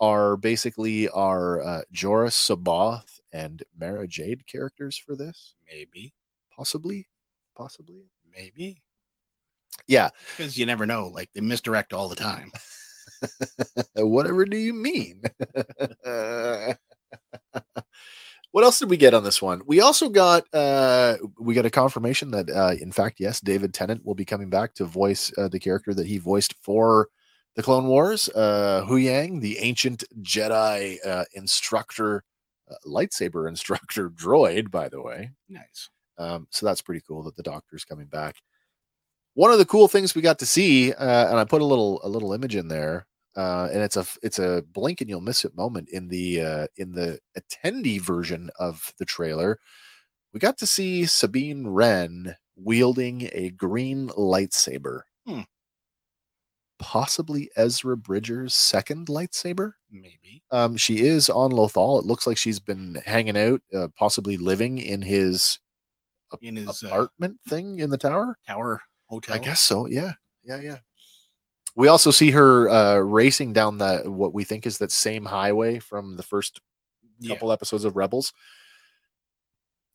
are 0.00 0.36
basically 0.36 1.08
our 1.08 1.62
uh, 1.62 1.82
Joruus 1.92 2.34
C'baoth 2.34 3.20
and 3.32 3.62
Mara 3.78 4.06
Jade 4.06 4.46
characters 4.46 4.96
for 4.96 5.16
this? 5.16 5.54
Maybe. 5.70 6.14
Possibly, 6.56 7.08
possibly. 7.56 8.10
Maybe. 8.32 8.82
Yeah. 9.86 10.10
Because 10.36 10.56
you 10.56 10.66
never 10.66 10.86
know. 10.86 11.08
Like 11.08 11.30
they 11.34 11.40
misdirect 11.40 11.92
all 11.92 12.08
the 12.08 12.16
time. 12.16 12.52
Whatever 13.96 14.44
do 14.44 14.56
you 14.56 14.72
mean? 14.72 15.22
what 18.52 18.64
else 18.64 18.78
did 18.78 18.90
we 18.90 18.96
get 18.96 19.14
on 19.14 19.24
this 19.24 19.40
one? 19.40 19.62
We 19.66 19.80
also 19.80 20.08
got 20.08 20.44
uh 20.52 21.16
we 21.38 21.54
got 21.54 21.66
a 21.66 21.70
confirmation 21.70 22.30
that 22.32 22.50
uh 22.50 22.74
in 22.80 22.92
fact 22.92 23.20
yes, 23.20 23.40
David 23.40 23.72
Tennant 23.72 24.04
will 24.04 24.14
be 24.14 24.24
coming 24.24 24.50
back 24.50 24.74
to 24.74 24.84
voice 24.84 25.32
uh, 25.38 25.48
the 25.48 25.60
character 25.60 25.94
that 25.94 26.06
he 26.06 26.18
voiced 26.18 26.54
for 26.60 27.08
the 27.56 27.62
Clone 27.62 27.86
Wars, 27.86 28.28
uh 28.34 28.84
Huyang, 28.88 29.40
the 29.40 29.58
ancient 29.58 30.04
Jedi 30.22 30.98
uh, 31.06 31.24
instructor 31.34 32.24
uh, 32.70 32.74
lightsaber 32.86 33.48
instructor 33.48 34.10
droid 34.14 34.70
by 34.70 34.88
the 34.88 35.00
way. 35.02 35.30
Nice. 35.48 35.88
Um, 36.18 36.46
so 36.50 36.66
that's 36.66 36.82
pretty 36.82 37.02
cool 37.06 37.22
that 37.24 37.36
the 37.36 37.42
doctor's 37.42 37.84
coming 37.84 38.06
back. 38.06 38.36
One 39.34 39.52
of 39.52 39.58
the 39.58 39.64
cool 39.64 39.88
things 39.88 40.14
we 40.14 40.22
got 40.22 40.40
to 40.40 40.46
see, 40.46 40.92
uh, 40.92 41.30
and 41.30 41.38
I 41.38 41.44
put 41.44 41.62
a 41.62 41.64
little 41.64 42.00
a 42.02 42.08
little 42.08 42.32
image 42.32 42.56
in 42.56 42.68
there, 42.68 43.06
uh, 43.36 43.68
and 43.72 43.82
it's 43.82 43.96
a 43.96 44.06
it's 44.22 44.38
a 44.38 44.62
blink 44.72 45.00
and 45.00 45.08
you'll 45.10 45.20
miss 45.20 45.44
it 45.44 45.54
moment 45.56 45.88
in 45.90 46.08
the 46.08 46.40
uh, 46.40 46.66
in 46.76 46.92
the 46.92 47.18
attendee 47.38 48.00
version 48.00 48.50
of 48.58 48.92
the 48.98 49.04
trailer. 49.04 49.58
We 50.32 50.40
got 50.40 50.58
to 50.58 50.66
see 50.66 51.06
Sabine 51.06 51.66
Wren 51.68 52.36
wielding 52.56 53.28
a 53.32 53.50
green 53.50 54.08
lightsaber, 54.10 55.02
Hmm. 55.26 55.42
possibly 56.78 57.50
Ezra 57.56 57.96
Bridger's 57.96 58.54
second 58.54 59.08
lightsaber. 59.08 59.72
Maybe. 59.90 60.42
Um, 60.50 60.76
she 60.76 61.00
is 61.00 61.28
on 61.28 61.50
Lothal. 61.52 62.00
It 62.00 62.06
looks 62.06 62.26
like 62.26 62.38
she's 62.38 62.60
been 62.60 62.96
hanging 63.04 63.36
out, 63.36 63.60
uh, 63.74 63.88
possibly 63.96 64.36
living 64.36 64.78
in 64.78 65.02
his 65.02 65.58
In 66.40 66.56
his 66.56 66.82
uh, 66.82 66.86
apartment 66.88 67.38
thing 67.48 67.80
in 67.80 67.90
the 67.90 67.98
tower. 67.98 68.38
tower 68.46 68.82
hotel. 69.06 69.34
I 69.34 69.38
guess 69.38 69.60
so. 69.60 69.86
Yeah, 69.86 70.12
yeah, 70.42 70.60
yeah. 70.60 70.78
We 71.76 71.88
also 71.88 72.10
see 72.10 72.30
her 72.32 72.68
uh, 72.68 72.96
racing 72.98 73.52
down 73.52 73.78
that 73.78 74.06
what 74.08 74.34
we 74.34 74.44
think 74.44 74.66
is 74.66 74.78
that 74.78 74.90
same 74.92 75.24
highway 75.24 75.78
from 75.78 76.16
the 76.16 76.22
first 76.22 76.60
Yeah. 77.20 77.34
couple 77.34 77.52
episodes 77.52 77.84
of 77.84 77.96
Rebels. 77.96 78.32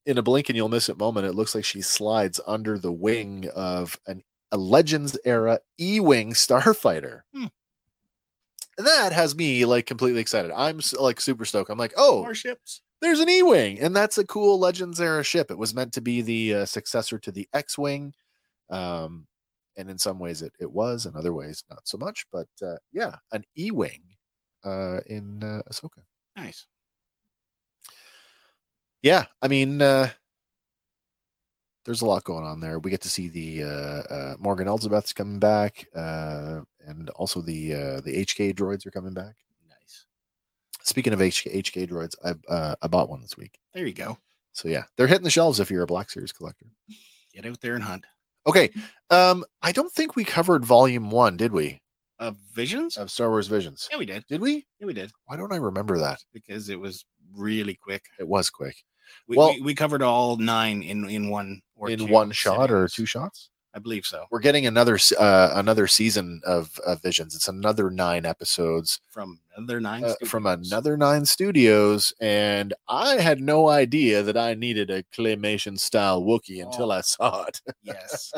In 0.06 0.18
a 0.18 0.22
blink 0.24 0.50
and 0.50 0.56
you'll 0.56 0.70
miss 0.70 0.88
it 0.90 0.98
moment, 1.00 1.26
it 1.26 1.34
looks 1.34 1.56
like 1.56 1.66
she 1.66 1.82
slides 1.82 2.40
under 2.46 2.78
the 2.78 2.92
wing 2.92 3.50
of 3.56 4.00
an 4.08 4.24
a 4.52 4.58
Legends 4.58 5.18
era 5.26 5.60
E-wing 5.80 6.34
starfighter. 6.34 7.22
Hmm. 7.34 7.46
That 8.78 9.12
has 9.14 9.36
me 9.36 9.66
like 9.66 9.86
completely 9.86 10.22
excited. 10.22 10.52
I'm 10.52 10.80
like 11.00 11.20
super 11.20 11.46
stoked. 11.46 11.70
I'm 11.72 11.78
like, 11.78 11.94
oh, 11.98 12.22
More 12.22 12.36
ships. 12.36 12.82
there's 13.02 13.20
an 13.20 13.30
E-wing, 13.30 13.80
and 13.80 13.96
that's 13.96 14.18
a 14.18 14.26
cool 14.26 14.60
Legends 14.60 15.02
era 15.02 15.24
ship. 15.24 15.50
It 15.50 15.58
was 15.58 15.74
meant 15.74 15.94
to 15.94 16.02
be 16.02 16.22
the 16.22 16.54
uh, 16.54 16.66
successor 16.66 17.18
to 17.20 17.32
the 17.32 17.48
X-wing, 17.54 18.14
um, 18.70 19.28
and 19.78 19.90
in 19.90 19.98
some 19.98 20.20
ways 20.20 20.42
it 20.42 20.54
it 20.60 20.72
was, 20.72 21.06
in 21.06 21.16
other 21.16 21.34
ways 21.34 21.64
not 21.70 21.88
so 21.88 21.98
much. 21.98 22.26
But 22.32 22.48
uh, 22.62 22.78
yeah, 22.92 23.16
an 23.32 23.44
E-wing 23.58 24.04
uh, 24.64 25.00
in 25.08 25.44
uh, 25.44 25.62
Ahsoka. 25.72 26.04
Nice. 26.36 26.66
Yeah, 29.02 29.26
I 29.42 29.48
mean, 29.48 29.82
uh, 29.82 30.10
there's 31.86 32.02
a 32.02 32.06
lot 32.06 32.24
going 32.24 32.44
on 32.44 32.60
there. 32.60 32.80
We 32.80 32.90
get 32.90 33.02
to 33.02 33.10
see 33.10 33.28
the 33.28 33.64
uh, 33.64 34.14
uh, 34.14 34.36
Morgan 34.40 34.68
Elsbeth's 34.68 35.14
coming 35.14 35.40
back, 35.40 35.88
uh, 35.96 36.62
and 36.86 37.10
also 37.12 37.42
the 37.42 37.74
uh, 37.74 38.02
the 38.02 38.26
HK 38.26 38.56
droids 38.56 38.86
are 38.86 38.92
coming 38.92 39.14
back. 39.14 39.36
Nice. 39.70 40.08
Speaking 40.82 41.14
of 41.14 41.20
HK, 41.20 41.56
HK 41.56 41.88
droids, 41.88 42.16
I 42.24 42.52
uh, 42.52 42.76
I 42.82 42.88
bought 42.88 43.10
one 43.10 43.22
this 43.22 43.38
week. 43.38 43.60
There 43.74 43.86
you 43.86 43.94
go. 43.94 44.18
So 44.54 44.68
yeah, 44.68 44.86
they're 44.98 45.08
hitting 45.08 45.24
the 45.24 45.30
shelves 45.30 45.60
if 45.60 45.70
you're 45.70 45.84
a 45.84 45.88
Black 45.88 46.10
Series 46.10 46.32
collector. 46.32 46.66
Get 47.34 47.46
out 47.46 47.62
there 47.62 47.76
and 47.76 47.84
hunt. 47.84 48.06
Okay, 48.48 48.70
um, 49.10 49.44
I 49.62 49.72
don't 49.72 49.92
think 49.92 50.16
we 50.16 50.24
covered 50.24 50.64
Volume 50.66 51.10
One, 51.10 51.36
did 51.38 51.52
we? 51.52 51.82
Uh, 52.20 52.32
visions? 52.54 52.96
Of 52.98 53.12
Star 53.12 53.30
Wars 53.30 53.48
Visions. 53.48 53.88
yeah, 53.92 53.98
we 53.98 54.06
did. 54.06 54.26
Did 54.28 54.40
we? 54.42 54.66
Yeah, 54.80 54.88
we 54.88 54.94
did 54.94 55.12
Why 55.26 55.36
don't 55.36 55.52
I 55.52 55.58
remember 55.58 55.98
that? 56.00 56.24
because 56.34 56.70
it 56.70 56.80
was 56.80 57.06
really 57.36 57.76
quick. 57.76 58.04
It 58.20 58.28
was 58.28 58.50
quick. 58.50 58.76
We, 59.28 59.36
Well- 59.38 59.54
we, 59.56 59.62
we 59.62 59.76
covered 59.76 60.02
all 60.02 60.38
nine 60.38 60.82
in 60.84 61.10
in 61.10 61.30
one 61.30 61.62
or 61.76 61.90
in 61.90 62.08
one 62.10 62.32
shot 62.32 62.72
or 62.72 62.88
two 62.88 63.06
shots. 63.06 63.50
I 63.76 63.80
believe 63.80 64.06
so. 64.06 64.24
We're 64.32 64.40
getting 64.40 64.66
another 64.66 64.98
uh, 65.20 65.52
another 65.54 65.86
season 65.88 66.42
of, 66.46 66.80
of 66.88 67.02
Visions. 67.02 67.36
It's 67.36 67.50
another 67.50 67.92
nine 67.92 68.26
episodes 68.26 69.02
From 69.12 69.42
another 69.58 69.82
nine. 69.82 70.06
uh, 70.06 70.14
from 70.26 70.46
another 70.46 70.96
nine 70.96 71.26
studios, 71.26 72.14
and 72.22 72.74
I 72.88 73.16
had 73.16 73.42
no 73.42 73.68
idea 73.68 74.24
that 74.24 74.38
I 74.38 74.54
needed 74.54 74.90
a 74.90 75.04
claymation 75.04 75.78
style 75.78 76.22
Wookiee 76.24 76.64
until 76.64 76.92
Oh. 76.92 76.96
I 76.96 77.02
saw 77.02 77.44
it. 77.46 77.62
Yes. 77.84 78.32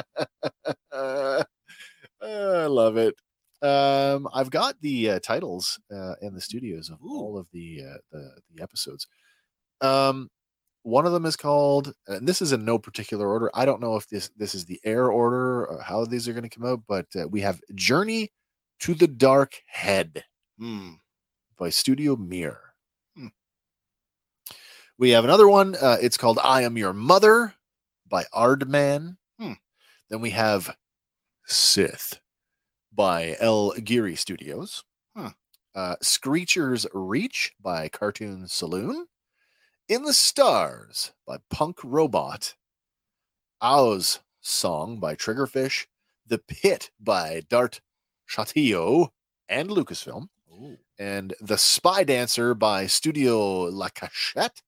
uh, 0.91 1.43
I 2.21 2.65
love 2.65 2.97
it. 2.97 3.13
Um, 3.61 4.27
I've 4.33 4.49
got 4.49 4.81
the 4.81 5.11
uh, 5.11 5.19
titles 5.19 5.79
uh, 5.93 6.13
in 6.21 6.33
the 6.33 6.41
studios 6.41 6.89
of 6.89 6.99
Ooh. 7.03 7.09
all 7.09 7.37
of 7.37 7.47
the, 7.53 7.81
uh, 7.83 7.97
the 8.11 8.31
the 8.55 8.63
episodes. 8.63 9.07
Um, 9.81 10.29
one 10.87 11.05
of 11.05 11.11
them 11.11 11.25
is 11.25 11.35
called, 11.35 11.93
and 12.07 12.25
this 12.25 12.41
is 12.41 12.53
in 12.53 12.63
no 12.63 12.79
particular 12.79 13.27
order. 13.27 13.51
I 13.53 13.65
don't 13.65 13.81
know 13.81 13.97
if 13.97 14.07
this 14.07 14.29
this 14.37 14.55
is 14.55 14.63
the 14.65 14.79
air 14.85 15.09
order 15.11 15.65
or 15.65 15.81
how 15.81 16.05
these 16.05 16.27
are 16.29 16.33
going 16.33 16.47
to 16.47 16.55
come 16.57 16.65
out, 16.65 16.81
but 16.87 17.05
uh, 17.13 17.27
we 17.27 17.41
have 17.41 17.59
Journey 17.75 18.31
to 18.79 18.93
the 18.93 19.07
Dark 19.07 19.61
Head 19.67 20.23
Hmm. 20.57 20.93
by 21.57 21.69
Studio 21.71 22.15
Mirror. 22.15 22.73
Hmm. 23.17 23.27
We 24.97 25.09
have 25.09 25.25
another 25.25 25.47
one. 25.49 25.75
Uh, 25.75 25.97
it's 26.01 26.17
called 26.17 26.39
I 26.41 26.61
Am 26.61 26.77
Your 26.77 26.93
Mother 26.93 27.53
by 28.07 28.23
Aardman. 28.33 29.17
Hmm. 29.39 29.53
Then 30.09 30.21
we 30.21 30.29
have 30.29 30.73
Sith 31.45 32.19
by 32.93 33.35
El 33.41 33.73
Guiri 33.73 34.17
Studios. 34.17 34.85
Huh. 35.17 35.31
Uh, 35.75 35.95
Screecher's 36.01 36.87
Reach 36.93 37.51
by 37.61 37.89
Cartoon 37.89 38.47
Saloon. 38.47 39.07
In 39.87 40.03
the 40.03 40.13
Stars 40.13 41.13
by 41.25 41.37
Punk 41.49 41.79
Robot. 41.81 42.55
Aau's 43.63 44.19
Song 44.41 44.99
by 44.99 45.15
Triggerfish. 45.15 45.85
The 46.25 46.39
Pit 46.39 46.91
by 46.99 47.43
D'art 47.47 47.79
Shtajio 48.29 49.11
and 49.47 49.69
Lucasfilm 49.69 50.27
Ooh. 50.51 50.77
and 50.99 51.33
The 51.39 51.57
Spy 51.57 52.03
Dancer 52.03 52.53
by 52.53 52.85
Studio 52.87 53.61
La 53.63 53.87
Cachette. 53.87 54.61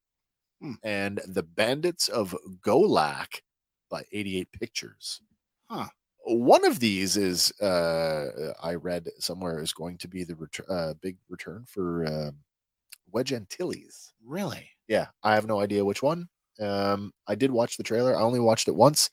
Hmm. 0.62 0.74
and 0.84 1.22
The 1.26 1.44
Bandits 1.44 2.08
of 2.08 2.36
Golak 2.62 3.42
by 3.90 4.04
88 4.14 4.52
Pictures. 4.54 5.22
Huh. 5.70 5.88
One 6.24 6.66
of 6.66 6.80
these 6.80 7.18
is 7.18 7.52
uh, 7.60 8.54
I 8.62 8.76
read 8.76 9.10
somewhere 9.20 9.60
is 9.60 9.74
going 9.74 9.98
to 9.98 10.08
be 10.08 10.24
the 10.24 10.36
return, 10.36 10.66
uh, 10.70 10.94
big 11.02 11.18
return 11.28 11.66
for 11.68 12.06
uh, 12.06 12.32
Wedge 13.12 13.34
Antilles. 13.34 14.14
Really? 14.26 14.70
Yeah, 14.90 15.08
I 15.24 15.36
have 15.36 15.48
no 15.48 15.62
idea 15.62 15.86
which 15.86 16.04
one. 16.04 16.28
Um, 16.60 17.14
I 17.28 17.36
did 17.36 17.52
watch 17.52 17.78
the 17.78 17.84
trailer. 17.84 18.18
I 18.18 18.22
only 18.22 18.42
watched 18.42 18.68
it 18.68 18.76
once. 18.76 19.10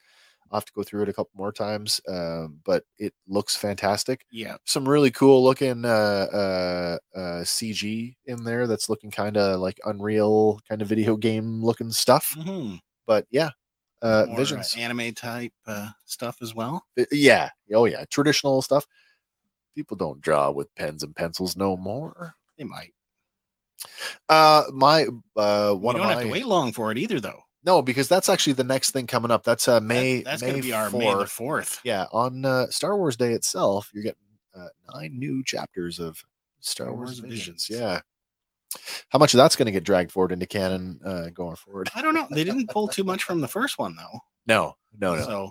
I'll 0.51 0.59
have 0.61 0.65
to 0.67 0.73
go 0.73 0.83
through 0.85 1.03
it 1.03 1.09
a 1.09 1.13
couple 1.13 1.31
more 1.37 1.53
times. 1.53 2.01
Um, 2.09 2.61
but 2.65 2.85
it 2.99 3.13
looks 3.29 3.57
fantastic. 3.57 4.25
Yeah. 4.33 4.57
Some 4.65 4.89
really 4.89 5.11
cool 5.13 5.45
looking 5.45 5.85
uh, 5.85 5.89
uh, 6.33 6.99
uh, 7.19 7.43
CG 7.45 8.17
in 8.27 8.45
there. 8.45 8.67
That's 8.67 8.89
looking 8.89 9.11
kind 9.13 9.37
of 9.37 9.61
like 9.61 9.79
Unreal, 9.85 10.61
kind 10.69 10.83
of 10.83 10.89
video 10.89 11.17
game 11.17 11.63
looking 11.65 11.91
stuff. 11.93 12.35
Mhm. 12.37 12.81
But 13.07 13.27
yeah, 13.31 13.51
uh, 14.03 14.27
More, 14.29 14.37
Visions. 14.39 14.75
anime 14.79 15.15
type 15.15 15.53
uh, 15.67 15.91
stuff 16.07 16.39
as 16.43 16.55
well. 16.55 16.87
Uh, 16.99 17.05
yeah. 17.13 17.51
Oh 17.75 17.85
yeah. 17.87 18.05
Traditional 18.11 18.63
stuff. 18.63 18.87
People 19.75 19.97
don't 19.97 20.21
draw 20.21 20.51
with 20.51 20.75
pens 20.77 21.03
and 21.03 21.15
pencils 21.15 21.57
no 21.57 21.77
more. 21.77 22.35
They 22.59 22.65
might. 22.65 22.95
Uh, 24.29 24.65
my 24.73 25.07
uh, 25.37 25.71
You 25.73 25.77
one 25.79 25.97
don't 25.97 26.05
of 26.05 26.09
have 26.11 26.19
my 26.19 26.25
to 26.25 26.31
wait 26.31 26.47
long 26.47 26.73
for 26.73 26.91
it 26.93 26.99
either, 26.99 27.21
though. 27.21 27.41
no, 27.65 27.83
because 27.83 28.09
that's 28.09 28.29
actually 28.29 28.53
the 28.55 28.65
next 28.65 28.91
thing 28.93 29.07
coming 29.07 29.31
up. 29.31 29.45
That's 29.45 29.69
uh 29.69 29.75
That- 29.81 29.83
May. 29.87 30.23
that's 30.23 30.43
May 30.43 30.53
to 30.57 30.63
be 30.63 30.73
our 30.73 30.89
4th. 30.91 30.99
May 30.99 31.15
the 31.15 31.27
fourth. 31.27 31.81
Yeah, 31.85 32.07
on 32.13 32.45
uh, 32.45 32.67
Star 32.69 32.97
Wars 32.97 33.17
Day 33.17 33.33
itself, 33.33 33.91
you're 33.95 34.03
getting 34.05 34.19
uh, 34.57 34.69
nine 34.95 35.19
new 35.19 35.43
chapters 35.45 35.99
of 35.99 36.17
Star, 36.61 36.87
Star 36.87 36.95
Wars, 36.95 37.09
Wars 37.09 37.19
Visions. 37.21 37.67
Visions. 37.67 37.71
Yeah. 37.71 38.01
How 39.09 39.19
much 39.19 39.33
of 39.33 39.39
that's 39.39 39.57
going 39.57 39.67
to 39.67 39.73
get 39.73 39.85
dragged 39.85 40.13
forward 40.13 40.33
into 40.33 40.47
canon 40.47 41.01
uh, 41.05 41.29
going 41.31 41.57
forward? 41.57 41.89
I 41.95 42.03
don't 42.03 42.15
know. 42.15 42.27
They 42.31 42.45
didn't 42.45 42.69
pull 42.71 42.89
too 42.89 43.05
much 43.05 43.23
from 43.23 43.41
the 43.41 43.49
first 43.57 43.79
one, 43.79 43.97
though. 43.97 44.19
No, 44.47 44.75
no, 44.99 45.15
no. 45.17 45.23
So 45.25 45.51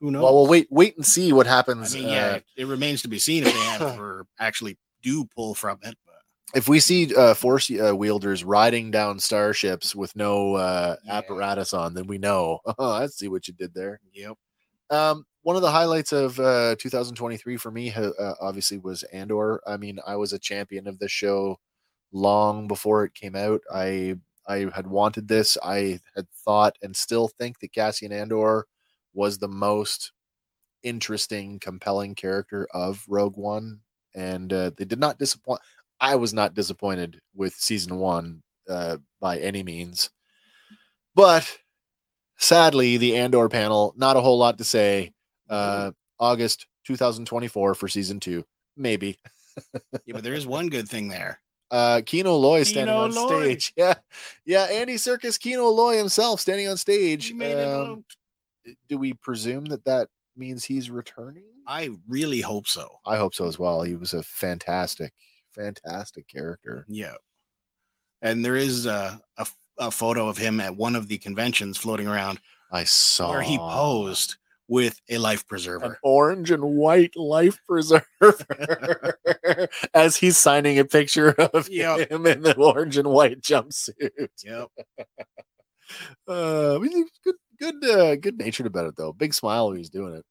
who 0.00 0.10
knows? 0.10 0.22
well, 0.22 0.34
we'll 0.34 0.46
wait, 0.46 0.68
wait 0.70 0.96
and 0.96 1.04
see 1.04 1.32
what 1.32 1.46
I 1.46 1.50
happens. 1.50 1.94
mean, 1.94 2.06
uh, 2.06 2.08
yeah, 2.08 2.38
it 2.56 2.66
remains 2.66 3.02
to 3.02 3.08
be 3.08 3.18
seen 3.18 3.44
if 3.44 3.52
they 3.52 3.58
have 3.60 3.82
or 4.00 4.26
actually 4.38 4.78
do 5.02 5.24
pull 5.26 5.54
from 5.54 5.78
it. 5.82 5.96
But 6.06 6.09
if 6.54 6.68
we 6.68 6.80
see 6.80 7.14
uh, 7.14 7.34
force 7.34 7.70
uh, 7.70 7.94
wielders 7.96 8.44
riding 8.44 8.90
down 8.90 9.18
starships 9.20 9.94
with 9.94 10.14
no 10.16 10.54
uh, 10.56 10.96
Yeah. 11.04 11.18
apparatus 11.18 11.72
on, 11.74 11.94
then 11.94 12.06
we 12.06 12.18
know. 12.18 12.60
Oh, 12.78 12.90
I 12.92 13.06
see 13.06 13.28
what 13.28 13.48
you 13.48 13.54
did 13.54 13.74
there. 13.74 14.00
yep. 14.12 14.36
Um, 14.90 15.24
one 15.42 15.56
of 15.56 15.62
the 15.62 15.70
highlights 15.70 16.12
of 16.12 16.38
uh, 16.40 16.76
2023 16.78 17.56
for 17.58 17.70
me, 17.70 17.92
uh, 17.94 18.10
obviously, 18.40 18.78
was 18.78 19.02
Andor. 19.04 19.60
I 19.66 19.76
mean, 19.78 19.98
I 20.06 20.16
was 20.16 20.32
a 20.32 20.38
champion 20.38 20.86
of 20.88 20.98
this 20.98 21.12
show 21.12 21.58
long 22.12 22.68
before 22.68 23.04
it 23.04 23.14
came 23.14 23.36
out. 23.36 23.60
I 23.72 24.16
I 24.48 24.66
had 24.74 24.86
wanted 24.88 25.28
this. 25.28 25.56
I 25.64 26.00
had 26.16 26.26
thought 26.44 26.76
and 26.82 26.96
still 26.96 27.28
think 27.28 27.60
that 27.60 27.72
Cassian 27.74 28.12
Andor 28.12 28.66
was 29.14 29.38
the 29.38 29.48
most 29.48 30.12
interesting, 30.82 31.58
compelling 31.60 32.14
character 32.14 32.66
of 32.72 33.04
Rogue 33.08 33.36
One, 33.36 33.80
and 34.14 34.52
uh, 34.52 34.70
they 34.76 34.84
did 34.84 34.98
not 35.00 35.18
disappoint. 35.18 35.60
I 36.00 36.16
was 36.16 36.32
not 36.32 36.54
disappointed 36.54 37.20
with 37.34 37.54
season 37.54 37.96
one 37.98 38.42
uh, 38.68 38.98
by 39.20 39.38
any 39.38 39.62
means, 39.62 40.10
but 41.14 41.58
sadly, 42.38 42.96
the 42.96 43.16
Andor 43.16 43.48
panel, 43.48 43.92
not 43.96 44.16
a 44.16 44.20
whole 44.20 44.38
lot 44.38 44.58
to 44.58 44.64
say. 44.64 45.12
Uh, 45.48 45.90
August 46.18 46.66
2024 46.86 47.74
for 47.74 47.88
season 47.88 48.20
two, 48.20 48.44
maybe. 48.76 49.18
Yeah, 50.06 50.14
but 50.14 50.22
there 50.24 50.34
is 50.34 50.46
one 50.46 50.68
good 50.68 50.88
thing 50.88 51.08
there. 51.08 51.40
Uh, 51.70 52.00
Kino 52.06 52.36
Loy 52.36 52.62
standing 52.62 52.94
Kino 52.94 53.04
on 53.04 53.14
Loy. 53.14 53.56
stage. 53.58 53.72
Yeah, 53.76 53.94
yeah. 54.46 54.62
Andy 54.70 54.94
Serkis, 54.94 55.38
Kino 55.38 55.68
Loy 55.68 55.98
himself 55.98 56.40
standing 56.40 56.68
on 56.68 56.76
stage. 56.76 57.26
He 57.26 57.34
made 57.34 57.58
Um, 57.62 58.04
do 58.88 58.96
we 58.96 59.12
presume 59.14 59.64
that 59.66 59.84
that 59.84 60.08
means 60.36 60.64
he's 60.64 60.88
returning? 60.88 61.44
I 61.66 61.90
really 62.08 62.40
hope 62.40 62.68
so. 62.68 62.88
I 63.04 63.16
hope 63.16 63.34
so 63.34 63.46
as 63.46 63.58
well. 63.58 63.82
He 63.82 63.96
was 63.96 64.14
a 64.14 64.22
fantastic, 64.22 65.12
fantastic 65.54 66.28
character. 66.28 66.84
Yeah. 66.88 67.14
And 68.22 68.44
there 68.44 68.56
is 68.56 68.86
a, 68.86 69.20
a, 69.38 69.46
a 69.78 69.90
photo 69.90 70.28
of 70.28 70.36
him 70.38 70.60
at 70.60 70.76
one 70.76 70.94
of 70.96 71.08
the 71.08 71.18
conventions 71.18 71.76
floating 71.78 72.06
around 72.06 72.40
I 72.72 72.84
saw 72.84 73.30
where 73.30 73.42
he 73.42 73.58
posed 73.58 74.36
with 74.68 75.00
a 75.08 75.18
life 75.18 75.44
preserver, 75.48 75.84
an 75.84 75.96
orange 76.04 76.52
and 76.52 76.62
white 76.62 77.16
life 77.16 77.58
preserver 77.66 78.04
as 79.94 80.16
he's 80.16 80.36
signing 80.38 80.78
a 80.78 80.84
picture 80.84 81.30
of 81.32 81.68
Yep. 81.68 82.10
him 82.12 82.26
in 82.26 82.42
the 82.42 82.56
orange 82.56 82.96
and 82.96 83.08
white 83.10 83.40
jumpsuit. 83.40 84.28
Yep. 84.44 84.68
Uh, 86.28 86.78
he's 86.80 87.10
good, 87.24 87.34
good, 87.58 87.84
uh, 87.84 88.14
good 88.14 88.38
natured 88.38 88.68
about 88.68 88.86
it 88.86 88.94
though. 88.96 89.12
Big 89.12 89.34
smile 89.34 89.66
when 89.68 89.76
he's 89.76 89.90
doing 89.90 90.14
it. 90.14 90.24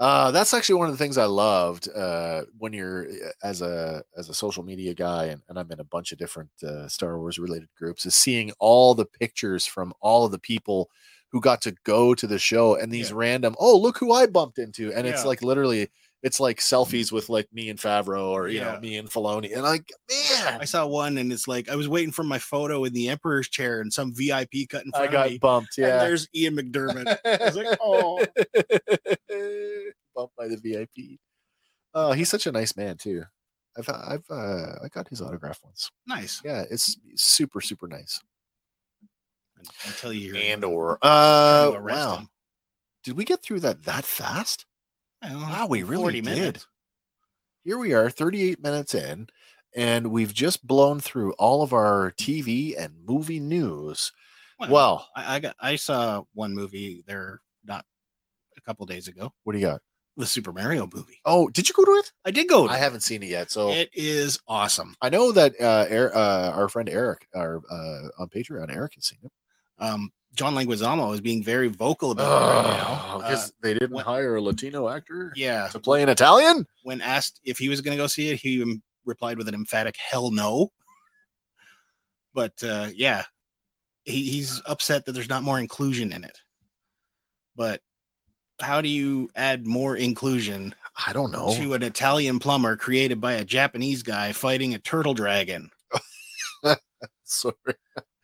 Uh, 0.00 0.30
that's 0.30 0.54
actually 0.54 0.76
one 0.76 0.88
of 0.88 0.94
the 0.94 0.98
things 1.04 1.18
I 1.18 1.26
loved 1.26 1.86
uh, 1.94 2.44
when 2.58 2.72
you're 2.72 3.06
uh, 3.10 3.32
as 3.44 3.60
a 3.60 4.02
as 4.16 4.30
a 4.30 4.34
social 4.34 4.62
media 4.64 4.94
guy, 4.94 5.26
and, 5.26 5.42
and 5.48 5.58
I'm 5.58 5.70
in 5.70 5.78
a 5.80 5.84
bunch 5.84 6.10
of 6.10 6.18
different 6.18 6.50
uh, 6.64 6.88
Star 6.88 7.18
Wars 7.18 7.38
related 7.38 7.68
groups, 7.76 8.06
is 8.06 8.14
seeing 8.14 8.50
all 8.58 8.94
the 8.94 9.04
pictures 9.04 9.66
from 9.66 9.92
all 10.00 10.24
of 10.24 10.32
the 10.32 10.38
people 10.38 10.88
who 11.32 11.40
got 11.42 11.60
to 11.62 11.76
go 11.84 12.14
to 12.14 12.26
the 12.26 12.38
show, 12.38 12.76
and 12.76 12.90
these 12.90 13.10
Yeah. 13.10 13.16
random, 13.18 13.54
oh 13.60 13.76
look 13.78 13.98
who 13.98 14.10
I 14.12 14.26
bumped 14.26 14.58
into, 14.58 14.90
and 14.94 15.06
it's 15.06 15.22
like 15.26 15.42
literally, 15.42 15.90
it's 16.22 16.40
like 16.40 16.60
selfies 16.60 17.12
with 17.12 17.28
like 17.28 17.52
me 17.52 17.68
and 17.68 17.78
Favreau, 17.78 18.30
or 18.30 18.48
you 18.48 18.60
know 18.60 18.80
me 18.80 18.96
and 18.96 19.10
Filoni, 19.10 19.52
and 19.52 19.62
like 19.64 19.92
man, 20.10 20.60
I 20.62 20.64
saw 20.64 20.86
one 20.86 21.18
and 21.18 21.30
it's 21.30 21.46
like 21.46 21.68
I 21.68 21.76
was 21.76 21.88
waiting 21.90 22.12
for 22.12 22.24
my 22.24 22.38
photo 22.38 22.84
in 22.84 22.94
the 22.94 23.10
Emperor's 23.10 23.50
chair 23.50 23.82
and 23.82 23.92
some 23.92 24.14
VIP 24.14 24.66
cut 24.66 24.86
in 24.86 24.92
front 24.92 25.10
I 25.10 25.12
got 25.12 25.26
of 25.26 25.32
me. 25.32 25.38
bumped. 25.40 25.76
And 25.78 25.88
Yeah, 25.88 25.98
there's 26.00 26.26
Ian 26.34 26.56
McDiarmid. 26.56 27.16
I 27.26 27.44
was 27.44 27.56
like, 27.56 27.68
"Oh." 27.82 28.24
bumped 30.14 30.36
by 30.36 30.48
the 30.48 30.56
VIP. 30.56 31.18
Oh, 31.94 32.12
he's 32.12 32.28
such 32.28 32.46
a 32.46 32.52
nice 32.52 32.76
man 32.76 32.96
too. 32.96 33.22
I've 33.78 33.88
I've 33.88 34.24
uh, 34.30 34.74
I 34.84 34.88
got 34.92 35.08
his 35.08 35.20
autograph 35.22 35.60
once. 35.64 35.90
Nice. 36.06 36.40
Yeah, 36.44 36.64
it's 36.70 36.96
super 37.16 37.60
super 37.60 37.86
nice. 37.88 38.20
Until 39.86 40.12
you 40.12 40.34
Andor. 40.34 40.98
trying 41.02 41.74
Uh, 41.74 41.80
wow. 41.82 42.16
him. 42.18 42.28
Did 43.04 43.16
we 43.16 43.24
get 43.24 43.42
through 43.42 43.60
that 43.60 43.82
that 43.84 44.04
fast? 44.04 44.66
Well, 45.22 45.38
Wow, 45.38 45.66
we 45.68 45.82
really 45.82 46.02
40 46.04 46.20
did. 46.22 46.24
minutes. 46.30 46.66
Here 47.64 47.76
we 47.78 47.92
are, 47.92 48.08
38 48.08 48.62
minutes 48.62 48.94
in, 48.94 49.26
and 49.76 50.10
we've 50.10 50.32
just 50.32 50.66
blown 50.66 50.98
through 50.98 51.32
all 51.34 51.62
of 51.62 51.74
our 51.74 52.12
TV 52.18 52.74
and 52.78 52.94
movie 53.06 53.38
news. 53.40 54.12
Well, 54.68 55.06
I, 55.14 55.36
I 55.36 55.40
got 55.40 55.56
I 55.60 55.76
saw 55.76 56.22
one 56.32 56.54
movie 56.54 57.02
there 57.06 57.40
not 57.64 57.84
a 58.56 58.60
couple 58.62 58.86
days 58.86 59.08
ago, 59.08 59.32
what 59.44 59.52
do 59.52 59.58
you 59.58 59.66
got? 59.66 59.82
The 60.20 60.26
Super 60.26 60.52
Mario 60.52 60.88
movie. 60.94 61.20
Oh, 61.24 61.48
did 61.48 61.68
you 61.68 61.74
go 61.74 61.84
to 61.84 61.90
it? 61.92 62.12
I 62.24 62.30
did 62.30 62.48
go. 62.48 62.66
To 62.66 62.72
I 62.72 62.76
it. 62.76 62.80
haven't 62.80 63.00
seen 63.00 63.22
it 63.22 63.28
yet, 63.28 63.50
so 63.50 63.70
It 63.70 63.90
is 63.92 64.38
awesome. 64.46 64.94
I 65.02 65.08
know 65.08 65.32
that 65.32 65.60
uh, 65.60 65.86
Er- 65.90 66.14
uh, 66.14 66.50
our 66.52 66.68
friend 66.68 66.88
Eric, 66.88 67.26
our 67.34 67.60
uh, 67.70 68.08
on 68.22 68.28
Patreon, 68.28 68.74
Eric 68.74 68.94
has 68.94 69.06
seen 69.06 69.18
it. 69.24 69.32
Um, 69.78 70.10
John 70.34 70.54
Leguizamo 70.54 71.12
is 71.12 71.20
being 71.20 71.42
very 71.42 71.66
vocal 71.68 72.12
about 72.12 72.30
it 72.42 72.46
right 72.68 72.76
now. 72.76 73.18
because 73.18 73.48
Uh, 73.48 73.52
they 73.62 73.74
didn't 73.74 73.90
when- 73.92 74.04
hire 74.04 74.36
a 74.36 74.40
Latino 74.42 74.88
actor 74.88 75.32
yeah, 75.34 75.66
to 75.68 75.80
play 75.80 76.02
an 76.02 76.08
Italian. 76.08 76.66
when 76.84 77.00
asked 77.00 77.40
if 77.44 77.58
he 77.58 77.68
was 77.68 77.80
going 77.80 77.96
to 77.96 78.02
go 78.02 78.06
see 78.06 78.28
it, 78.30 78.40
he 78.40 78.80
replied 79.04 79.38
with 79.38 79.48
an 79.48 79.54
emphatic 79.54 79.96
"hell 79.96 80.30
no." 80.30 80.70
But 82.34 82.52
uh, 82.62 82.88
yeah, 82.94 83.24
he, 84.04 84.22
he's 84.30 84.62
upset 84.66 85.04
that 85.04 85.12
there's 85.12 85.28
not 85.28 85.42
more 85.42 85.58
inclusion 85.58 86.12
in 86.12 86.22
it. 86.24 86.38
But 87.56 87.80
how 88.62 88.80
do 88.80 88.88
you 88.88 89.30
add 89.36 89.66
more 89.66 89.96
inclusion 89.96 90.74
I 91.06 91.12
don't 91.12 91.30
know. 91.32 91.54
to 91.54 91.74
an 91.74 91.82
Italian 91.82 92.38
plumber 92.38 92.76
created 92.76 93.20
by 93.20 93.32
a 93.34 93.44
Japanese 93.44 94.02
guy 94.02 94.32
fighting 94.32 94.74
a 94.74 94.78
turtle 94.78 95.14
dragon? 95.14 95.70
Sorry. 97.24 97.54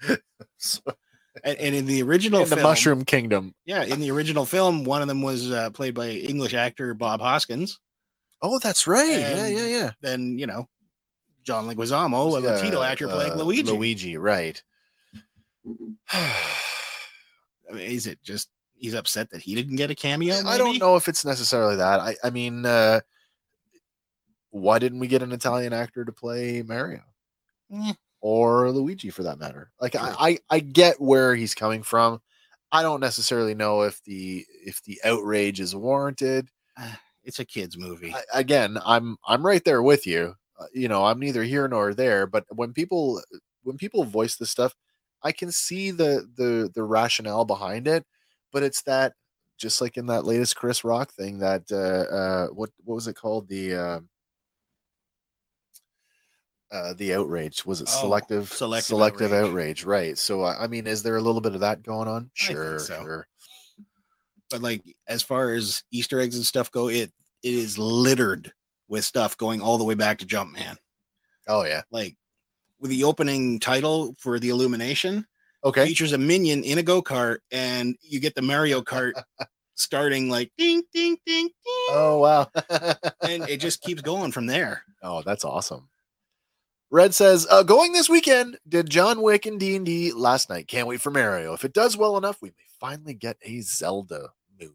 Sorry. 0.58 0.96
And, 1.44 1.58
and 1.58 1.74
in 1.74 1.86
the 1.86 2.02
original 2.02 2.42
In 2.42 2.48
the 2.48 2.56
Mushroom 2.56 3.04
Kingdom. 3.04 3.54
yeah, 3.66 3.84
in 3.84 4.00
the 4.00 4.10
original 4.10 4.46
film, 4.46 4.84
one 4.84 5.02
of 5.02 5.08
them 5.08 5.22
was 5.22 5.50
uh, 5.50 5.70
played 5.70 5.94
by 5.94 6.08
English 6.10 6.54
actor 6.54 6.94
Bob 6.94 7.20
Hoskins. 7.20 7.78
Oh, 8.42 8.58
that's 8.58 8.86
right. 8.86 9.08
yeah, 9.08 9.44
And- 9.46 9.56
yeah, 9.56 9.66
yeah. 9.66 9.90
Then 10.00 10.38
you 10.38 10.46
know, 10.46 10.66
John 11.44 11.68
Leguizamo, 11.68 12.38
a 12.38 12.42
Yeah, 12.42 12.50
Latino 12.52 12.82
actor 12.82 13.06
playing 13.08 13.32
uh, 13.32 13.36
Luigi. 13.36 13.70
Luigi, 13.70 14.16
right. 14.16 14.60
I 16.12 17.72
mean, 17.72 17.90
is 17.90 18.06
it 18.06 18.18
just 18.22 18.48
he's 18.76 18.94
upset 18.94 19.30
that 19.30 19.42
he 19.42 19.54
didn't 19.54 19.76
get 19.76 19.90
a 19.90 19.94
cameo? 19.94 20.36
I 20.46 20.58
don't 20.58 20.78
know 20.78 20.96
if 20.96 21.08
it's 21.08 21.24
necessarily 21.24 21.76
that. 21.76 22.00
I, 22.00 22.16
I 22.22 22.30
mean, 22.30 22.64
uh, 22.64 23.00
why 24.50 24.78
didn't 24.78 24.98
we 24.98 25.08
get 25.08 25.22
an 25.22 25.32
Italian 25.32 25.72
actor 25.72 26.04
to 26.04 26.12
play 26.12 26.62
Mario 26.62 27.02
Eh, 27.72 27.92
or 28.20 28.70
Luigi 28.70 29.10
for 29.10 29.22
that 29.24 29.38
matter? 29.38 29.70
Like, 29.80 29.96
I, 29.96 30.14
I, 30.18 30.38
I 30.50 30.60
get 30.60 31.00
where 31.00 31.34
he's 31.34 31.54
coming 31.54 31.82
from. 31.82 32.20
I 32.72 32.82
don't 32.82 33.00
necessarily 33.00 33.54
know 33.54 33.82
if 33.82 34.02
the 34.04 34.44
if 34.64 34.82
the 34.82 35.00
outrage 35.04 35.60
is 35.60 35.74
warranted. 35.74 36.48
It's 37.24 37.38
a 37.38 37.44
kids 37.44 37.76
movie. 37.76 38.14
I, 38.14 38.22
again, 38.40 38.78
I'm 38.84 39.16
I'm 39.26 39.44
right 39.44 39.64
there 39.64 39.82
with 39.82 40.06
you. 40.06 40.34
Uh, 40.58 40.66
you 40.72 40.88
know, 40.88 41.04
I'm 41.04 41.18
neither 41.18 41.42
here 41.42 41.68
nor 41.68 41.94
there. 41.94 42.26
But 42.26 42.44
when 42.50 42.72
people 42.72 43.20
when 43.62 43.76
people 43.76 44.04
voice 44.04 44.36
this 44.36 44.50
stuff, 44.50 44.74
I 45.22 45.32
can 45.32 45.50
see 45.50 45.90
the 45.90 46.28
the 46.36 46.70
the 46.74 46.82
rationale 46.82 47.44
behind 47.44 47.88
it, 47.88 48.04
but 48.52 48.62
it's 48.62 48.82
that 48.82 49.12
just 49.58 49.80
like 49.80 49.96
in 49.96 50.06
that 50.06 50.24
latest 50.26 50.56
Chris 50.56 50.84
Rock 50.84 51.12
thing 51.12 51.38
that 51.38 51.62
uh 51.70 52.14
uh 52.14 52.46
what 52.48 52.70
what 52.84 52.94
was 52.94 53.06
it 53.08 53.14
called 53.14 53.48
the 53.48 53.74
uh, 53.74 54.00
uh 56.72 56.94
the 56.94 57.14
outrage 57.14 57.64
was 57.64 57.80
it 57.80 57.88
Oh, 57.90 58.00
selective 58.00 58.52
selective 58.52 58.86
selective 58.86 59.32
outrage. 59.32 59.48
outrage, 59.50 59.84
right 59.84 60.18
so 60.18 60.44
i 60.44 60.66
mean 60.66 60.86
is 60.86 61.02
there 61.02 61.16
a 61.16 61.22
little 61.22 61.40
bit 61.40 61.54
of 61.54 61.60
that 61.60 61.82
going 61.82 62.08
on 62.08 62.28
sure 62.34 62.78
so. 62.80 63.00
sure 63.02 63.28
but 64.50 64.62
like 64.62 64.82
as 65.08 65.22
far 65.22 65.52
as 65.52 65.82
Easter 65.90 66.20
eggs 66.20 66.36
and 66.36 66.44
stuff 66.44 66.70
go, 66.70 66.88
it 66.88 67.10
it 67.42 67.54
is 67.54 67.78
littered 67.78 68.52
with 68.88 69.04
stuff 69.04 69.36
going 69.36 69.60
all 69.60 69.78
the 69.78 69.84
way 69.84 69.94
back 69.94 70.18
to 70.18 70.26
Jumpman. 70.26 70.76
oh 71.48 71.64
yeah 71.64 71.82
Like 71.90 72.16
with 72.78 72.90
the 72.90 73.04
opening 73.04 73.58
title 73.58 74.14
for 74.18 74.38
the 74.38 74.50
Illumination 74.50 75.26
okay 75.64 75.86
features 75.86 76.12
a 76.12 76.18
minion 76.18 76.64
in 76.64 76.78
a 76.78 76.82
go 76.82 77.02
kart, 77.02 77.38
and 77.50 77.96
you 78.02 78.20
get 78.20 78.34
the 78.34 78.42
Mario 78.42 78.82
Kart 78.82 79.12
starting 79.74 80.28
like 80.30 80.50
ding 80.56 80.82
ding 80.92 81.16
ding 81.26 81.48
ding, 81.64 81.86
oh 81.90 82.18
wow 82.18 82.50
and 83.22 83.48
it 83.48 83.58
just 83.58 83.82
keeps 83.82 84.02
going 84.02 84.32
from 84.32 84.46
there. 84.46 84.82
Oh, 85.02 85.22
that's 85.22 85.44
awesome. 85.44 85.88
Red 86.90 87.14
says, 87.14 87.46
uh, 87.50 87.62
"Going 87.62 87.92
this 87.92 88.08
weekend. 88.08 88.58
Did 88.68 88.88
John 88.88 89.20
Wick 89.20 89.46
and 89.46 89.58
D 89.58 89.76
and 89.76 89.84
D 89.84 90.12
last 90.12 90.48
night. 90.48 90.68
Can't 90.68 90.86
wait 90.86 91.00
for 91.00 91.10
Mario. 91.10 91.52
If 91.52 91.64
it 91.64 91.72
does 91.72 91.96
well 91.96 92.16
enough, 92.16 92.40
we 92.40 92.50
may 92.50 92.64
finally 92.80 93.14
get 93.14 93.36
a 93.42 93.60
Zelda 93.60 94.28
movie. 94.60 94.72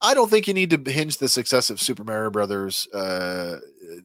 I 0.00 0.14
don't 0.14 0.30
think 0.30 0.46
you 0.46 0.54
need 0.54 0.70
to 0.70 0.90
hinge 0.90 1.18
the 1.18 1.28
success 1.28 1.70
of 1.70 1.80
Super 1.80 2.04
Mario 2.04 2.30
Brothers 2.30 2.86
uh, 2.94 3.58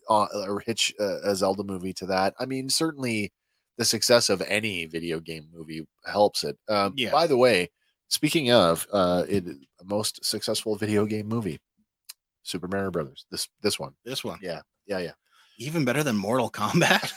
on, 0.10 0.28
or 0.34 0.60
hitch 0.60 0.94
uh, 1.00 1.22
a 1.24 1.36
Zelda 1.36 1.64
movie 1.64 1.94
to 1.94 2.08
that. 2.08 2.34
I 2.40 2.46
mean, 2.46 2.70
certainly 2.70 3.32
the 3.78 3.86
success 3.86 4.30
of 4.30 4.42
any 4.44 4.86
video 4.86 5.20
game 5.20 5.48
movie 5.54 5.86
helps 6.06 6.44
it. 6.44 6.58
Um, 6.70 6.94
Yeah. 6.96 7.12
By 7.12 7.28
the 7.28 7.38
way, 7.38 7.70
speaking 8.08 8.52
of 8.52 8.88
uh, 8.92 9.24
it, 9.28 9.44
most 9.84 10.24
successful 10.24 10.76
video 10.76 11.06
game 11.06 11.28
movie, 11.28 11.60
Super 12.44 12.68
Mario 12.68 12.92
Brothers. 12.92 13.26
This 13.32 13.48
this 13.62 13.80
one. 13.80 13.94
This 14.06 14.24
one, 14.24 14.40
Yeah, 14.42 14.62
yeah, 14.88 15.00
yeah. 15.00 15.14
even 15.58 15.86
better 15.86 16.04
than 16.04 16.16
Mortal 16.18 16.50
Kombat. 16.50 17.12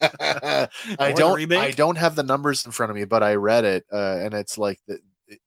I 0.02 1.12
don't. 1.16 1.52
I 1.52 1.70
don't 1.70 1.96
have 1.96 2.14
the 2.14 2.22
numbers 2.22 2.66
in 2.66 2.72
front 2.72 2.90
of 2.90 2.96
me, 2.96 3.04
but 3.04 3.22
I 3.22 3.34
read 3.36 3.64
it, 3.64 3.84
uh, 3.92 4.18
and 4.20 4.34
it's 4.34 4.58
like 4.58 4.80
the, 4.86 4.98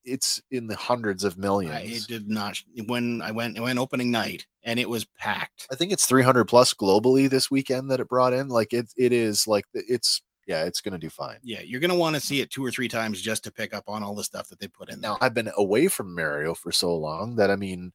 it's 0.03 0.41
in 0.51 0.67
the 0.67 0.75
hundreds 0.75 1.23
of 1.23 1.35
I, 1.38 1.41
millions. 1.41 2.05
it 2.05 2.07
did 2.07 2.29
not 2.29 2.57
when 2.88 3.21
I 3.21 3.31
went 3.31 3.57
it 3.57 3.61
went 3.61 3.79
opening 3.79 4.11
night 4.11 4.45
and 4.63 4.79
it 4.79 4.89
was 4.89 5.05
packed. 5.17 5.67
I 5.71 5.75
think 5.75 5.91
it's 5.91 6.05
300 6.05 6.45
plus 6.45 6.73
globally 6.73 7.29
this 7.29 7.49
weekend 7.49 7.89
that 7.91 7.99
it 7.99 8.09
brought 8.09 8.33
in. 8.33 8.49
Like 8.49 8.73
it, 8.73 8.91
it 8.97 9.13
is 9.13 9.47
like 9.47 9.65
it's 9.73 10.21
yeah, 10.47 10.63
it's 10.63 10.81
gonna 10.81 10.97
do 10.97 11.09
fine. 11.09 11.38
Yeah, 11.43 11.61
you're 11.61 11.81
gonna 11.81 11.95
want 11.95 12.15
to 12.15 12.21
see 12.21 12.41
it 12.41 12.49
two 12.49 12.65
or 12.65 12.71
three 12.71 12.88
times 12.88 13.21
just 13.21 13.43
to 13.43 13.51
pick 13.51 13.73
up 13.73 13.83
on 13.88 14.01
all 14.01 14.15
the 14.15 14.23
stuff 14.23 14.47
that 14.49 14.59
they 14.59 14.67
put 14.67 14.89
in 14.89 15.01
there. 15.01 15.11
Now 15.11 15.17
I've 15.21 15.33
been 15.33 15.51
away 15.57 15.88
from 15.88 16.15
Mario 16.15 16.53
for 16.53 16.71
so 16.71 16.95
long 16.95 17.35
that 17.35 17.51
I 17.51 17.55
mean, 17.55 17.91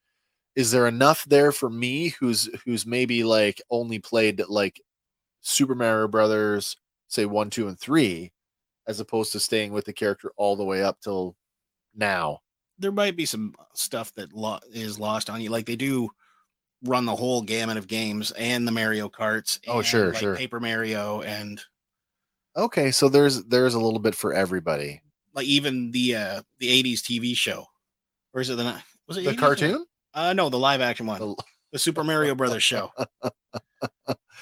is 0.55 0.71
there 0.71 0.87
enough 0.87 1.25
there 1.25 1.51
for 1.51 1.71
me 1.71 2.11
who's 2.21 2.49
who's 2.65 2.87
maybe 2.87 3.25
like 3.25 3.61
only 3.71 3.99
played 3.99 4.43
like 4.49 4.81
Super 5.41 5.75
Mario 5.75 6.09
Brothers, 6.09 6.77
say 7.09 7.27
one, 7.27 7.51
two, 7.51 7.69
and 7.69 7.79
three, 7.79 8.33
as 8.87 9.01
opposed 9.01 9.33
to 9.33 9.41
staying 9.41 9.73
with 9.73 9.87
the 9.87 9.93
character 9.93 10.31
all 10.37 10.55
the 10.55 10.65
way 10.65 10.83
up 10.83 11.01
till 11.01 11.37
now? 11.95 12.41
There 12.79 12.93
might 12.93 13.17
be 13.17 13.27
some 13.27 13.55
stuff 13.75 14.13
that 14.15 14.33
lo- 14.33 14.59
is 14.73 14.99
lost 14.99 15.31
on 15.31 15.41
you, 15.41 15.51
like 15.51 15.67
they 15.67 15.77
do 15.77 16.09
run 16.85 17.05
the 17.05 17.15
whole 17.15 17.43
gamut 17.43 17.77
of 17.77 17.87
games 17.87 18.33
and 18.33 18.67
the 18.67 18.73
Mario 18.73 19.09
Karts. 19.09 19.61
Oh, 19.69 19.83
sure, 19.83 20.09
like, 20.11 20.17
sure. 20.19 20.37
Paper 20.37 20.59
Mario 20.61 21.21
and 21.23 21.61
Okay, 22.57 22.91
so 22.91 23.09
there's 23.09 23.45
there's 23.45 23.75
a 23.75 23.81
little 23.81 24.01
bit 24.01 24.15
for 24.15 24.35
everybody. 24.35 25.01
like 25.35 25.47
even 25.47 25.91
the 25.93 26.17
uh 26.17 26.43
the 26.59 26.69
'80s 26.83 27.01
TV 27.01 27.37
show, 27.37 27.67
or 28.35 28.41
is 28.41 28.51
it 28.51 28.57
the 28.57 28.75
was 29.07 29.17
it 29.17 29.25
The 29.25 29.31
80s 29.31 29.35
or- 29.35 29.39
cartoon? 29.39 29.87
Uh, 30.15 30.33
no, 30.35 30.49
the 30.51 30.59
live 30.59 30.81
action 30.81 31.07
one, 31.07 31.21
The- 31.21 31.37
the 31.73 31.79
Super 31.79 32.05
Mario 32.05 32.35
Brothers 32.35 32.63
show. 32.63 32.91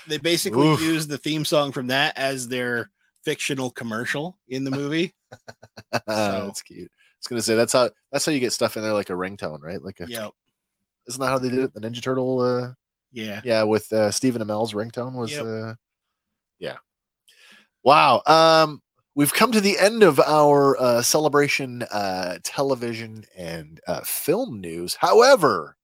They 0.09 0.17
basically 0.19 0.67
Oof. 0.67 0.81
use 0.81 1.07
the 1.07 1.19
theme 1.19 1.45
song 1.45 1.73
from 1.73 1.89
that 1.89 2.17
as 2.17 2.49
their 2.49 2.91
fictional 3.23 3.71
commercial 3.71 4.39
in 4.49 4.65
the 4.65 4.71
movie. 4.71 5.15
that's 6.07 6.63
cute. 6.63 6.91
Was 7.21 7.27
gonna 7.29 7.43
say 7.43 7.55
that's 7.55 7.73
how 7.75 7.91
that's 8.11 8.25
how 8.25 8.33
you 8.33 8.41
get 8.41 8.53
stuff 8.53 8.77
in 8.77 8.83
there 8.83 8.95
like 8.95 9.11
a 9.11 9.15
ringtone, 9.15 9.61
right? 9.63 9.83
Like 9.83 10.01
a, 10.01 10.09
Yep. 10.09 10.33
isn't 11.07 11.21
that 11.21 11.27
how 11.29 11.39
they 11.39 11.51
did 11.51 11.59
it? 11.61 11.75
The 11.75 11.81
Ninja 11.81 12.03
Turtle 12.03 12.41
uh 12.41 12.73
Yeah. 13.13 13.41
yeah, 13.45 13.63
with 13.63 13.93
uh 13.93 14.11
Stephen 14.11 14.41
Amell's 14.43 14.73
ringtone 14.73 15.13
was 15.15 15.33
Yep. 15.33 15.45
uh 15.45 15.75
yeah. 16.59 16.77
Wow. 17.83 18.23
Um 18.27 18.81
we've 19.15 19.35
come 19.35 19.53
to 19.53 19.61
the 19.61 19.79
end 19.79 20.03
of 20.03 20.19
our 20.21 20.81
uh 20.81 21.03
celebration 21.03 21.83
uh 21.91 22.39
television 22.43 23.25
and 23.37 23.81
uh 23.87 24.01
film 24.01 24.61
news. 24.61 24.95
However, 24.95 25.77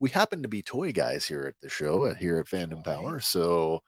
we 0.00 0.08
happen 0.10 0.42
to 0.42 0.48
be 0.48 0.62
toy 0.62 0.92
guys 0.92 1.26
here 1.26 1.44
at 1.46 1.54
the 1.60 1.68
show 1.68 2.04
uh, 2.06 2.14
here 2.14 2.38
at 2.38 2.46
Fandom 2.46 2.82
Power. 2.82 3.20
So 3.20 3.82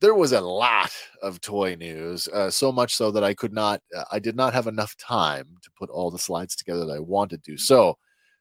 there 0.00 0.14
was 0.14 0.32
a 0.32 0.40
lot 0.40 0.92
of 1.22 1.40
toy 1.40 1.74
news, 1.74 2.28
uh, 2.28 2.50
so 2.50 2.72
much 2.72 2.94
so 2.94 3.10
that 3.10 3.24
I 3.24 3.34
could 3.34 3.52
not, 3.52 3.80
uh, 3.96 4.04
I 4.10 4.18
did 4.18 4.36
not 4.36 4.54
have 4.54 4.66
enough 4.66 4.96
time 4.96 5.46
to 5.62 5.70
put 5.78 5.90
all 5.90 6.10
the 6.10 6.18
slides 6.18 6.56
together 6.56 6.86
that 6.86 6.92
I 6.92 7.00
wanted 7.00 7.44
to. 7.44 7.56
So, 7.58 7.96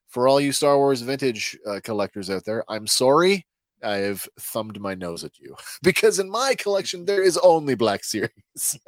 for 0.07 0.27
all 0.27 0.39
you 0.39 0.51
Star 0.51 0.77
Wars 0.77 1.01
vintage 1.01 1.57
uh, 1.67 1.79
collectors 1.83 2.29
out 2.29 2.45
there, 2.45 2.63
I'm 2.67 2.87
sorry 2.87 3.45
I 3.83 3.97
have 3.97 4.27
thumbed 4.39 4.79
my 4.81 4.95
nose 4.95 5.23
at 5.23 5.37
you 5.39 5.55
because 5.83 6.19
in 6.19 6.29
my 6.29 6.55
collection 6.55 7.05
there 7.05 7.23
is 7.23 7.37
only 7.37 7.75
Black 7.75 8.03
Series. 8.03 8.31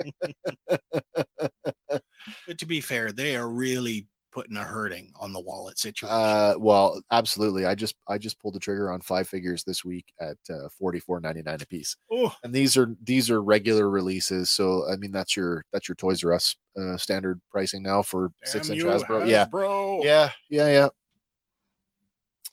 But 2.47 2.59
to 2.59 2.65
be 2.65 2.82
fair, 2.82 3.11
they 3.11 3.36
are 3.36 3.49
really 3.49 4.07
putting 4.32 4.57
a 4.57 4.63
hurting 4.63 5.11
on 5.19 5.34
the 5.34 5.39
wallet 5.39 5.77
situation. 5.77 6.15
Uh, 6.15 6.55
well, 6.57 7.01
absolutely. 7.11 7.65
I 7.65 7.75
just 7.75 7.95
I 8.07 8.17
just 8.17 8.39
pulled 8.39 8.55
the 8.55 8.59
trigger 8.59 8.91
on 8.91 9.01
five 9.01 9.27
figures 9.27 9.63
this 9.63 9.84
week 9.86 10.05
at 10.19 10.38
uh, 10.49 10.69
forty 10.77 10.99
four 10.99 11.19
ninety 11.19 11.41
nine 11.41 11.59
a 11.61 11.65
piece. 11.65 11.95
and 12.43 12.53
these 12.53 12.77
are 12.77 12.95
these 13.03 13.29
are 13.29 13.41
regular 13.41 13.89
releases 13.89 14.49
so 14.49 14.88
i 14.91 14.95
mean 14.95 15.11
that's 15.11 15.36
your 15.36 15.63
that's 15.71 15.88
your 15.88 15.95
toys 15.95 16.23
r 16.23 16.34
us 16.34 16.55
uh, 16.79 16.97
standard 16.97 17.39
pricing 17.49 17.84
now 17.84 18.01
for 18.01 18.32
six 18.43 18.69
inch 18.69 18.79
you, 18.79 18.86
hasbro 18.86 19.27
yeah 19.27 19.45
Hasbro. 19.45 20.03
yeah 20.03 20.29
yeah 20.49 20.67
yeah 20.69 20.88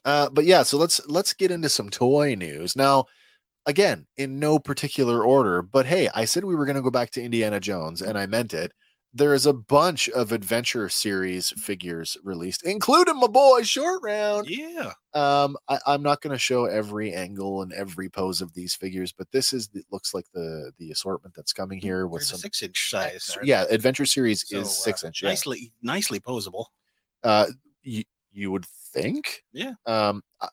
uh 0.04 0.28
but 0.30 0.44
yeah 0.44 0.62
so 0.62 0.76
let's 0.76 1.00
let's 1.08 1.32
get 1.32 1.50
into 1.50 1.68
some 1.68 1.88
toy 1.90 2.34
news 2.34 2.76
now 2.76 3.04
again 3.66 4.06
in 4.16 4.38
no 4.38 4.58
particular 4.58 5.24
order 5.24 5.62
but 5.62 5.86
hey 5.86 6.08
i 6.14 6.24
said 6.24 6.44
we 6.44 6.54
were 6.54 6.66
going 6.66 6.76
to 6.76 6.82
go 6.82 6.90
back 6.90 7.10
to 7.10 7.22
indiana 7.22 7.60
jones 7.60 8.02
and 8.02 8.18
i 8.18 8.26
meant 8.26 8.54
it 8.54 8.72
there 9.18 9.34
is 9.34 9.44
a 9.46 9.52
bunch 9.52 10.08
of 10.10 10.32
adventure 10.32 10.88
series 10.88 11.50
figures 11.60 12.16
released 12.24 12.62
including 12.64 13.16
my 13.16 13.26
boy 13.26 13.62
short 13.62 14.00
round 14.02 14.48
Yeah. 14.48 14.92
um, 15.14 15.56
I, 15.68 15.78
I'm 15.86 16.02
not 16.02 16.20
going 16.22 16.32
to 16.32 16.38
show 16.38 16.64
every 16.64 17.12
angle 17.12 17.62
and 17.62 17.72
every 17.72 18.08
pose 18.08 18.40
of 18.40 18.54
these 18.54 18.74
figures, 18.74 19.12
but 19.12 19.30
this 19.32 19.52
is 19.52 19.68
it 19.74 19.84
looks 19.92 20.14
like 20.14 20.26
the 20.32 20.72
the 20.78 20.90
assortment 20.90 21.34
that's 21.36 21.52
coming 21.52 21.80
here 21.80 22.06
with 22.06 22.20
There's 22.20 22.30
some. 22.30 22.38
six 22.38 22.62
inch 22.62 22.90
size. 22.90 23.36
yeah, 23.42 23.64
they? 23.64 23.74
Adventure 23.74 24.06
Series 24.06 24.48
So, 24.48 24.60
is 24.60 24.70
six 24.82 25.04
uh, 25.04 25.08
inch. 25.08 25.22
Yeah. 25.22 25.28
Nicely, 25.30 25.72
nicely 25.82 26.20
posable. 26.20 26.66
Uh, 27.22 27.46
you 27.82 28.04
you 28.32 28.50
would 28.52 28.66
think. 28.92 29.42
Yeah. 29.52 29.72
Um, 29.86 30.22
I- 30.40 30.48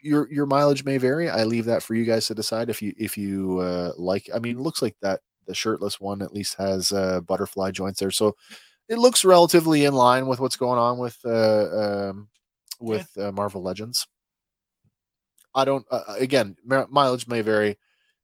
your 0.00 0.30
your 0.30 0.44
mileage 0.44 0.84
may 0.84 0.98
vary. 0.98 1.30
I 1.30 1.44
leave 1.44 1.64
that 1.64 1.82
for 1.82 1.94
you 1.94 2.04
guys 2.04 2.26
to 2.26 2.34
decide 2.34 2.68
if 2.68 2.82
you 2.82 2.92
if 2.98 3.16
you 3.16 3.60
uh 3.60 3.92
like. 3.96 4.28
I 4.34 4.38
mean, 4.38 4.56
it 4.58 4.60
looks 4.60 4.82
like 4.82 4.96
that 5.00 5.20
the 5.46 5.54
shirtless 5.54 6.00
one 6.00 6.22
at 6.22 6.32
least 6.32 6.56
has 6.56 6.92
uh 6.92 7.20
butterfly 7.22 7.70
joints 7.70 8.00
there, 8.00 8.10
so 8.10 8.36
it 8.88 8.98
looks 8.98 9.24
relatively 9.24 9.84
in 9.84 9.94
line 9.94 10.26
with 10.26 10.40
what's 10.40 10.56
going 10.56 10.78
on 10.78 10.98
with 10.98 11.18
uh 11.24 12.10
um 12.10 12.28
with 12.80 13.08
uh, 13.18 13.32
Marvel 13.32 13.62
Legends. 13.62 14.06
I 15.54 15.64
don't. 15.64 15.86
Uh, 15.90 16.02
uh, 16.08 16.16
again, 16.18 16.56
mi- 16.64 16.84
mileage 16.90 17.28
may 17.28 17.40
vary. 17.40 17.78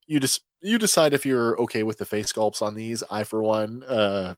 You 0.06 0.20
just 0.20 0.42
you 0.60 0.78
decide 0.78 1.14
if 1.14 1.24
you're 1.24 1.58
okay 1.60 1.82
with 1.82 1.98
the 1.98 2.04
face 2.04 2.32
sculpts 2.32 2.62
on 2.62 2.74
these. 2.74 3.02
I, 3.10 3.24
for 3.24 3.42
one, 3.42 3.82
uh, 3.84 4.34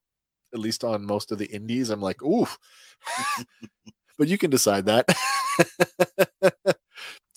at 0.52 0.60
least 0.60 0.84
on 0.84 1.04
most 1.04 1.32
of 1.32 1.38
the 1.38 1.46
indies, 1.46 1.90
I'm 1.90 2.00
like, 2.00 2.22
ooh. 2.22 2.46
but 4.18 4.28
you 4.28 4.38
can 4.38 4.50
decide 4.50 4.86
that. 4.86 5.06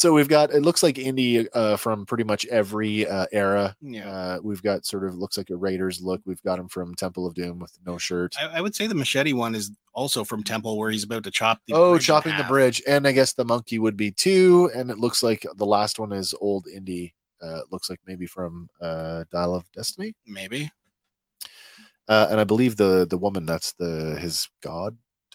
so 0.06 0.14
we've 0.14 0.30
got. 0.30 0.54
It 0.54 0.62
looks 0.62 0.84
like 0.84 0.98
indie 0.98 1.48
uh, 1.54 1.78
from 1.78 2.06
pretty 2.06 2.24
much 2.24 2.46
every 2.46 3.08
uh, 3.08 3.26
era. 3.32 3.76
Yeah. 3.82 4.08
Uh, 4.08 4.40
we've 4.44 4.62
got 4.62 4.86
sort 4.86 5.04
of 5.04 5.16
looks 5.16 5.36
like 5.36 5.50
a 5.50 5.56
Raiders 5.56 6.00
look. 6.00 6.22
We've 6.26 6.44
got 6.44 6.60
him 6.60 6.68
from 6.68 6.94
Temple 6.94 7.26
of 7.26 7.34
Doom 7.34 7.58
with 7.58 7.76
no 7.88 7.98
shirt. 7.98 8.36
I, 8.40 8.58
I 8.58 8.62
would 8.62 8.76
say 8.76 8.86
the 8.86 8.94
machete 8.94 9.34
one 9.34 9.56
is 9.56 9.72
also 9.94 10.24
from 10.24 10.44
Temple, 10.44 10.78
where 10.78 10.92
he's 10.92 11.04
about 11.04 11.24
to 11.24 11.32
chop 11.32 11.60
the 11.66 11.74
oh, 11.74 11.98
chopping 11.98 12.38
the 12.38 12.44
bridge, 12.44 12.84
and 12.88 13.08
I 13.08 13.14
guess 13.14 13.34
the 13.34 13.46
monkey 13.46 13.80
would 13.80 13.98
be 13.98 14.12
too. 14.12 14.70
And 14.76 14.92
it 14.92 15.00
looks 15.00 15.24
like 15.24 15.44
the 15.56 15.66
last 15.66 15.98
one 15.98 16.12
is 16.12 16.36
old 16.40 16.68
indie. 16.68 17.14
Uh, 17.42 17.62
looks 17.72 17.90
like 17.90 18.00
maybe 18.06 18.28
from 18.28 18.70
uh, 18.80 19.24
Dial 19.32 19.56
of 19.56 19.72
Destiny, 19.72 20.14
Maybe. 20.28 20.70
uh, 22.08 22.28
and 22.30 22.40
I 22.40 22.44
believe 22.44 22.76
the 22.76 23.08
the 23.10 23.18
woman 23.18 23.48
that's 23.48 23.74
the 23.74 24.20
his 24.22 24.48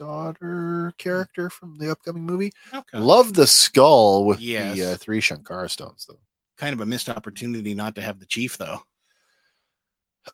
goddaughter 0.04 0.92
character 0.98 1.50
from 1.50 1.78
the 1.78 1.90
upcoming 1.90 2.24
movie. 2.24 2.52
Okay. 2.72 2.98
Love 2.98 3.34
the 3.34 3.46
skull 3.46 4.24
with 4.24 4.38
the 4.38 4.44
Yes. 4.44 4.80
uh, 4.80 4.96
three 4.98 5.20
Shankara 5.20 5.70
stones, 5.70 6.06
though. 6.08 6.18
kind 6.56 6.74
of 6.74 6.80
a 6.80 6.86
missed 6.86 7.08
opportunity 7.08 7.72
not 7.74 7.94
to 7.94 8.02
have 8.02 8.18
the 8.20 8.26
chief 8.26 8.58
though. 8.58 8.82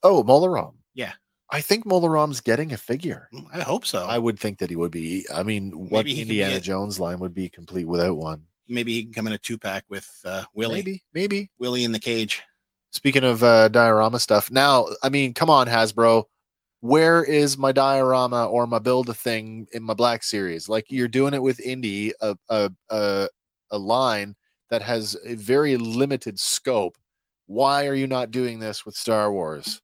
Oh, 0.02 0.24
Mola 0.24 0.50
Ram. 0.50 0.72
Yeah. 0.94 1.12
I 1.50 1.60
think 1.60 1.86
Mola 1.86 2.10
Ram's 2.10 2.40
getting 2.40 2.72
a 2.72 2.76
figure. 2.76 3.28
Mm, 3.32 3.46
I 3.54 3.60
hope 3.60 3.86
so. 3.86 4.04
I 4.04 4.18
would 4.18 4.36
think 4.36 4.58
that 4.58 4.68
he 4.68 4.74
would 4.74 4.90
be. 4.90 5.24
I 5.32 5.44
mean, 5.44 5.70
what 5.70 6.04
Maybe 6.04 6.14
he 6.14 6.22
could 6.22 6.28
be 6.30 6.40
Indiana 6.42 6.60
Jones 6.60 6.98
line 6.98 7.20
would 7.20 7.32
be 7.34 7.48
complete 7.48 7.84
without 7.84 8.16
one? 8.16 8.42
Maybe 8.66 8.94
he 8.94 9.04
can 9.04 9.12
come 9.12 9.28
in 9.28 9.34
a 9.34 9.38
two 9.38 9.56
pack 9.56 9.84
with 9.88 10.10
uh, 10.24 10.42
Willie. 10.52 10.74
Maybe, 10.74 11.04
maybe. 11.14 11.50
Willie 11.60 11.84
in 11.84 11.92
the 11.92 12.00
cage. 12.00 12.42
Speaking 12.90 13.22
of 13.22 13.44
uh, 13.44 13.68
diorama 13.68 14.18
stuff, 14.18 14.50
now 14.50 14.86
I 15.04 15.08
mean, 15.08 15.32
come 15.32 15.48
on, 15.50 15.68
Hasbro, 15.68 16.24
where 16.88 17.24
is 17.24 17.58
my 17.58 17.72
diorama 17.72 18.46
or 18.46 18.66
my 18.66 18.78
build 18.78 19.08
a 19.08 19.14
thing 19.14 19.66
in 19.72 19.82
my 19.82 19.94
Black 19.94 20.22
Series? 20.22 20.68
Like 20.68 20.86
you're 20.88 21.08
doing 21.08 21.34
it 21.34 21.42
with 21.42 21.58
indie, 21.58 22.12
a 22.20 22.36
a 22.48 22.70
a, 22.90 23.28
a 23.70 23.78
line 23.78 24.34
that 24.70 24.82
has 24.82 25.16
a 25.24 25.34
very 25.34 25.76
limited 25.76 26.38
scope. 26.38 26.96
Why 27.46 27.86
are 27.86 27.94
you 27.94 28.06
not 28.06 28.30
doing 28.30 28.58
this 28.58 28.84
with 28.84 28.94
Star 28.96 29.32
Wars? 29.32 29.80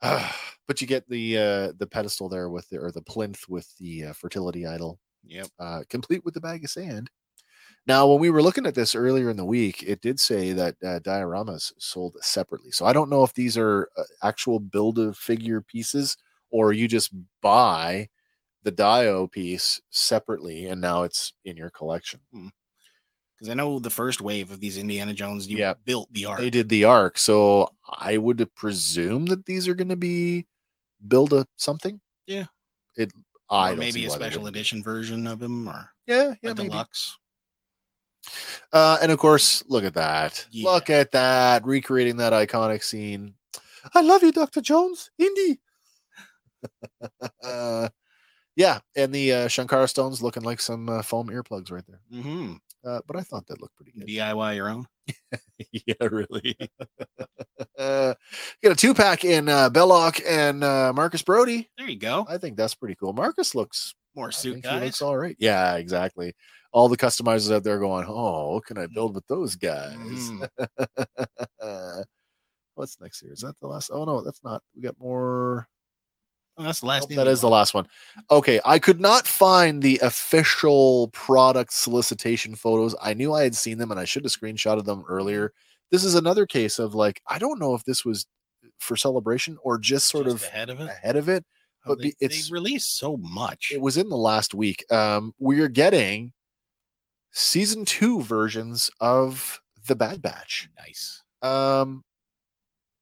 but 0.02 0.80
you 0.80 0.86
get 0.86 1.08
the 1.08 1.38
uh, 1.38 1.72
the 1.78 1.86
pedestal 1.90 2.28
there 2.28 2.48
with 2.50 2.68
the 2.68 2.78
or 2.78 2.90
the 2.92 3.02
plinth 3.02 3.48
with 3.48 3.68
the 3.78 4.06
uh, 4.06 4.12
fertility 4.12 4.66
idol 4.66 4.98
Yep. 5.24 5.48
uh, 5.58 5.82
complete 5.88 6.24
with 6.24 6.34
the 6.34 6.40
bag 6.40 6.64
of 6.64 6.70
sand. 6.70 7.10
Now, 7.90 8.06
when 8.06 8.20
we 8.20 8.30
were 8.30 8.40
looking 8.40 8.66
at 8.66 8.76
this 8.76 8.94
earlier 8.94 9.30
in 9.30 9.36
the 9.36 9.44
week, 9.44 9.82
it 9.82 10.00
did 10.00 10.20
say 10.20 10.52
that 10.52 10.76
uh, 10.80 11.00
dioramas 11.00 11.72
sold 11.78 12.16
separately. 12.20 12.70
So 12.70 12.86
I 12.86 12.92
don't 12.92 13.10
know 13.10 13.24
if 13.24 13.34
these 13.34 13.58
are 13.58 13.88
uh, 13.98 14.04
actual 14.22 14.60
build 14.60 15.00
a 15.00 15.12
figure 15.12 15.60
pieces 15.60 16.16
or 16.50 16.72
you 16.72 16.86
just 16.86 17.10
buy 17.42 18.08
the 18.62 18.70
dio 18.70 19.26
piece 19.26 19.80
separately 19.90 20.66
and 20.66 20.80
now 20.80 21.02
it's 21.02 21.32
in 21.44 21.56
your 21.56 21.70
collection. 21.70 22.20
Because 22.32 23.48
I 23.48 23.54
know 23.54 23.80
the 23.80 23.90
first 23.90 24.20
wave 24.20 24.52
of 24.52 24.60
these 24.60 24.78
Indiana 24.78 25.12
Jones, 25.12 25.48
you 25.48 25.58
Yeah. 25.58 25.74
built 25.84 26.12
the 26.12 26.26
art. 26.26 26.38
They 26.38 26.50
did 26.50 26.68
the 26.68 26.84
arc, 26.84 27.18
so 27.18 27.70
I 27.98 28.18
would 28.18 28.54
presume 28.54 29.26
that 29.26 29.46
these 29.46 29.66
are 29.66 29.74
going 29.74 29.88
to 29.88 29.96
be 29.96 30.46
build 31.08 31.32
a 31.32 31.44
something. 31.56 32.00
Yeah. 32.28 32.46
It. 32.96 33.12
I 33.50 33.74
maybe 33.74 34.04
a 34.06 34.10
special 34.10 34.46
edition 34.46 34.80
version 34.80 35.26
of 35.26 35.42
him 35.42 35.68
or 35.68 35.90
Yeah, 36.06 36.34
yeah, 36.40 36.50
a 36.52 36.54
maybe. 36.54 36.68
deluxe. 36.68 37.16
Uh, 38.72 38.98
and 39.02 39.10
of 39.10 39.18
course, 39.18 39.62
look 39.68 39.84
at 39.84 39.94
that. 39.94 40.46
Yeah. 40.50 40.70
Look 40.70 40.90
at 40.90 41.12
that. 41.12 41.64
Recreating 41.64 42.16
that 42.18 42.32
iconic 42.32 42.82
scene. 42.82 43.34
I 43.94 44.02
love 44.02 44.22
you, 44.22 44.32
Dr. 44.32 44.60
Jones. 44.60 45.10
Indy. 45.18 45.60
uh, 47.42 47.88
yeah. 48.56 48.78
And 48.96 49.12
the 49.12 49.32
uh, 49.32 49.48
Shankara 49.48 49.88
stones 49.88 50.22
looking 50.22 50.42
like 50.42 50.60
some 50.60 50.88
uh, 50.88 51.02
foam 51.02 51.28
earplugs 51.28 51.70
right 51.70 51.84
there. 51.86 52.00
Mm-hmm. 52.12 52.54
Uh, 52.84 53.00
but 53.06 53.16
I 53.16 53.20
thought 53.22 53.46
that 53.48 53.60
looked 53.60 53.76
pretty 53.76 53.92
good. 53.92 54.08
DIY 54.08 54.56
your 54.56 54.70
own. 54.70 54.86
yeah, 55.86 55.94
really. 56.00 56.56
uh, 57.78 58.14
get 58.62 58.72
a 58.72 58.76
two 58.76 58.94
pack 58.94 59.24
in 59.24 59.48
uh, 59.48 59.68
Belloc 59.68 60.20
and 60.26 60.64
uh, 60.64 60.92
Marcus 60.94 61.22
Brody. 61.22 61.68
There 61.76 61.88
you 61.88 61.98
go. 61.98 62.26
I 62.28 62.38
think 62.38 62.56
that's 62.56 62.74
pretty 62.74 62.94
cool. 62.94 63.12
Marcus 63.12 63.54
looks 63.54 63.94
More 64.14 64.32
suit 64.32 64.62
guys. 64.62 64.82
looks 64.82 65.02
all 65.02 65.16
right. 65.16 65.36
Yeah, 65.38 65.76
exactly. 65.76 66.34
All 66.72 66.88
the 66.88 66.96
customizers 66.96 67.52
out 67.54 67.64
there 67.64 67.78
going, 67.78 68.04
"Oh, 68.08 68.54
what 68.54 68.64
can 68.66 68.78
I 68.78 68.86
build 68.86 69.14
with 69.14 69.26
those 69.26 69.56
guys?" 69.56 69.96
Mhm. 69.96 70.48
What's 72.74 73.00
next 73.00 73.20
here? 73.20 73.32
Is 73.32 73.40
that 73.40 73.58
the 73.60 73.66
last? 73.66 73.90
Oh 73.92 74.04
no, 74.04 74.22
that's 74.22 74.42
not. 74.42 74.62
We 74.74 74.82
got 74.82 74.98
more. 74.98 75.68
Oh, 76.56 76.62
that's 76.64 76.80
the 76.80 76.86
last. 76.86 77.08
That 77.08 77.18
Indian 77.18 77.36
the 77.38 77.48
last 77.48 77.74
one. 77.74 77.86
Okay, 78.30 78.60
I 78.64 78.78
could 78.78 79.00
not 79.00 79.26
find 79.26 79.82
the 79.82 79.98
official 80.02 81.08
product 81.08 81.72
solicitation 81.72 82.54
photos. 82.54 82.94
I 83.02 83.14
knew 83.14 83.32
I 83.34 83.42
had 83.42 83.54
seen 83.54 83.78
them, 83.78 83.90
and 83.90 84.00
I 84.00 84.04
should 84.04 84.24
have 84.24 84.32
screenshotted 84.32 84.84
them 84.84 85.04
earlier. 85.08 85.52
This 85.90 86.04
is 86.04 86.14
another 86.14 86.46
case 86.46 86.78
of 86.78 86.94
like 86.94 87.20
I 87.26 87.38
don't 87.38 87.58
know 87.58 87.74
if 87.74 87.84
this 87.84 88.04
was 88.04 88.26
for 88.78 88.96
celebration 88.96 89.58
or 89.62 89.78
just 89.78 90.08
sort 90.08 90.24
Just 90.26 90.36
of 90.36 90.42
ahead 90.44 90.70
of 90.70 90.80
it. 90.80 90.88
ahead 90.88 91.16
of 91.16 91.28
it. 91.28 91.44
But 91.84 91.98
they, 91.98 92.04
be- 92.10 92.16
it's- 92.20 92.48
they 92.48 92.52
released 92.52 92.98
so 92.98 93.16
much. 93.16 93.70
It 93.72 93.80
was 93.80 93.96
in 93.96 94.08
the 94.08 94.16
last 94.16 94.54
week. 94.54 94.84
Um, 94.92 95.34
we're 95.38 95.68
getting 95.68 96.32
season 97.32 97.84
two 97.84 98.22
versions 98.22 98.90
of 99.00 99.60
the 99.86 99.96
Bad 99.96 100.20
Batch. 100.22 100.68
nice. 100.78 101.22
Um, 101.42 102.04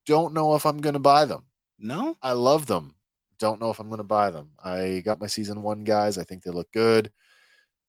don't 0.06 0.32
know 0.32 0.54
if 0.54 0.64
I'm 0.64 0.78
to 0.94 1.00
buy 1.00 1.24
them. 1.24 1.44
No, 1.78 2.16
I 2.22 2.32
love 2.32 2.66
them. 2.66 2.94
Don't 3.38 3.60
know 3.60 3.70
if 3.70 3.78
I'm 3.78 3.88
to 3.98 4.04
buy 4.04 4.30
them. 4.30 4.50
I 4.64 5.02
got 5.04 5.20
my 5.20 5.26
season 5.26 5.62
one 5.62 5.84
guys. 5.84 6.18
I 6.18 6.24
think 6.24 6.42
they 6.42 6.50
look 6.50 6.70
good. 6.72 7.10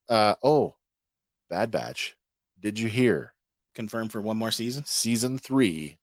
Uh, 0.07 0.35
oh, 0.43 0.75
Bad 1.49 1.71
Batch. 1.71 2.15
Did 2.59 2.79
you 2.79 2.87
hear? 2.89 3.33
confirmed 3.75 4.11
for 4.11 4.19
one 4.21 4.35
more 4.37 4.51
season. 4.51 4.83
Season 4.85 5.37
three 5.37 5.97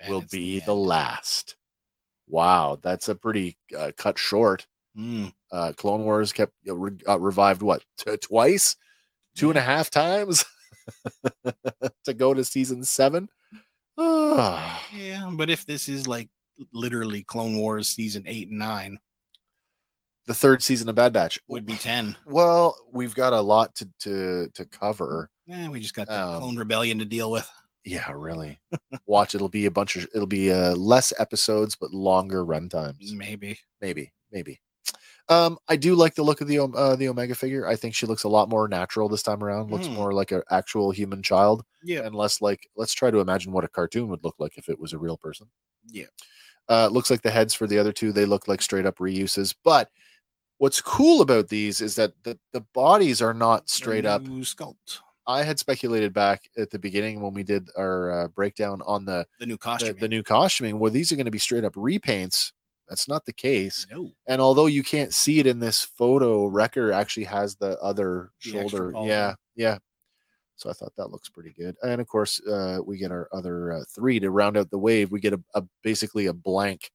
Man, 0.00 0.10
will 0.10 0.24
be 0.30 0.60
the 0.60 0.72
end. 0.72 0.80
last. 0.80 1.56
Wow, 2.32 2.78
that's 2.82 3.10
a 3.10 3.14
pretty 3.14 3.58
uh, 3.78 3.92
cut 3.96 4.18
short. 4.18 4.66
Mm, 4.98 5.34
uh, 5.52 5.72
Clone 5.76 6.02
Wars 6.04 6.32
kept 6.32 6.54
uh, 6.66 6.74
re- 6.74 6.90
got 6.92 7.20
revived 7.20 7.60
what 7.60 7.84
t- 7.98 8.16
twice, 8.16 8.74
two 9.36 9.50
and 9.50 9.58
a 9.58 9.62
half 9.62 9.90
times 9.90 10.42
to 12.04 12.14
go 12.14 12.32
to 12.32 12.42
season 12.42 12.84
seven. 12.84 13.28
Ah, 13.98 14.82
yeah, 14.96 15.30
but 15.34 15.50
if 15.50 15.66
this 15.66 15.90
is 15.90 16.06
like 16.06 16.30
literally 16.72 17.22
Clone 17.22 17.58
Wars 17.58 17.90
season 17.90 18.24
eight 18.26 18.48
and 18.48 18.58
nine, 18.58 18.98
the 20.26 20.34
third 20.34 20.62
season 20.62 20.88
of 20.88 20.94
Bad 20.94 21.12
Batch 21.12 21.38
would 21.48 21.66
be 21.66 21.74
ten. 21.74 22.16
Well, 22.24 22.74
we've 22.92 23.14
got 23.14 23.34
a 23.34 23.40
lot 23.42 23.74
to 23.76 23.88
to 24.00 24.48
to 24.54 24.64
cover. 24.64 25.28
Yeah, 25.46 25.68
we 25.68 25.80
just 25.80 25.94
got 25.94 26.06
the 26.08 26.18
Um, 26.18 26.38
Clone 26.40 26.56
Rebellion 26.56 26.98
to 27.00 27.04
deal 27.04 27.30
with. 27.30 27.46
Yeah, 27.84 28.12
really. 28.14 28.60
Watch. 29.06 29.34
It'll 29.34 29.48
be 29.48 29.66
a 29.66 29.70
bunch 29.70 29.96
of. 29.96 30.06
It'll 30.14 30.26
be 30.26 30.52
uh, 30.52 30.74
less 30.76 31.12
episodes, 31.18 31.74
but 31.74 31.92
longer 31.92 32.44
run 32.44 32.68
times. 32.68 33.12
Maybe. 33.12 33.58
Maybe, 33.80 34.12
maybe. 34.30 34.60
Um, 35.28 35.58
I 35.68 35.76
do 35.76 35.94
like 35.94 36.14
the 36.14 36.22
look 36.22 36.40
of 36.40 36.48
the 36.48 36.60
uh, 36.60 36.96
the 36.96 37.08
Omega 37.08 37.34
figure. 37.34 37.66
I 37.66 37.74
think 37.76 37.94
she 37.94 38.06
looks 38.06 38.24
a 38.24 38.28
lot 38.28 38.48
more 38.48 38.68
natural 38.68 39.08
this 39.08 39.22
time 39.22 39.42
around. 39.42 39.70
Looks 39.70 39.86
Mm. 39.88 39.94
more 39.94 40.12
like 40.12 40.30
an 40.32 40.42
actual 40.50 40.90
human 40.90 41.22
child. 41.22 41.64
Yeah. 41.84 42.00
and 42.06 42.14
less 42.14 42.40
like 42.40 42.68
let's 42.76 42.92
try 42.94 43.10
to 43.10 43.18
imagine 43.18 43.50
what 43.52 43.64
a 43.64 43.68
cartoon 43.68 44.08
would 44.08 44.22
look 44.22 44.36
like 44.38 44.56
if 44.58 44.68
it 44.68 44.78
was 44.78 44.92
a 44.92 44.98
real 44.98 45.16
person. 45.16 45.48
Yeah. 45.88 46.06
Uh, 46.68 46.88
looks 46.92 47.10
like 47.10 47.22
the 47.22 47.30
heads 47.30 47.54
for 47.54 47.66
the 47.66 47.78
other 47.78 47.92
two 47.92 48.12
they 48.12 48.24
look 48.24 48.46
like 48.46 48.62
straight 48.62 48.86
up 48.86 48.98
reuses. 48.98 49.54
But 49.64 49.88
what's 50.58 50.80
cool 50.80 51.20
about 51.22 51.48
these 51.48 51.80
is 51.80 51.96
that 51.96 52.12
the, 52.22 52.38
the 52.52 52.60
bodies 52.72 53.20
are 53.20 53.34
not 53.34 53.68
straight 53.68 54.06
up. 54.06 54.22
Sculpt. 54.22 54.98
I 55.26 55.42
had 55.42 55.58
speculated 55.58 56.12
back 56.12 56.48
at 56.58 56.70
the 56.70 56.78
beginning 56.78 57.20
when 57.20 57.32
we 57.34 57.42
did 57.42 57.68
our 57.76 58.24
uh, 58.24 58.28
breakdown 58.28 58.82
on 58.86 59.04
the 59.04 59.26
The 59.38 59.46
new 59.46 59.56
costume. 59.58 59.96
the 60.00 60.08
new 60.08 60.22
costuming. 60.22 60.78
Well, 60.78 60.90
these 60.90 61.12
are 61.12 61.16
going 61.16 61.26
to 61.26 61.30
be 61.30 61.38
straight 61.38 61.64
up 61.64 61.74
repaints. 61.74 62.52
That's 62.88 63.08
not 63.08 63.24
the 63.24 63.32
case. 63.32 63.86
no. 63.90 64.10
And 64.26 64.40
although 64.40 64.66
you 64.66 64.82
can't 64.82 65.14
see 65.14 65.38
it 65.38 65.46
in 65.46 65.60
this 65.60 65.82
photo, 65.82 66.46
Wrecker 66.46 66.92
actually 66.92 67.24
has 67.24 67.54
the 67.56 67.78
other 67.80 68.30
The 68.44 68.50
shoulder. 68.50 68.92
Yeah, 69.04 69.34
yeah. 69.54 69.78
So 70.56 70.68
I 70.68 70.74
thought 70.74 70.92
that 70.96 71.10
looks 71.10 71.28
pretty 71.28 71.54
good. 71.56 71.76
And 71.82 72.00
of 72.00 72.06
course, 72.06 72.40
uh, 72.46 72.78
we 72.84 72.98
get 72.98 73.10
our 73.10 73.28
other 73.32 73.72
uh, 73.72 73.84
three 73.94 74.20
to 74.20 74.30
round 74.30 74.56
out 74.56 74.70
the 74.70 74.78
wave. 74.78 75.10
We 75.10 75.20
get 75.20 75.32
a, 75.32 75.40
a 75.54 75.62
basically 75.82 76.26
a 76.26 76.32
blank, 76.32 76.90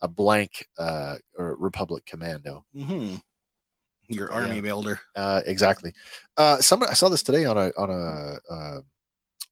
a 0.00 0.08
blank 0.08 0.66
uh, 0.78 1.16
or 1.36 1.56
Republic 1.56 2.04
Commando. 2.06 2.64
hmm 2.74 3.16
Your 4.08 4.28
Yeah. 4.30 4.34
army 4.36 4.60
builder. 4.60 5.00
Uh, 5.14 5.42
exactly. 5.46 5.92
Uh, 6.36 6.58
somebody 6.60 6.90
I 6.90 6.94
saw 6.94 7.08
this 7.08 7.22
today 7.22 7.44
on 7.44 7.56
a 7.58 7.72
on 7.76 7.90
a 7.90 8.38
uh, 8.52 8.80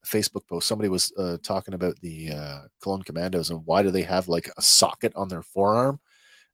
Facebook 0.07 0.47
post. 0.47 0.69
Somebody 0.69 0.89
was 0.89 1.13
uh, 1.17 1.39
talking 1.43 1.75
about 1.75 1.99
the 2.01 2.31
uh, 2.31 2.61
Clone 2.81 3.03
Commandos 3.03 3.51
and 3.51 3.65
why 3.67 3.83
do 3.83 3.91
they 3.91 4.03
have 4.03 4.29
like 4.29 4.51
a 4.57 4.63
socket 4.63 5.13
on 5.17 5.29
their 5.29 5.43
forearm? 5.43 5.99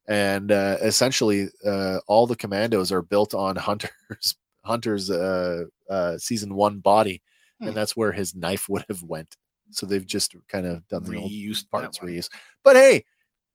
And 0.09 0.51
uh, 0.51 0.79
essentially, 0.81 1.49
uh, 1.65 1.99
all 2.07 2.27
the 2.27 2.37
commandos 2.37 2.91
are 2.91 3.03
built 3.03 3.35
on 3.35 3.57
Hunter's 3.57 4.37
Hunter's 4.65 5.11
uh, 5.11 5.65
uh, 5.89 6.19
season 6.19 6.55
one 6.55 6.79
body, 6.81 7.23
Hmm. 7.61 7.69
and 7.69 7.77
that's 7.77 7.97
where 7.97 8.13
his 8.13 8.35
knife 8.35 8.69
would 8.69 8.85
have 8.89 9.03
went. 9.03 9.37
So 9.71 9.87
they've 9.87 10.07
just 10.07 10.35
kind 10.49 10.67
of 10.67 10.87
done 10.89 11.05
the 11.05 11.17
old 11.17 11.31
Reused 11.31 11.63
that 11.65 11.71
parts 11.71 11.99
reuse. 12.01 12.29
But 12.65 12.75
hey, 12.77 13.05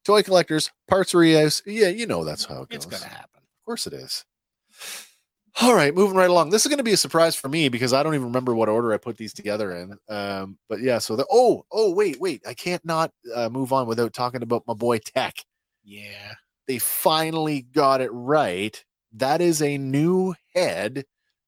toy 0.05 0.23
collectors 0.23 0.71
parts 0.87 1.13
reuse. 1.13 1.61
Yeah, 1.65 1.89
you 1.89 2.05
know 2.07 2.23
that's 2.23 2.45
how 2.45 2.61
it 2.63 2.69
goes. 2.69 2.75
It's 2.77 2.85
gonna 2.85 3.05
happen. 3.11 3.41
Of 3.41 3.65
course 3.65 3.85
it 3.87 3.93
is. 3.93 4.23
All 5.61 5.73
right, 5.73 5.95
moving 5.95 6.17
right 6.17 6.29
along. 6.29 6.49
This 6.49 6.65
is 6.65 6.69
going 6.69 6.79
to 6.79 6.83
be 6.83 6.91
a 6.91 6.97
surprise 6.97 7.35
for 7.35 7.47
me 7.47 7.69
because 7.69 7.93
I 7.93 8.03
don't 8.03 8.13
even 8.13 8.27
remember 8.27 8.53
what 8.53 8.67
order 8.67 8.93
I 8.93 8.97
put 8.97 9.15
these 9.15 9.33
together 9.33 9.71
in. 9.71 9.97
Um, 10.09 10.57
but 10.67 10.81
yeah, 10.81 10.97
so 10.97 11.15
the 11.15 11.25
oh 11.31 11.65
oh 11.71 11.93
wait 11.93 12.19
wait 12.19 12.41
I 12.45 12.53
can't 12.53 12.83
not 12.83 13.11
uh, 13.33 13.47
move 13.49 13.71
on 13.71 13.87
without 13.87 14.11
talking 14.11 14.43
about 14.43 14.63
my 14.67 14.73
boy 14.73 14.99
Tech. 14.99 15.35
Yeah. 15.83 16.33
They 16.67 16.79
finally 16.79 17.61
got 17.61 18.01
it 18.01 18.09
right. 18.11 18.83
That 19.13 19.39
is 19.39 19.61
a 19.61 19.77
new 19.77 20.35
head 20.53 21.05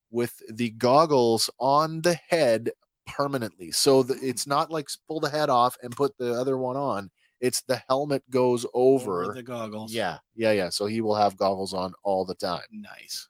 with 0.09 0.41
the 0.49 0.69
goggles 0.69 1.49
on 1.59 2.01
the 2.01 2.13
head 2.29 2.71
permanently. 3.07 3.71
So 3.71 4.03
the, 4.03 4.17
it's 4.21 4.47
not 4.47 4.71
like 4.71 4.87
pull 5.07 5.19
the 5.19 5.29
head 5.29 5.49
off 5.49 5.75
and 5.83 5.95
put 5.95 6.17
the 6.17 6.33
other 6.33 6.57
one 6.57 6.77
on. 6.77 7.09
It's 7.39 7.61
the 7.61 7.81
helmet 7.87 8.23
goes 8.29 8.65
over. 8.73 9.31
the 9.33 9.43
goggles. 9.43 9.93
yeah, 9.93 10.17
yeah, 10.35 10.51
yeah. 10.51 10.69
So 10.69 10.85
he 10.87 11.01
will 11.01 11.15
have 11.15 11.37
goggles 11.37 11.73
on 11.73 11.93
all 12.03 12.25
the 12.25 12.35
time. 12.35 12.63
Nice. 12.71 13.27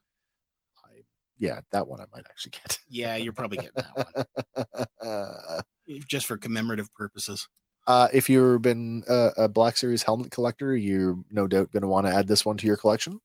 I, 0.84 1.02
yeah, 1.38 1.60
that 1.72 1.86
one 1.86 2.00
I 2.00 2.04
might 2.12 2.24
actually 2.28 2.52
get. 2.52 2.78
Yeah, 2.88 3.16
you're 3.16 3.32
probably 3.34 3.58
getting 3.58 3.72
that 3.76 4.86
one 5.02 5.62
just 6.08 6.26
for 6.26 6.36
commemorative 6.36 6.92
purposes. 6.94 7.46
Uh, 7.86 8.08
if 8.12 8.28
you've 8.28 8.60
been 8.62 9.02
a, 9.08 9.30
a 9.38 9.48
Black 9.48 9.76
Series 9.76 10.02
helmet 10.02 10.30
collector, 10.30 10.76
you're 10.76 11.16
no 11.30 11.46
doubt 11.46 11.70
going 11.72 11.82
to 11.82 11.88
want 11.88 12.06
to 12.06 12.12
add 12.14 12.26
this 12.28 12.44
one 12.44 12.56
to 12.58 12.66
your 12.66 12.76
collection. 12.76 13.18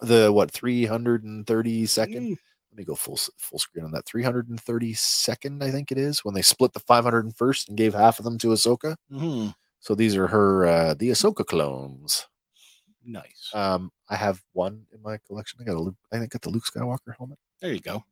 The 0.00 0.32
what 0.32 0.50
330 0.50 1.86
second? 1.86 2.22
Mm, 2.30 2.36
Let 2.70 2.78
me 2.78 2.84
go 2.84 2.94
full 2.94 3.18
full 3.38 3.58
screen 3.58 3.84
on 3.84 3.92
that. 3.92 4.06
332nd, 4.06 5.62
I 5.62 5.70
think 5.70 5.92
it 5.92 5.98
is, 5.98 6.24
when 6.24 6.34
they 6.34 6.42
split 6.42 6.72
the 6.72 6.80
501st 6.80 7.68
and 7.68 7.76
gave 7.76 7.92
half 7.94 8.18
of 8.18 8.24
them 8.24 8.38
to 8.38 8.48
Ahsoka. 8.48 8.96
mhm. 9.12 9.54
So 9.82 9.96
these 9.96 10.16
are 10.16 10.28
her 10.28 10.64
uh, 10.64 10.94
the 10.94 11.10
Ahsoka 11.10 11.44
clones. 11.44 12.28
Nice. 13.04 13.50
Um, 13.52 13.90
I 14.08 14.14
have 14.14 14.40
one 14.52 14.86
in 14.94 15.02
my 15.02 15.18
collection. 15.26 15.58
I 15.60 15.64
got 15.64 15.74
a 15.74 15.80
Luke, 15.80 15.96
I 16.12 16.16
think 16.16 16.24
I 16.24 16.26
got 16.28 16.42
the 16.42 16.50
Luke 16.50 16.64
Skywalker 16.64 17.16
helmet. 17.18 17.38
there 17.60 17.72
you 17.72 17.80
go. 17.80 18.04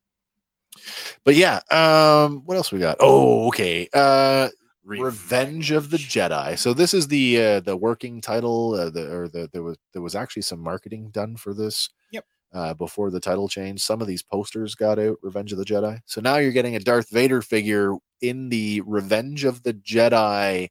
But 1.25 1.37
yeah, 1.37 1.61
um, 1.71 2.43
what 2.45 2.57
else 2.57 2.73
we 2.73 2.81
got? 2.81 2.97
Oh, 2.99 3.47
okay. 3.49 3.89
Uh, 3.95 4.49
Revenge 4.85 5.71
of 5.71 5.91
the 5.91 5.97
Jedi. 5.97 6.59
So 6.59 6.75
this 6.75 6.93
is 6.93 7.07
the 7.07 7.41
uh, 7.41 7.61
the 7.61 7.77
working 7.77 8.21
title. 8.21 8.75
Uh, 8.75 8.91
the 8.91 9.15
or 9.15 9.29
the 9.29 9.49
there 9.53 9.63
was 9.63 9.77
there 9.93 10.03
was 10.03 10.17
actually 10.17 10.43
some 10.43 10.59
marketing 10.59 11.11
done 11.11 11.37
for 11.37 11.55
this. 11.55 11.89
Yep. 12.11 12.25
Uh, 12.53 12.75
before 12.75 13.11
the 13.13 13.21
title 13.21 13.49
change, 13.49 13.81
some 13.81 14.01
of 14.01 14.09
these 14.09 14.25
posters 14.25 14.75
got 14.75 14.99
out. 14.99 15.19
Revenge 15.23 15.53
of 15.53 15.59
the 15.59 15.65
Jedi. 15.65 16.01
So 16.07 16.21
now 16.21 16.39
you're 16.39 16.51
getting 16.51 16.75
a 16.75 16.81
Darth 16.81 17.11
Vader 17.11 17.43
figure 17.43 17.95
in 18.21 18.49
the 18.49 18.81
Revenge 18.85 19.45
of 19.45 19.63
the 19.63 19.75
Jedi 19.75 20.71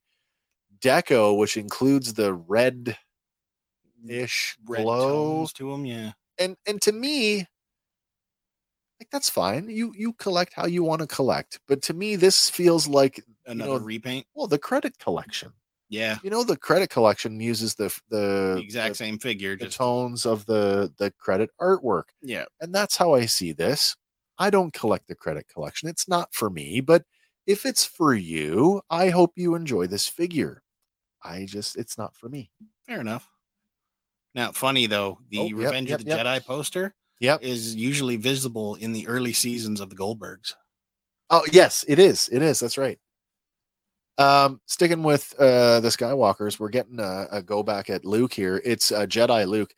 deco, 0.81 1.37
which 1.37 1.57
includes 1.57 2.13
the 2.13 2.33
red 2.33 2.97
ish 4.07 4.57
glow. 4.65 5.37
tones 5.39 5.53
to 5.53 5.71
them. 5.71 5.85
Yeah. 5.85 6.11
And 6.37 6.55
and 6.65 6.81
to 6.83 6.91
me, 6.91 7.39
like 8.99 9.09
that's 9.11 9.29
fine. 9.29 9.69
You 9.69 9.93
you 9.95 10.13
collect 10.13 10.53
how 10.53 10.65
you 10.65 10.83
want 10.83 11.01
to 11.01 11.07
collect. 11.07 11.59
But 11.67 11.81
to 11.83 11.93
me, 11.93 12.15
this 12.15 12.49
feels 12.49 12.87
like 12.87 13.23
Another 13.45 13.79
know, 13.79 13.85
repaint. 13.85 14.25
well 14.35 14.47
the 14.47 14.59
credit 14.59 14.97
collection. 14.99 15.51
Yeah. 15.91 16.19
You 16.23 16.29
know, 16.29 16.43
the 16.43 16.55
credit 16.57 16.89
collection 16.91 17.39
uses 17.39 17.75
the 17.75 17.87
the, 18.09 18.53
The 18.57 18.61
exact 18.61 18.89
the, 18.91 18.95
same 18.95 19.17
figure. 19.19 19.55
the 19.57 19.65
Just 19.65 19.77
tones 19.77 20.25
of 20.25 20.45
the 20.45 20.93
the 20.97 21.11
credit 21.17 21.49
artwork, 21.59 22.03
yeah. 22.21 22.45
and 22.61 22.73
that's 22.73 22.95
how 22.95 23.15
I 23.15 23.25
see 23.25 23.53
this. 23.53 23.95
I 24.37 24.49
don't 24.49 24.71
collect 24.73 25.07
the 25.07 25.15
credit 25.15 25.47
collection. 25.53 25.89
It's 25.89 26.07
not 26.07 26.33
for 26.33 26.49
me, 26.49 26.79
but 26.79 27.03
if 27.47 27.65
it's 27.65 27.83
for 27.85 28.13
you, 28.13 28.81
I 28.89 29.09
hope 29.09 29.33
you 29.35 29.55
enjoy 29.55 29.87
this 29.87 30.07
figure. 30.07 30.61
I 31.23 31.45
just 31.45 31.77
it's 31.77 31.97
not 31.97 32.15
for 32.15 32.29
me. 32.29 32.49
Fair 32.87 33.01
enough. 33.01 33.27
Now, 34.35 34.51
funny 34.51 34.85
though, 34.85 35.19
the 35.29 35.39
Oh, 35.39 35.49
Revenge 35.51 35.89
yep, 35.89 35.99
of 35.99 36.05
the 36.05 36.11
yep. 36.11 36.25
Jedi 36.25 36.45
poster 36.45 36.93
Yep. 37.19 37.43
is 37.43 37.75
usually 37.75 38.15
visible 38.15 38.75
in 38.75 38.93
the 38.93 39.07
early 39.07 39.33
seasons 39.33 39.81
of 39.81 39.89
the 39.89 39.95
Goldbergs. 39.95 40.53
Oh 41.29 41.43
yes, 41.51 41.83
it 41.87 41.99
is. 41.99 42.29
It 42.31 42.41
is. 42.41 42.59
That's 42.59 42.77
right. 42.77 42.97
Um, 44.17 44.59
sticking 44.65 45.03
with 45.03 45.33
uh 45.39 45.79
the 45.79 45.89
Skywalkers, 45.89 46.59
we're 46.59 46.69
getting 46.69 46.99
a, 46.99 47.27
a 47.31 47.41
go 47.41 47.63
back 47.63 47.89
at 47.89 48.05
Luke 48.05 48.33
here. 48.33 48.61
It's 48.65 48.91
uh, 48.91 49.05
Jedi 49.05 49.47
Luke. 49.47 49.73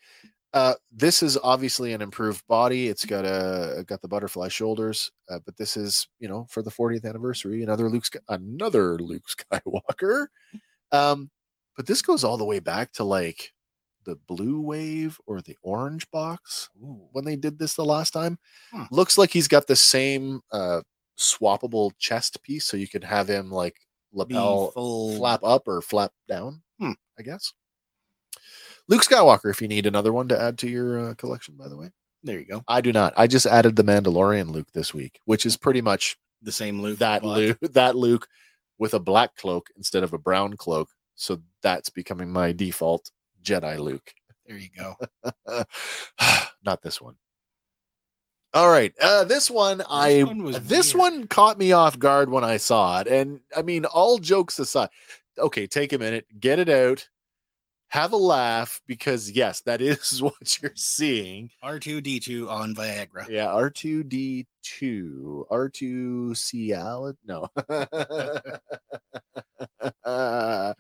Uh, 0.54 0.74
this 0.92 1.24
is 1.24 1.38
obviously 1.44 1.94
an 1.94 2.02
improved 2.02 2.46
body. 2.48 2.90
It's 2.90 3.06
got 3.06 3.24
a 3.24 3.84
got 3.88 4.02
the 4.02 4.08
butterfly 4.08 4.50
shoulders, 4.50 5.12
uh, 5.30 5.40
but 5.46 5.56
this 5.58 5.78
is 5.78 6.08
you 6.20 6.28
know 6.28 6.46
for 6.50 6.62
the 6.62 6.72
40th 6.72 7.06
anniversary, 7.06 7.64
another 7.64 7.90
Luke 7.90 8.06
Sky- 8.06 8.20
another 8.30 8.98
Luke 8.98 9.24
Skywalker. 9.54 10.28
Um, 10.92 11.30
but 11.78 11.86
this 11.88 12.02
goes 12.02 12.24
all 12.24 12.38
the 12.38 12.46
way 12.46 12.60
back 12.60 12.92
to 12.94 13.04
like 13.04 13.52
the 14.06 14.16
blue 14.28 14.60
wave 14.62 15.20
or 15.28 15.42
the 15.42 15.56
orange 15.62 16.10
box 16.12 16.70
when 17.12 17.24
they 17.24 17.36
did 17.36 17.60
this 17.60 17.76
the 17.76 17.86
last 17.86 18.12
time. 18.12 18.38
Huh. 18.72 18.88
Looks 18.92 19.18
like 19.18 19.32
he's 19.32 19.48
got 19.48 19.68
the 19.68 19.76
same 19.76 20.42
uh 20.52 20.82
swappable 21.20 21.92
chest 22.00 22.42
piece, 22.44 22.66
so 22.66 22.78
you 22.78 22.88
could 22.88 23.04
have 23.04 23.28
him 23.30 23.52
like 23.52 23.76
lapel 24.12 24.72
flap 25.18 25.42
up 25.44 25.68
or 25.68 25.82
flap 25.82 26.12
down. 26.28 26.62
Hmm. 26.80 26.92
I 27.20 27.22
guess. 27.24 27.54
Luke 28.88 29.04
Skywalker, 29.04 29.50
if 29.52 29.62
you 29.62 29.68
need 29.68 29.86
another 29.86 30.12
one 30.12 30.28
to 30.30 30.42
add 30.42 30.58
to 30.60 30.68
your 30.70 31.12
uh, 31.12 31.14
collection, 31.14 31.56
by 31.56 31.68
the 31.70 31.78
way. 31.78 31.92
There 32.24 32.40
you 32.40 32.46
go. 32.46 32.64
I 32.68 32.82
do 32.82 32.92
not. 32.92 33.14
I 33.16 33.28
just 33.28 33.46
added 33.46 33.76
the 33.76 33.84
Mandalorian 33.84 34.50
Luke 34.52 34.68
this 34.74 34.94
week, 34.94 35.20
which 35.26 35.46
is 35.46 35.56
pretty 35.58 35.82
much 35.82 36.18
The 36.42 36.52
same 36.52 36.82
Luke. 36.82 37.00
that 37.00 37.24
Luke, 37.24 37.58
that 37.72 37.96
Luke 37.96 38.28
with 38.82 38.96
a 38.96 39.00
black 39.00 39.36
cloak 39.36 39.70
instead 39.78 40.02
of 40.02 40.12
a 40.12 40.18
brown 40.18 40.58
cloak. 40.58 40.90
So 41.14 41.40
that's 41.62 41.92
becoming 41.92 42.34
my 42.34 42.52
default 42.52 43.12
Jedi 43.44 43.78
Luke. 43.78 44.12
There 44.48 44.58
you 44.58 44.70
go. 44.76 44.96
not 46.66 46.82
this 46.82 47.00
one. 47.00 47.16
All 48.56 48.70
right, 48.70 48.92
uh, 49.00 49.24
this 49.24 49.52
one 49.52 49.84
I 49.88 50.24
one 50.24 50.44
was 50.44 50.60
this 50.62 50.96
weird. 50.96 51.14
one 51.14 51.28
caught 51.28 51.60
me 51.60 51.72
off 51.72 52.00
guard 52.00 52.30
when 52.30 52.44
I 52.44 52.58
saw 52.58 53.00
it, 53.00 53.08
and 53.08 53.40
I 53.56 53.62
mean, 53.62 53.86
all 53.86 54.18
jokes 54.18 54.60
aside, 54.60 54.90
okay, 55.38 55.68
take 55.68 55.94
a 55.94 55.98
minute, 55.98 56.26
get 56.38 56.60
it 56.60 56.68
out, 56.68 57.08
have 57.92 58.14
a 58.14 58.18
laugh, 58.18 58.80
because 58.88 59.30
yes, 59.30 59.62
that 59.62 59.82
is 59.82 60.22
what 60.24 60.62
you're 60.62 60.72
seeing. 60.76 61.50
R2D2 61.64 62.50
on 62.50 62.74
Viagra. 62.74 63.28
Yeah, 63.30 63.48
R 63.48 63.70
two 63.70 64.04
D 64.04 64.48
two, 64.64 65.46
R 65.52 65.68
two 65.68 66.34
C 66.34 66.72
L. 66.72 67.14
No. 67.26 67.48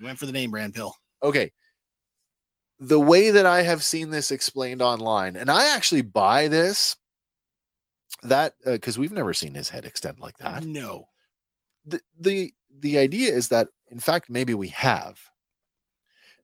Went 0.01 0.17
for 0.17 0.25
the 0.25 0.31
name 0.31 0.51
brand 0.51 0.73
pill. 0.73 0.95
okay. 1.21 1.51
The 2.79 2.99
way 2.99 3.29
that 3.29 3.45
I 3.45 3.61
have 3.61 3.83
seen 3.83 4.09
this 4.09 4.31
explained 4.31 4.81
online, 4.81 5.35
and 5.35 5.51
I 5.51 5.75
actually 5.75 6.01
buy 6.01 6.47
this, 6.47 6.95
that 8.23 8.53
uh, 8.65 8.71
because 8.71 8.97
we've 8.97 9.11
never 9.11 9.33
seen 9.33 9.53
his 9.53 9.69
head 9.69 9.85
extend 9.85 10.19
like 10.19 10.37
that. 10.37 10.63
No. 10.63 11.07
The, 11.85 11.99
the 12.19 12.53
the 12.79 12.97
idea 12.97 13.33
is 13.33 13.49
that 13.49 13.67
in 13.89 13.99
fact 13.99 14.29
maybe 14.29 14.53
we 14.53 14.69
have 14.69 15.19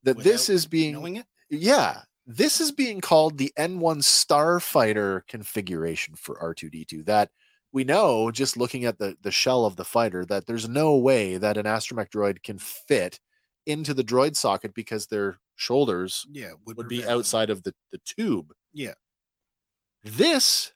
that 0.03 0.17
this 0.23 0.49
is 0.49 0.65
being 0.65 1.23
yeah 1.49 2.01
this 2.25 2.59
is 2.59 2.71
being 2.73 2.99
called 3.01 3.37
the 3.37 3.53
N1 3.57 3.99
Starfighter 4.03 5.21
configuration 5.27 6.15
for 6.15 6.35
R2D2 6.39 7.05
that 7.05 7.29
we 7.71 7.83
know 7.83 8.31
just 8.31 8.57
looking 8.57 8.85
at 8.85 8.97
the 8.99 9.15
the 9.21 9.31
shell 9.31 9.65
of 9.65 9.75
the 9.75 9.85
fighter 9.85 10.25
that 10.25 10.45
there's 10.47 10.67
no 10.69 10.95
way 10.97 11.37
that 11.37 11.57
an 11.57 11.65
astromech 11.65 12.09
droid 12.09 12.43
can 12.43 12.57
fit 12.59 13.19
into 13.65 13.93
the 13.93 14.03
droid 14.03 14.35
socket 14.35 14.73
because 14.73 15.07
their 15.07 15.39
shoulders 15.55 16.25
Yeah. 16.31 16.53
would 16.65 16.77
be 16.87 16.97
prevent 16.97 17.07
them. 17.07 17.17
outside 17.19 17.49
of 17.49 17.63
the, 17.63 17.73
the 17.91 17.99
tube. 18.05 18.53
Yeah. 18.73 18.93
This 20.03 20.73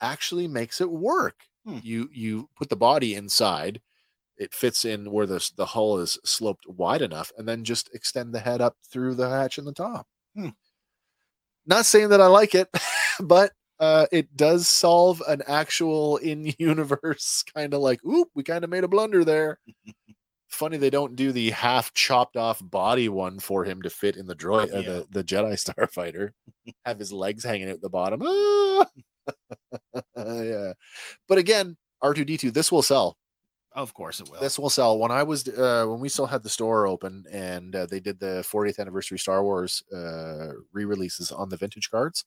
actually 0.00 0.48
makes 0.48 0.80
it 0.80 0.90
work. 0.90 1.44
Hmm. 1.64 1.78
You 1.82 2.08
you 2.12 2.48
put 2.56 2.68
the 2.68 2.76
body 2.76 3.14
inside, 3.14 3.80
it 4.38 4.52
fits 4.54 4.84
in 4.84 5.10
where 5.10 5.26
the 5.26 5.48
the 5.56 5.66
hull 5.66 5.98
is 5.98 6.18
sloped 6.24 6.66
wide 6.68 7.02
enough, 7.02 7.32
and 7.38 7.46
then 7.48 7.64
just 7.64 7.90
extend 7.94 8.34
the 8.34 8.40
head 8.40 8.60
up 8.60 8.76
through 8.90 9.14
the 9.14 9.28
hatch 9.28 9.58
in 9.58 9.64
the 9.64 9.72
top. 9.72 10.06
Hmm. 10.36 10.50
Not 11.66 11.86
saying 11.86 12.10
that 12.10 12.20
I 12.20 12.26
like 12.26 12.54
it, 12.54 12.68
but 13.20 13.52
uh, 13.80 14.06
it 14.12 14.34
does 14.36 14.68
solve 14.68 15.22
an 15.28 15.42
actual 15.46 16.16
in-universe 16.18 17.44
kind 17.54 17.74
of 17.74 17.80
like, 17.80 18.04
oop, 18.04 18.28
we 18.34 18.42
kind 18.42 18.64
of 18.64 18.70
made 18.70 18.84
a 18.84 18.88
blunder 18.88 19.24
there. 19.24 19.58
Funny 20.48 20.76
they 20.78 20.90
don't 20.90 21.16
do 21.16 21.32
the 21.32 21.50
half 21.50 21.92
chopped 21.92 22.36
off 22.36 22.60
body 22.62 23.08
one 23.08 23.38
for 23.40 23.64
him 23.64 23.82
to 23.82 23.90
fit 23.90 24.16
in 24.16 24.26
the 24.26 24.34
droid, 24.36 24.72
uh, 24.72 24.78
Yeah. 24.78 24.82
the, 24.82 25.06
the 25.10 25.24
Jedi 25.24 25.52
Starfighter. 25.54 26.30
Have 26.86 26.98
his 26.98 27.12
legs 27.12 27.44
hanging 27.44 27.68
out 27.68 27.80
the 27.80 27.90
bottom. 27.90 28.22
Ah! 28.24 28.86
yeah, 30.16 30.72
but 31.28 31.38
again, 31.38 31.76
R 32.00 32.14
two 32.14 32.24
D 32.24 32.36
two. 32.36 32.50
This 32.52 32.70
will 32.70 32.82
sell. 32.82 33.16
Of 33.76 33.92
course 33.92 34.20
it 34.20 34.30
will. 34.30 34.40
This 34.40 34.58
will 34.58 34.70
sell. 34.70 34.98
When 34.98 35.10
I 35.10 35.22
was 35.22 35.46
uh, 35.48 35.84
when 35.86 36.00
we 36.00 36.08
still 36.08 36.26
had 36.26 36.42
the 36.42 36.48
store 36.48 36.86
open 36.86 37.24
and 37.30 37.76
uh, 37.76 37.86
they 37.86 38.00
did 38.00 38.18
the 38.18 38.42
40th 38.42 38.78
anniversary 38.78 39.18
Star 39.18 39.44
Wars 39.44 39.82
uh, 39.94 40.52
re-releases 40.72 41.30
on 41.30 41.50
the 41.50 41.58
vintage 41.58 41.90
cards, 41.90 42.24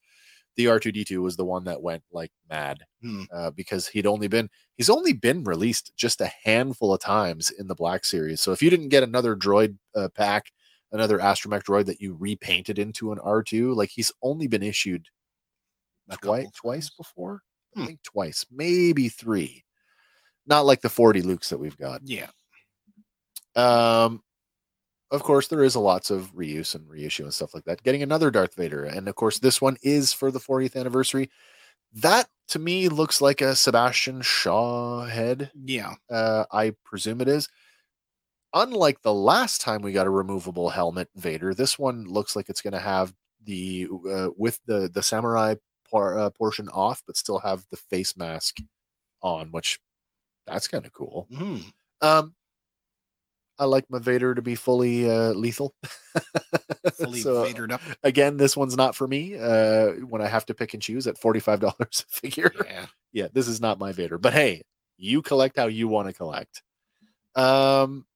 the 0.56 0.66
R2D2 0.68 1.22
was 1.22 1.36
the 1.36 1.44
one 1.44 1.64
that 1.64 1.82
went 1.82 2.04
like 2.12 2.30
mad 2.48 2.84
Hmm. 3.02 3.24
uh, 3.32 3.50
because 3.50 3.88
he'd 3.88 4.06
only 4.06 4.28
been 4.28 4.48
he's 4.76 4.90
only 4.90 5.12
been 5.12 5.42
released 5.44 5.92
just 5.96 6.20
a 6.20 6.30
handful 6.44 6.94
of 6.94 7.00
times 7.00 7.50
in 7.50 7.66
the 7.66 7.74
Black 7.74 8.04
Series. 8.04 8.40
So 8.40 8.52
if 8.52 8.62
you 8.62 8.70
didn't 8.70 8.90
get 8.90 9.02
another 9.02 9.34
droid 9.34 9.76
uh, 9.96 10.08
pack, 10.14 10.52
another 10.92 11.18
astromech 11.18 11.64
droid 11.64 11.86
that 11.86 12.00
you 12.00 12.14
repainted 12.14 12.78
into 12.78 13.10
an 13.12 13.18
R2, 13.18 13.74
like 13.74 13.90
he's 13.90 14.12
only 14.22 14.46
been 14.46 14.62
issued 14.62 15.08
twice 16.20 16.50
twice 16.54 16.90
before. 16.90 17.42
Hmm. 17.74 17.82
I 17.82 17.86
think 17.86 18.02
twice, 18.02 18.46
maybe 18.50 19.08
three. 19.08 19.64
Not 20.50 20.66
like 20.66 20.80
the 20.80 20.88
40 20.88 21.22
Lukes 21.22 21.48
that 21.48 21.58
we've 21.58 21.78
got. 21.78 22.02
Yeah. 22.04 22.26
Um, 23.54 24.22
of 25.12 25.22
course, 25.22 25.46
there 25.48 25.62
is 25.62 25.76
a 25.76 25.80
lots 25.80 26.10
of 26.10 26.34
reuse 26.34 26.74
and 26.74 26.88
reissue 26.88 27.22
and 27.22 27.32
stuff 27.32 27.54
like 27.54 27.64
that. 27.64 27.82
Getting 27.84 28.02
another 28.02 28.30
Darth 28.30 28.54
Vader, 28.56 28.84
and 28.84 29.08
of 29.08 29.14
course, 29.14 29.38
this 29.38 29.60
one 29.62 29.76
is 29.82 30.12
for 30.12 30.30
the 30.30 30.40
40th 30.40 30.76
anniversary. 30.76 31.30
That 31.92 32.28
to 32.48 32.58
me 32.58 32.88
looks 32.88 33.20
like 33.20 33.40
a 33.40 33.56
Sebastian 33.56 34.22
Shaw 34.22 35.04
head. 35.04 35.50
Yeah. 35.64 35.94
Uh, 36.10 36.44
I 36.52 36.74
presume 36.84 37.20
it 37.20 37.28
is. 37.28 37.48
Unlike 38.52 39.02
the 39.02 39.14
last 39.14 39.60
time 39.60 39.82
we 39.82 39.92
got 39.92 40.06
a 40.06 40.10
removable 40.10 40.70
helmet 40.70 41.08
Vader, 41.14 41.54
this 41.54 41.78
one 41.78 42.04
looks 42.04 42.34
like 42.34 42.48
it's 42.48 42.62
going 42.62 42.72
to 42.72 42.80
have 42.80 43.14
the 43.44 43.88
uh, 44.10 44.28
with 44.36 44.58
the 44.66 44.90
the 44.92 45.02
samurai 45.02 45.54
por- 45.88 46.18
uh, 46.18 46.30
portion 46.30 46.68
off, 46.70 47.02
but 47.06 47.16
still 47.16 47.38
have 47.38 47.64
the 47.70 47.76
face 47.76 48.16
mask 48.16 48.56
on, 49.22 49.52
which 49.52 49.78
that's 50.46 50.68
kind 50.68 50.84
of 50.86 50.92
cool. 50.92 51.26
Mhm. 51.32 51.64
Um, 52.00 52.34
I 53.58 53.64
like 53.66 53.84
my 53.90 53.98
Vader 53.98 54.34
to 54.34 54.40
be 54.40 54.54
fully 54.54 55.08
uh, 55.10 55.32
lethal. 55.32 55.74
Fully 56.94 57.20
So, 57.20 57.44
Vadered 57.44 57.72
up. 57.72 57.82
again, 58.02 58.36
this 58.38 58.56
one's 58.56 58.76
not 58.76 58.94
for 58.96 59.06
me. 59.06 59.36
Uh, 59.38 59.88
when 60.06 60.22
I 60.22 60.28
have 60.28 60.46
to 60.46 60.54
pick 60.54 60.72
and 60.74 60.82
choose 60.82 61.06
at 61.06 61.18
forty 61.18 61.40
five 61.40 61.60
dollars 61.60 62.04
a 62.10 62.20
figure, 62.20 62.52
Yeah. 62.64 62.86
yeah, 63.12 63.28
this 63.32 63.48
is 63.48 63.60
not 63.60 63.78
my 63.78 63.92
Vader. 63.92 64.16
But 64.18 64.32
hey, 64.32 64.62
you 64.96 65.20
collect 65.22 65.56
how 65.58 65.66
you 65.66 65.88
want 65.88 66.08
to 66.08 66.14
collect. 66.14 66.62
Um, 67.34 68.06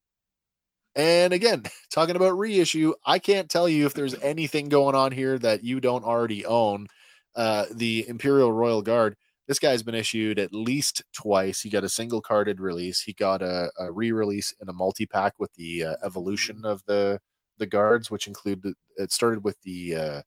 and 0.97 1.33
again, 1.35 1.65
talking 1.91 2.17
about 2.17 2.39
reissue, 2.39 2.95
I 3.05 3.19
can't 3.19 3.51
tell 3.51 3.69
you 3.69 3.85
if 3.87 3.95
there's 3.95 4.15
anything 4.21 4.69
going 4.71 4.95
on 4.95 5.13
here 5.13 5.39
that 5.39 5.63
you 5.65 5.81
don't 5.81 6.05
already 6.05 6.47
own. 6.47 6.89
Uh, 7.37 7.67
the 7.73 8.07
Imperial 8.09 8.53
Royal 8.53 8.81
Guard. 8.81 9.17
This 9.47 9.59
guy's 9.59 9.83
been 9.83 9.95
issued 9.95 10.39
at 10.39 10.55
least 10.55 11.03
twice. 11.13 11.61
He 11.61 11.71
got 11.71 11.85
a 11.85 11.89
single 11.89 12.23
carded 12.23 12.61
release. 12.61 13.03
He 13.03 13.13
got 13.13 13.43
a, 13.43 13.71
a 13.79 13.93
re-release 13.93 14.55
in 14.61 14.69
a 14.69 14.73
multi-pack 14.73 15.35
with 15.39 15.53
the 15.55 15.85
uh, 15.85 15.95
evolution 16.03 16.65
of 16.65 16.83
the 16.87 17.21
the 17.59 17.67
guards, 17.67 18.11
which 18.11 18.27
included 18.27 18.75
it 18.97 19.13
started 19.13 19.45
with 19.45 19.61
the 19.63 19.95
uh, 19.95 20.23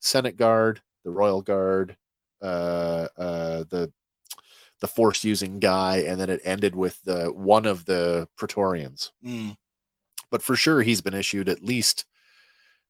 Senate 0.00 0.36
Guard, 0.36 0.80
the 1.04 1.10
Royal 1.10 1.42
Guard, 1.42 1.96
uh, 2.42 3.08
uh, 3.16 3.64
the 3.70 3.92
the 4.80 4.88
force 4.88 5.24
using 5.24 5.58
guy, 5.58 5.98
and 5.98 6.20
then 6.20 6.30
it 6.30 6.40
ended 6.44 6.76
with 6.76 7.02
the 7.02 7.32
one 7.32 7.66
of 7.66 7.86
the 7.86 8.28
Praetorians. 8.36 9.12
Mm. 9.24 9.56
But 10.30 10.42
for 10.42 10.56
sure, 10.56 10.82
he's 10.82 11.00
been 11.00 11.14
issued 11.14 11.48
at 11.48 11.64
least 11.64 12.04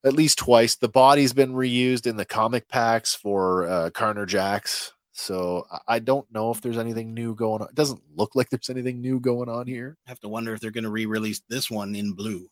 at 0.04 0.12
least 0.12 0.38
twice. 0.38 0.76
The 0.76 0.88
body's 0.88 1.32
been 1.32 1.52
reused 1.52 2.06
in 2.06 2.16
the 2.16 2.24
comic 2.24 2.68
packs 2.68 3.14
for 3.14 3.66
uh, 3.68 3.90
Carnor 3.90 4.26
Jax. 4.26 4.92
So 5.18 5.66
I- 5.88 5.98
don't 5.98 6.30
know 6.32 6.52
if 6.52 6.60
there's 6.60 6.78
anything 6.78 7.12
new 7.12 7.34
going 7.34 7.60
on. 7.60 7.68
It 7.68 7.74
doesn't 7.74 8.00
look 8.14 8.36
like 8.36 8.50
there's 8.50 8.70
anything 8.70 9.00
new 9.00 9.18
going 9.18 9.48
on 9.48 9.66
here. 9.66 9.96
I 10.06 10.10
Have 10.10 10.20
to 10.20 10.28
wonder 10.28 10.54
if 10.54 10.60
they're 10.60 10.70
going 10.70 10.84
to 10.84 10.90
re-release 10.90 11.42
this 11.48 11.68
one 11.68 11.96
in 11.96 12.12
blue. 12.12 12.48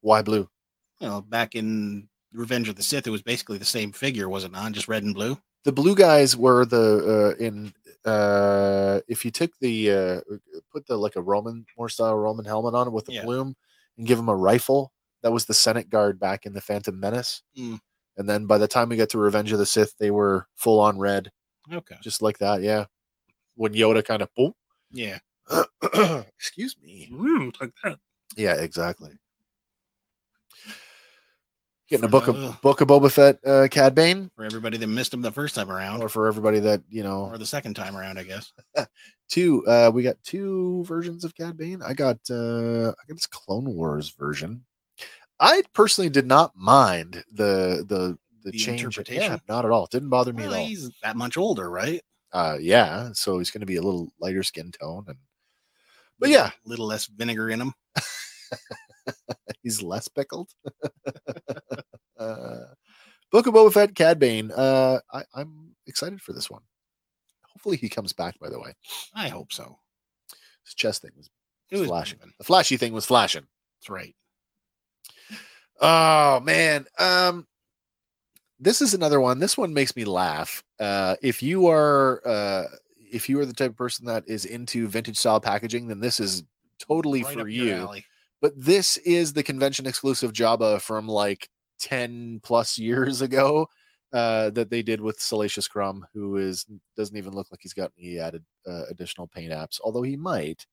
Why 0.00 0.22
blue? 0.22 0.48
You 1.00 1.08
know, 1.08 1.20
back 1.20 1.54
in 1.54 2.08
Revenge 2.32 2.68
of 2.68 2.74
the 2.74 2.82
Sith, 2.82 3.06
it 3.06 3.10
was 3.10 3.22
basically 3.22 3.58
the 3.58 3.64
same 3.64 3.92
figure, 3.92 4.28
was 4.28 4.42
it 4.44 4.50
not? 4.50 4.72
Just 4.72 4.88
red 4.88 5.04
and 5.04 5.14
blue. 5.14 5.38
the 5.64 5.72
blue 5.72 5.94
guys 5.94 6.36
were 6.36 6.66
the 6.66 7.34
uh 7.38 7.42
in 7.42 7.72
uh 8.04 9.00
if 9.08 9.24
you 9.24 9.30
took 9.30 9.50
the 9.60 9.90
uh 9.90 10.20
put 10.72 10.84
the 10.86 10.96
like 10.96 11.16
a 11.16 11.22
roman 11.22 11.64
more 11.78 11.88
style 11.88 12.14
roman 12.18 12.44
helmet 12.44 12.74
on 12.74 12.86
it 12.88 12.92
with 12.92 13.06
the 13.06 13.12
Yeah. 13.14 13.22
plume 13.22 13.54
and 13.96 14.06
give 14.06 14.18
him 14.18 14.28
a 14.28 14.36
rifle 14.36 14.92
that 15.22 15.32
was 15.32 15.46
the 15.46 15.54
senate 15.54 15.88
guard 15.88 16.20
back 16.20 16.44
in 16.44 16.52
the 16.52 16.60
phantom 16.60 17.00
menace 17.00 17.42
Mm. 17.56 17.80
And 18.16 18.28
then 18.28 18.46
by 18.46 18.58
the 18.58 18.68
time 18.68 18.88
we 18.88 18.96
got 18.96 19.08
to 19.10 19.18
revenge 19.18 19.52
of 19.52 19.58
the 19.58 19.66
sith 19.66 19.94
they 19.98 20.10
were 20.10 20.46
full 20.54 20.80
on 20.80 20.98
red. 20.98 21.30
Okay. 21.72 21.96
just 22.02 22.22
like 22.22 22.38
that 22.38 22.62
yeah. 22.62 22.86
When 23.56 23.72
yoda 23.74 24.04
kind 24.04 24.22
of 24.22 24.28
boom. 24.34 24.52
Yeah. 24.90 25.18
excuse 26.38 26.76
me. 26.82 27.10
Mm, 27.12 27.60
like 27.60 27.72
that. 27.82 27.98
yeah 28.36 28.54
exactly. 28.54 29.12
Getting 31.88 32.06
a 32.06 32.08
book 32.08 32.28
of 32.28 32.60
book 32.62 32.80
of 32.80 32.88
boba 32.88 33.10
fett 33.10 33.38
uh 33.46 33.68
cad 33.70 33.94
bane. 33.94 34.30
For 34.36 34.44
everybody 34.44 34.78
that 34.78 34.86
missed 34.86 35.12
him 35.12 35.20
the 35.20 35.30
first 35.30 35.54
time 35.54 35.70
around, 35.70 36.02
or 36.02 36.08
for 36.08 36.26
everybody 36.26 36.58
that 36.60 36.82
you 36.88 37.02
know. 37.02 37.26
Or 37.26 37.36
the 37.36 37.44
second 37.44 37.74
time 37.74 37.94
around, 37.94 38.18
I 38.18 38.22
guess. 38.22 38.52
two 39.28 39.66
uh 39.66 39.90
we 39.92 40.02
got 40.02 40.16
two 40.24 40.82
versions 40.84 41.24
of 41.24 41.34
cad 41.34 41.58
bane. 41.58 41.82
I 41.82 41.92
got 41.92 42.18
uh 42.30 42.88
i 42.88 43.02
got 43.06 43.16
this 43.16 43.26
clone 43.26 43.66
wars 43.74 44.08
version 44.10 44.64
i 45.40 45.62
personally 45.72 46.10
did 46.10 46.26
not 46.26 46.52
mind 46.56 47.24
the 47.32 47.84
the 47.88 48.16
the, 48.44 48.50
The 48.50 48.58
change 48.58 48.80
interpretation? 48.82 49.32
yeah 49.32 49.38
not 49.48 49.64
at 49.64 49.70
all 49.70 49.86
didn't 49.90 50.10
bother 50.10 50.32
me 50.32 50.44
Well, 50.44 50.52
at 50.54 50.58
all 50.60 50.66
he's 50.66 50.90
that 51.02 51.16
much 51.16 51.36
older, 51.36 51.68
right? 51.70 52.00
uh 52.32 52.56
yeah 52.60 53.10
so 53.12 53.38
he's 53.38 53.50
going 53.50 53.60
to 53.60 53.66
be 53.66 53.76
a 53.76 53.82
little 53.82 54.12
lighter 54.20 54.42
skin 54.42 54.70
tone 54.72 55.04
and 55.08 55.18
but 56.18 56.30
yeah, 56.30 56.50
a 56.64 56.68
little 56.68 56.86
less 56.86 57.06
vinegar 57.06 57.50
in 57.50 57.60
him. 57.60 57.72
he's 59.62 59.82
less 59.82 60.08
pickled 60.08 60.50
uh 62.18 62.56
book 63.32 63.46
of 63.46 63.54
boba 63.54 63.72
fett 63.72 63.94
cad 63.94 64.18
bane 64.18 64.50
uh 64.52 64.98
I, 65.12 65.24
i'm 65.34 65.74
excited 65.86 66.20
for 66.22 66.32
this 66.32 66.48
one 66.50 66.62
hopefully 67.42 67.76
he 67.76 67.88
comes 67.88 68.12
back 68.12 68.38
by 68.38 68.48
the 68.48 68.58
way 68.60 68.74
I 69.14 69.28
hope 69.28 69.52
so. 69.52 69.78
his 70.64 70.74
chest 70.74 71.02
thing 71.02 71.10
was 71.16 71.28
was 71.72 71.88
flashing 71.88 72.18
moving. 72.20 72.34
the 72.38 72.44
flashy 72.44 72.76
thing 72.76 72.92
was 72.92 73.06
flashing 73.06 73.46
That's 73.80 73.90
right. 73.90 74.14
Oh 75.80 76.40
man. 76.40 76.86
Um 76.98 77.46
this 78.60 78.80
is 78.80 78.94
another 78.94 79.20
one. 79.20 79.38
This 79.38 79.58
one 79.58 79.74
makes 79.74 79.96
me 79.96 80.04
laugh. 80.04 80.62
Uh 80.78 81.16
if 81.22 81.42
you 81.42 81.68
are 81.68 82.22
uh 82.26 82.64
if 82.98 83.28
you 83.28 83.38
are 83.40 83.46
the 83.46 83.52
type 83.52 83.70
of 83.70 83.76
person 83.76 84.06
that 84.06 84.24
is 84.26 84.44
into 84.44 84.88
vintage 84.88 85.16
style 85.16 85.40
packaging, 85.40 85.88
then 85.88 86.00
this 86.00 86.18
is 86.20 86.42
totally 86.78 87.22
Right 87.22 87.34
for 87.34 87.48
you. 87.48 87.88
But 88.40 88.52
this 88.56 88.96
is 88.98 89.32
the 89.32 89.42
convention 89.42 89.86
exclusive 89.86 90.32
Jabba 90.32 90.80
from 90.80 91.08
like 91.08 91.48
10 91.80 92.40
plus 92.42 92.78
years 92.78 93.22
ago. 93.22 93.68
Uh, 94.12 94.48
that 94.50 94.70
they 94.70 94.80
did 94.80 95.00
with 95.00 95.18
Salacious 95.18 95.66
Crumb, 95.66 96.06
who 96.14 96.36
is 96.36 96.66
doesn't 96.96 97.16
even 97.16 97.32
look 97.32 97.48
like 97.50 97.58
he's 97.60 97.72
got 97.72 97.90
any 97.98 98.20
added 98.20 98.44
uh, 98.64 98.84
additional 98.88 99.26
paint 99.26 99.52
apps, 99.52 99.80
although 99.82 100.02
he 100.02 100.14
might. 100.14 100.64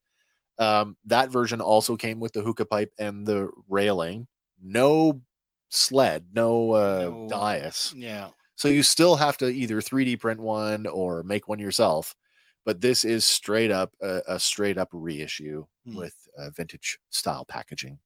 Um, 0.59 0.95
that 1.05 1.31
version 1.31 1.59
also 1.59 1.95
came 1.95 2.19
with 2.19 2.33
the 2.33 2.43
hookah 2.43 2.65
pipe 2.65 2.93
and 2.99 3.25
the 3.25 3.49
railing. 3.67 4.27
No 4.61 5.21
sled, 5.69 6.27
no 6.33 6.71
uh 6.71 7.09
No. 7.09 7.27
dais. 7.29 7.93
Yeah. 7.95 8.29
So 8.55 8.67
you 8.67 8.83
still 8.83 9.15
have 9.15 9.37
to 9.37 9.47
either 9.47 9.81
3D 9.81 10.19
print 10.19 10.39
one 10.39 10.85
or 10.87 11.23
make 11.23 11.47
one 11.47 11.59
yourself. 11.59 12.15
But 12.63 12.79
this 12.79 13.03
is 13.05 13.25
straight 13.25 13.71
up 13.71 13.91
a, 14.01 14.21
a 14.27 14.39
straight 14.39 14.77
up 14.77 14.89
reissue 14.91 15.65
Hmm. 15.85 15.95
with 15.95 16.15
uh, 16.37 16.51
vintage 16.51 16.99
style 17.09 17.43
packaging. 17.43 17.97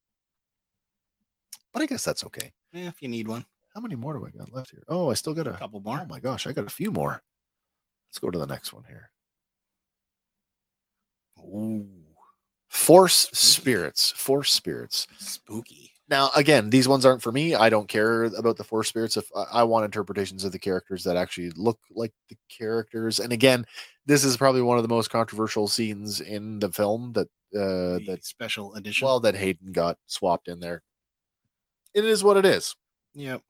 But 1.74 1.82
I 1.82 1.86
guess 1.86 2.04
that's 2.04 2.24
okay. 2.24 2.52
Yeah, 2.72 2.88
if 2.88 3.02
you 3.02 3.08
need 3.08 3.28
one. 3.28 3.44
How 3.74 3.82
many 3.82 3.96
more 3.96 4.14
do 4.14 4.24
I 4.26 4.30
got 4.30 4.50
left 4.50 4.70
here? 4.70 4.82
Oh, 4.88 5.10
I 5.10 5.14
still 5.14 5.34
got 5.34 5.46
A 5.46 5.50
a. 5.54 5.58
couple 5.58 5.80
more. 5.80 6.00
Oh 6.00 6.06
my 6.06 6.20
gosh, 6.20 6.46
I 6.46 6.52
got 6.52 6.64
a 6.66 6.70
few 6.70 6.90
more. 6.90 7.22
Let's 8.08 8.18
go 8.18 8.30
to 8.30 8.38
the 8.38 8.46
next 8.46 8.72
one 8.72 8.84
here. 8.88 9.10
Ooh, 11.38 11.86
Force 12.68 13.28
spirits. 13.32 14.12
Force 14.12 14.52
spirits. 14.52 15.06
spooky. 15.18 15.92
Now, 16.08 16.30
again, 16.36 16.70
these 16.70 16.86
ones 16.86 17.04
aren't 17.04 17.22
for 17.22 17.32
me. 17.32 17.54
I 17.56 17.68
don't 17.68 17.88
care 17.88 18.24
about 18.24 18.56
the 18.56 18.64
four 18.64 18.84
spirits. 18.84 19.16
If 19.16 19.28
I, 19.34 19.60
I 19.60 19.62
want 19.64 19.84
interpretations 19.84 20.44
of 20.44 20.52
the 20.52 20.58
characters 20.58 21.02
that 21.04 21.16
actually 21.16 21.50
look 21.56 21.80
like 21.90 22.12
the 22.28 22.36
characters, 22.48 23.18
and 23.18 23.32
again, 23.32 23.66
this 24.06 24.24
is 24.24 24.36
probably 24.36 24.62
one 24.62 24.76
of 24.76 24.84
the 24.84 24.88
most 24.88 25.10
controversial 25.10 25.66
scenes 25.66 26.20
in 26.20 26.60
the 26.60 26.70
film 26.70 27.12
that 27.14 27.26
uh, 27.54 27.98
The 27.98 28.04
that 28.06 28.24
special 28.24 28.74
edition. 28.74 29.04
well 29.04 29.18
that 29.20 29.34
Hayden 29.34 29.72
got 29.72 29.98
swapped 30.06 30.48
in 30.48 30.60
there. 30.60 30.82
It 31.94 32.04
is 32.04 32.22
what 32.22 32.36
it 32.36 32.44
is. 32.44 32.76
yep. 33.14 33.42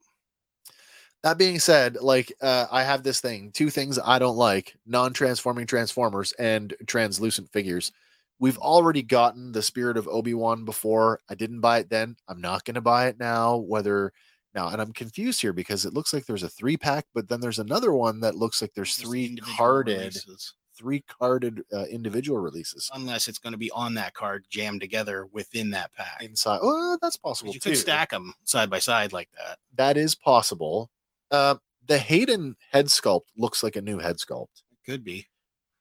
That 1.23 1.39
being 1.39 1.59
said, 1.59 1.97
like 1.97 2.33
uh, 2.41 2.67
I 2.71 2.85
have 2.85 3.03
this 3.03 3.21
thing, 3.21 3.51
two 3.53 3.69
things 3.69 3.99
I 3.99 4.19
don't 4.19 4.37
like: 4.37 4.77
non-transforming 4.87 5.67
transformers 5.67 6.33
and 6.39 6.73
translucent 6.87 7.51
figures. 7.53 7.91
We've 8.39 8.59
already 8.59 9.03
gotten 9.03 9.53
the 9.53 9.63
spirit 9.63 9.97
of 9.97 10.07
Obi-Wan 10.09 10.65
before. 10.65 11.21
I 11.31 11.35
didn't 11.35 11.61
buy 11.61 11.79
it 11.79 11.89
then. 11.91 12.17
I'm 12.29 12.41
not 12.41 12.65
going 12.65 12.75
to 12.75 12.81
buy 12.83 13.07
it 13.07 13.19
now. 13.19 13.57
Whether 13.57 14.13
now, 14.55 14.69
and 14.69 14.81
I'm 14.81 14.93
confused 14.93 15.41
here 15.41 15.53
because 15.53 15.85
it 15.85 15.95
looks 15.95 16.13
like 16.13 16.27
there's 16.27 16.43
a 16.43 16.49
three 16.49 16.77
pack, 16.77 17.07
but 17.15 17.29
then 17.29 17.41
there's 17.41 17.59
another 17.59 17.93
one 17.93 18.21
that 18.21 18.35
looks 18.35 18.61
like 18.63 18.73
there's 18.75 18.97
Just 18.97 19.07
three 19.07 19.37
carded, 19.57 19.99
releases. 19.99 20.55
three 20.77 21.03
carded 21.21 21.61
uh, 21.73 21.85
individual 21.87 22.39
releases 22.39 22.91
Unless 22.95 23.29
it's 23.29 23.39
going 23.39 23.53
to 23.53 23.59
be 23.59 23.71
on 23.73 23.95
that 23.95 24.13
card 24.15 24.45
jammed 24.51 24.81
together 24.81 25.27
within 25.33 25.71
that 25.71 25.93
pack. 25.95 26.23
inside. 26.23 26.61
Oh, 26.63 26.99
that's 27.03 27.17
possible 27.17 27.53
You 27.53 27.61
too. 27.61 27.71
could 27.71 27.79
stack 27.79 28.11
them 28.11 28.33
side 28.45 28.69
by 28.71 28.79
side 28.79 29.13
like 29.13 29.29
that. 29.39 29.59
That 29.75 29.97
is 29.97 30.15
possible. 30.15 30.91
Uh, 31.31 31.57
the 31.87 31.99
Hayden 31.99 32.57
head 32.73 32.87
sculpt 32.87 33.27
looks 33.37 33.63
like 33.63 33.77
a 33.77 33.83
new 33.83 33.99
head 33.99 34.17
sculpt. 34.17 34.63
Could 34.87 35.05
be. 35.05 35.27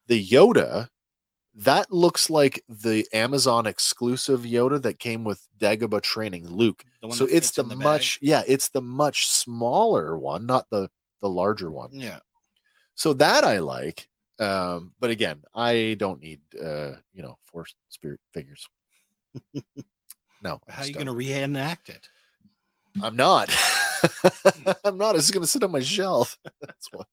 the 0.07 0.25
Yoda, 0.25 0.89
that 1.55 1.91
looks 1.91 2.29
like 2.29 2.63
the 2.67 3.07
Amazon 3.13 3.65
exclusive 3.65 4.41
Yoda 4.41 4.81
that 4.81 4.99
came 4.99 5.23
with 5.23 5.41
Dagobah 5.59 6.01
training 6.01 6.47
Luke. 6.47 6.83
So 7.11 7.25
it's 7.25 7.51
the, 7.51 7.63
bag. 7.63 7.77
much, 7.77 8.19
yeah, 8.21 8.43
it's 8.47 8.69
the 8.69 8.81
much 8.81 9.27
smaller 9.27 10.17
one, 10.17 10.45
not 10.45 10.69
the 10.69 10.89
the 11.21 11.29
larger 11.29 11.71
one. 11.71 11.89
Yeah. 11.91 12.19
So 12.95 13.13
that 13.13 13.43
I 13.43 13.59
like. 13.59 14.07
Um, 14.37 14.91
but 14.99 15.11
again, 15.11 15.43
I 15.53 15.95
don't 15.97 16.19
need 16.21 16.41
uh, 16.61 16.91
you 17.13 17.23
know, 17.23 17.37
force 17.45 17.73
spirit 17.89 18.19
figures. 18.33 18.67
no, 20.43 20.59
How 20.67 20.83
are 20.83 20.85
you 20.85 20.93
going 20.93 21.05
to 21.05 21.13
reenact 21.13 21.87
it? 21.89 22.09
I'm 23.01 23.15
not. 23.15 23.49
I'm 24.83 24.97
not. 24.97 25.15
It's 25.15 25.31
gonna 25.31 25.47
sit 25.47 25.63
on 25.63 25.71
my 25.71 25.81
shelf. 25.81 26.37
That's 26.61 26.91
what. 26.91 27.07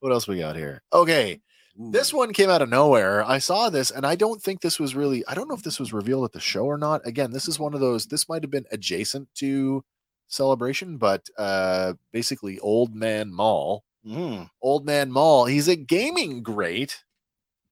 What 0.00 0.12
else 0.12 0.26
we 0.26 0.38
got 0.38 0.56
here? 0.56 0.82
Okay. 0.92 1.40
This 1.76 2.12
one 2.12 2.32
came 2.32 2.50
out 2.50 2.62
of 2.62 2.68
nowhere. 2.68 3.24
I 3.24 3.38
saw 3.38 3.70
this 3.70 3.90
and 3.90 4.04
I 4.04 4.14
don't 4.14 4.42
think 4.42 4.60
this 4.60 4.78
was 4.78 4.94
really 4.94 5.24
I 5.26 5.34
don't 5.34 5.48
know 5.48 5.54
if 5.54 5.62
this 5.62 5.78
was 5.80 5.92
revealed 5.92 6.24
at 6.24 6.32
the 6.32 6.40
show 6.40 6.64
or 6.64 6.76
not. 6.76 7.06
Again, 7.06 7.30
this 7.32 7.48
is 7.48 7.58
one 7.58 7.74
of 7.74 7.80
those 7.80 8.06
this 8.06 8.28
might 8.28 8.42
have 8.42 8.50
been 8.50 8.66
adjacent 8.70 9.28
to 9.36 9.84
celebration, 10.28 10.98
but 10.98 11.28
uh 11.38 11.94
basically 12.12 12.58
old 12.58 12.94
man 12.94 13.32
Maul. 13.32 13.84
Mm. 14.06 14.50
Old 14.62 14.84
man 14.84 15.10
Maul. 15.10 15.46
He's 15.46 15.68
a 15.68 15.76
gaming 15.76 16.42
great. 16.42 17.04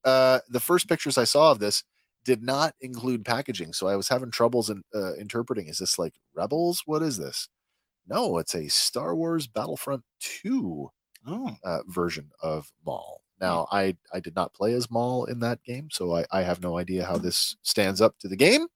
Uh 0.04 0.40
the 0.48 0.60
first 0.60 0.88
pictures 0.88 1.18
I 1.18 1.24
saw 1.24 1.50
of 1.50 1.58
this 1.58 1.82
did 2.24 2.42
not 2.42 2.74
include 2.80 3.24
packaging, 3.24 3.72
so 3.72 3.88
I 3.88 3.96
was 3.96 4.08
having 4.08 4.30
troubles 4.30 4.70
in 4.70 4.82
uh, 4.94 5.14
interpreting. 5.14 5.66
Is 5.68 5.78
this 5.78 5.98
like 5.98 6.14
Rebels? 6.34 6.82
What 6.86 7.02
is 7.02 7.16
this? 7.16 7.48
No, 8.06 8.38
it's 8.38 8.54
a 8.54 8.68
Star 8.68 9.14
Wars 9.14 9.46
Battlefront 9.46 10.02
Two 10.20 10.90
Oh, 11.26 11.56
uh, 11.64 11.80
version 11.88 12.30
of 12.42 12.70
Maul. 12.86 13.22
Now, 13.40 13.66
I 13.70 13.96
I 14.12 14.20
did 14.20 14.34
not 14.34 14.52
play 14.54 14.72
as 14.74 14.90
Maul 14.90 15.24
in 15.26 15.40
that 15.40 15.62
game, 15.62 15.88
so 15.90 16.16
I, 16.16 16.24
I 16.32 16.42
have 16.42 16.62
no 16.62 16.76
idea 16.78 17.04
how 17.06 17.18
this 17.18 17.56
stands 17.62 18.00
up 18.00 18.18
to 18.20 18.28
the 18.28 18.36
game. 18.36 18.66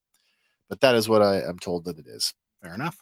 But 0.68 0.80
that 0.80 0.94
is 0.94 1.08
what 1.08 1.22
I 1.22 1.40
am 1.42 1.58
told 1.58 1.84
that 1.84 1.98
it 1.98 2.06
is. 2.06 2.32
fair 2.62 2.74
enough. 2.74 2.96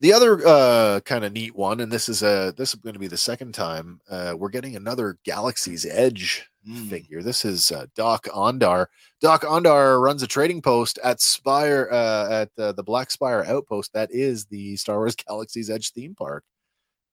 The 0.00 0.12
other 0.12 0.40
uh, 0.46 1.00
kind 1.00 1.24
of 1.24 1.32
neat 1.32 1.54
one, 1.54 1.80
and 1.80 1.90
this 1.90 2.08
is 2.08 2.22
a 2.22 2.52
this 2.56 2.74
is 2.74 2.80
going 2.80 2.94
to 2.94 2.98
be 3.00 3.06
the 3.08 3.16
second 3.16 3.52
time 3.54 4.00
uh, 4.10 4.34
we're 4.36 4.48
getting 4.48 4.76
another 4.76 5.18
Galaxy's 5.24 5.86
Edge 5.86 6.48
Mm. 6.66 6.88
figure. 6.88 7.22
This 7.22 7.44
is 7.44 7.70
uh, 7.70 7.84
Doc 7.94 8.24
Ondar. 8.34 8.86
Doc 9.20 9.42
Ondar 9.42 10.00
runs 10.02 10.22
a 10.22 10.26
trading 10.26 10.62
post 10.62 10.98
at 11.04 11.20
Spire 11.20 11.90
uh, 11.92 12.28
at 12.30 12.50
uh, 12.58 12.72
the 12.72 12.82
Black 12.82 13.10
Spire 13.10 13.44
Outpost. 13.46 13.92
That 13.92 14.08
is 14.10 14.46
the 14.46 14.74
Star 14.76 14.96
Wars 14.96 15.14
Galaxy's 15.28 15.68
Edge 15.68 15.92
theme 15.92 16.14
park, 16.14 16.42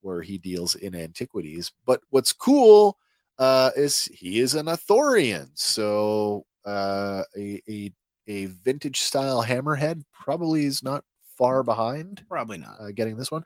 where 0.01 0.21
he 0.21 0.37
deals 0.37 0.75
in 0.75 0.95
antiquities. 0.95 1.71
But 1.85 2.01
what's 2.09 2.33
cool 2.33 2.97
uh, 3.39 3.71
is 3.75 4.05
he 4.13 4.39
is 4.39 4.55
an 4.55 4.67
Ithorian, 4.67 5.49
so 5.55 6.45
uh, 6.65 7.23
a, 7.37 7.61
a 7.69 7.91
a 8.27 8.45
vintage 8.45 8.99
style 8.99 9.43
hammerhead 9.43 10.03
probably 10.13 10.65
is 10.65 10.83
not 10.83 11.03
far 11.37 11.63
behind 11.63 12.23
Probably 12.29 12.59
not. 12.59 12.79
uh, 12.79 12.91
getting 12.91 13.17
this 13.17 13.31
one. 13.31 13.43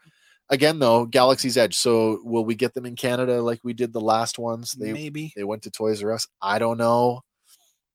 Again, 0.49 0.79
though, 0.79 1.05
Galaxy's 1.05 1.57
Edge. 1.57 1.75
So 1.75 2.19
will 2.23 2.43
we 2.45 2.55
get 2.55 2.73
them 2.73 2.85
in 2.85 2.95
Canada 2.95 3.41
like 3.41 3.61
we 3.63 3.73
did 3.73 3.93
the 3.93 4.01
last 4.01 4.37
ones? 4.37 4.73
They 4.73 4.91
Maybe. 4.93 5.33
they 5.35 5.43
went 5.43 5.63
to 5.63 5.71
Toys 5.71 6.03
R 6.03 6.11
Us. 6.11 6.27
I 6.41 6.59
don't 6.59 6.77
know. 6.77 7.21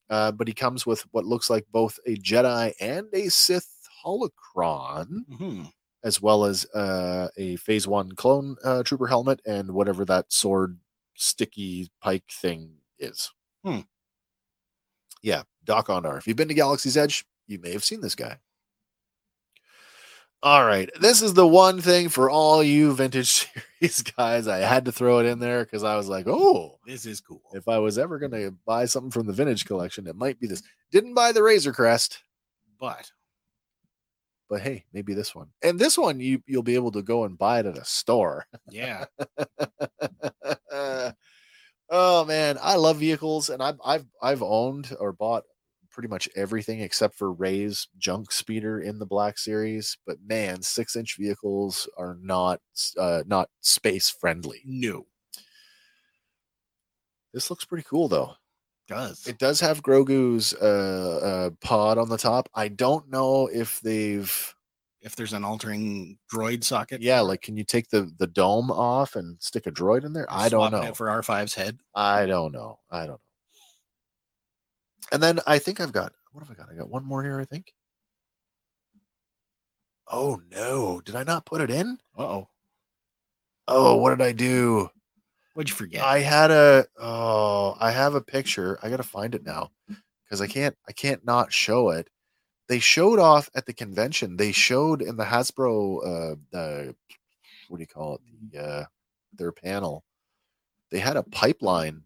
Uh, 0.08 0.32
but 0.32 0.48
he 0.48 0.54
comes 0.54 0.84
with 0.84 1.02
what 1.12 1.24
looks 1.24 1.48
like 1.50 1.64
both 1.70 1.98
a 2.06 2.16
Jedi 2.16 2.72
and 2.80 3.06
a 3.12 3.28
Sith 3.28 3.68
holocron, 4.04 5.06
hmm 5.36 5.62
as 6.02 6.20
well 6.22 6.44
as 6.44 6.64
uh, 6.74 7.28
a 7.36 7.56
Phase 7.56 7.86
One 7.86 8.12
clone 8.12 8.56
uh, 8.64 8.82
trooper 8.82 9.06
helmet 9.06 9.40
and 9.46 9.72
whatever 9.72 10.04
that 10.06 10.32
sword 10.32 10.78
sticky 11.14 11.90
pike 12.00 12.24
thing 12.30 12.72
is. 12.98 13.30
Hmm. 13.64 13.80
Yeah, 15.22 15.42
Doc 15.64 15.88
Ondar. 15.88 16.16
If 16.18 16.26
you've 16.26 16.36
been 16.36 16.48
to 16.48 16.54
Galaxy's 16.54 16.96
Edge, 16.96 17.26
you 17.46 17.58
may 17.58 17.72
have 17.72 17.84
seen 17.84 18.00
this 18.00 18.14
guy. 18.14 18.38
All 20.42 20.64
right, 20.64 20.88
this 20.98 21.20
is 21.20 21.34
the 21.34 21.46
one 21.46 21.82
thing 21.82 22.08
for 22.08 22.30
all 22.30 22.62
you 22.62 22.94
vintage 22.94 23.46
series 23.80 24.00
guys. 24.00 24.48
I 24.48 24.58
had 24.58 24.86
to 24.86 24.92
throw 24.92 25.18
it 25.18 25.26
in 25.26 25.38
there 25.38 25.64
because 25.64 25.84
I 25.84 25.96
was 25.96 26.08
like, 26.08 26.26
oh, 26.26 26.78
This 26.86 27.04
is 27.04 27.20
cool. 27.20 27.42
if 27.52 27.68
I 27.68 27.76
was 27.78 27.98
ever 27.98 28.18
going 28.18 28.32
to 28.32 28.54
buy 28.64 28.86
something 28.86 29.10
from 29.10 29.26
the 29.26 29.34
vintage 29.34 29.66
collection, 29.66 30.06
it 30.06 30.16
might 30.16 30.40
be 30.40 30.46
this. 30.46 30.62
Didn't 30.90 31.12
buy 31.12 31.32
the 31.32 31.42
Razor 31.42 31.74
Crest, 31.74 32.20
But 32.78 33.10
but 34.50 34.60
hey, 34.60 34.84
maybe 34.92 35.14
this 35.14 35.34
one. 35.34 35.46
And 35.62 35.78
this 35.78 35.96
one, 35.96 36.20
you 36.20 36.42
you'll 36.46 36.64
be 36.64 36.74
able 36.74 36.90
to 36.92 37.02
go 37.02 37.24
and 37.24 37.38
buy 37.38 37.60
it 37.60 37.66
at 37.66 37.78
a 37.78 37.84
store. 37.84 38.44
yeah, 38.68 39.04
oh 41.90 42.24
man, 42.26 42.58
I 42.60 42.74
love 42.74 42.98
vehicles, 42.98 43.48
and 43.48 43.62
I've 43.62 43.80
I've 43.84 44.06
I've 44.20 44.42
owned 44.42 44.94
or 44.98 45.12
bought 45.12 45.44
pretty 45.90 46.08
much 46.08 46.28
everything 46.36 46.80
except 46.80 47.16
for 47.16 47.32
Rey's 47.32 47.88
junk 47.96 48.32
speeder 48.32 48.80
in 48.80 48.98
the 48.98 49.06
Black 49.06 49.38
Series. 49.38 49.96
But 50.06 50.18
man, 50.26 50.62
six 50.62 50.96
inch 50.96 51.16
vehicles 51.16 51.88
are 51.96 52.18
not 52.20 52.60
uh, 52.98 53.22
not 53.26 53.48
space 53.60 54.10
friendly. 54.10 54.62
no, 54.66 55.06
This 57.32 57.50
looks 57.50 57.64
pretty 57.64 57.86
cool 57.88 58.08
though. 58.08 58.34
Does 58.90 59.26
It 59.26 59.38
does 59.38 59.60
have 59.60 59.82
Grogu's 59.82 60.52
uh, 60.54 61.20
uh, 61.22 61.50
pod 61.66 61.96
on 61.96 62.08
the 62.08 62.18
top. 62.18 62.48
I 62.54 62.68
don't 62.68 63.08
know 63.10 63.46
if 63.46 63.80
they've 63.80 64.54
if 65.00 65.16
there's 65.16 65.32
an 65.32 65.44
altering 65.44 66.18
droid 66.30 66.62
socket. 66.62 67.00
yeah, 67.00 67.20
like 67.20 67.40
can 67.40 67.56
you 67.56 67.64
take 67.64 67.88
the 67.88 68.12
the 68.18 68.26
dome 68.26 68.70
off 68.70 69.16
and 69.16 69.40
stick 69.40 69.66
a 69.66 69.70
droid 69.70 70.04
in 70.04 70.12
there? 70.12 70.26
I 70.28 70.48
don't 70.50 70.72
know. 70.72 70.92
for 70.92 71.06
R5's 71.06 71.54
head. 71.54 71.78
I 71.94 72.26
don't 72.26 72.52
know. 72.52 72.78
I 72.90 73.00
don't 73.00 73.10
know. 73.12 73.20
And 75.12 75.22
then 75.22 75.40
I 75.46 75.58
think 75.58 75.80
I've 75.80 75.92
got 75.92 76.12
what 76.32 76.46
have 76.46 76.50
I 76.50 76.54
got? 76.54 76.70
I 76.70 76.76
got 76.76 76.90
one 76.90 77.04
more 77.04 77.22
here, 77.22 77.40
I 77.40 77.44
think. 77.44 77.72
Oh 80.12 80.40
no, 80.50 81.00
did 81.00 81.14
I 81.16 81.22
not 81.22 81.46
put 81.46 81.60
it 81.60 81.70
in? 81.70 81.98
Uh 82.18 82.22
oh, 82.22 82.48
Oh, 83.68 83.96
what 83.96 84.10
did 84.18 84.26
I 84.26 84.32
do? 84.32 84.90
What'd 85.54 85.70
you 85.70 85.76
forget? 85.76 86.02
I 86.02 86.20
had 86.20 86.50
a 86.50 86.86
oh, 86.98 87.76
I 87.80 87.90
have 87.90 88.14
a 88.14 88.20
picture. 88.20 88.78
I 88.82 88.90
gotta 88.90 89.02
find 89.02 89.34
it 89.34 89.44
now 89.44 89.70
because 90.24 90.40
I 90.40 90.46
can't 90.46 90.76
I 90.88 90.92
can't 90.92 91.24
not 91.24 91.52
show 91.52 91.90
it. 91.90 92.08
They 92.68 92.78
showed 92.78 93.18
off 93.18 93.50
at 93.54 93.66
the 93.66 93.72
convention. 93.72 94.36
They 94.36 94.52
showed 94.52 95.02
in 95.02 95.16
the 95.16 95.24
Hasbro 95.24 96.36
uh 96.54 96.56
uh 96.56 96.92
what 97.68 97.78
do 97.78 97.82
you 97.82 97.86
call 97.86 98.16
it? 98.16 98.20
The 98.52 98.60
uh 98.62 98.84
their 99.34 99.52
panel. 99.52 100.04
They 100.90 100.98
had 100.98 101.16
a 101.16 101.22
pipeline 101.22 102.02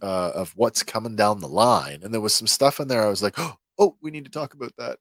uh 0.00 0.32
of 0.34 0.52
what's 0.56 0.82
coming 0.82 1.16
down 1.16 1.40
the 1.40 1.48
line. 1.48 2.00
And 2.02 2.12
there 2.12 2.20
was 2.20 2.34
some 2.34 2.46
stuff 2.46 2.80
in 2.80 2.88
there. 2.88 3.04
I 3.04 3.08
was 3.08 3.22
like, 3.22 3.38
oh, 3.78 3.96
we 4.00 4.10
need 4.10 4.24
to 4.24 4.30
talk 4.30 4.54
about 4.54 4.72
that. 4.78 4.98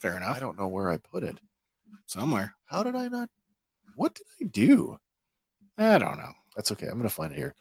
Fair 0.00 0.16
enough. 0.16 0.36
I 0.36 0.40
don't 0.40 0.58
know 0.58 0.68
where 0.68 0.90
I 0.90 0.96
put 0.96 1.22
it. 1.22 1.38
Somewhere. 2.06 2.54
How 2.66 2.82
did 2.82 2.96
I 2.96 3.08
not 3.08 3.28
what 3.96 4.14
did 4.14 4.26
I 4.40 4.44
do? 4.50 4.98
I 5.78 5.98
don't 5.98 6.18
know. 6.18 6.32
That's 6.56 6.72
okay. 6.72 6.86
I'm 6.86 6.94
going 6.94 7.04
to 7.04 7.14
find 7.14 7.32
it 7.32 7.36
here. 7.38 7.54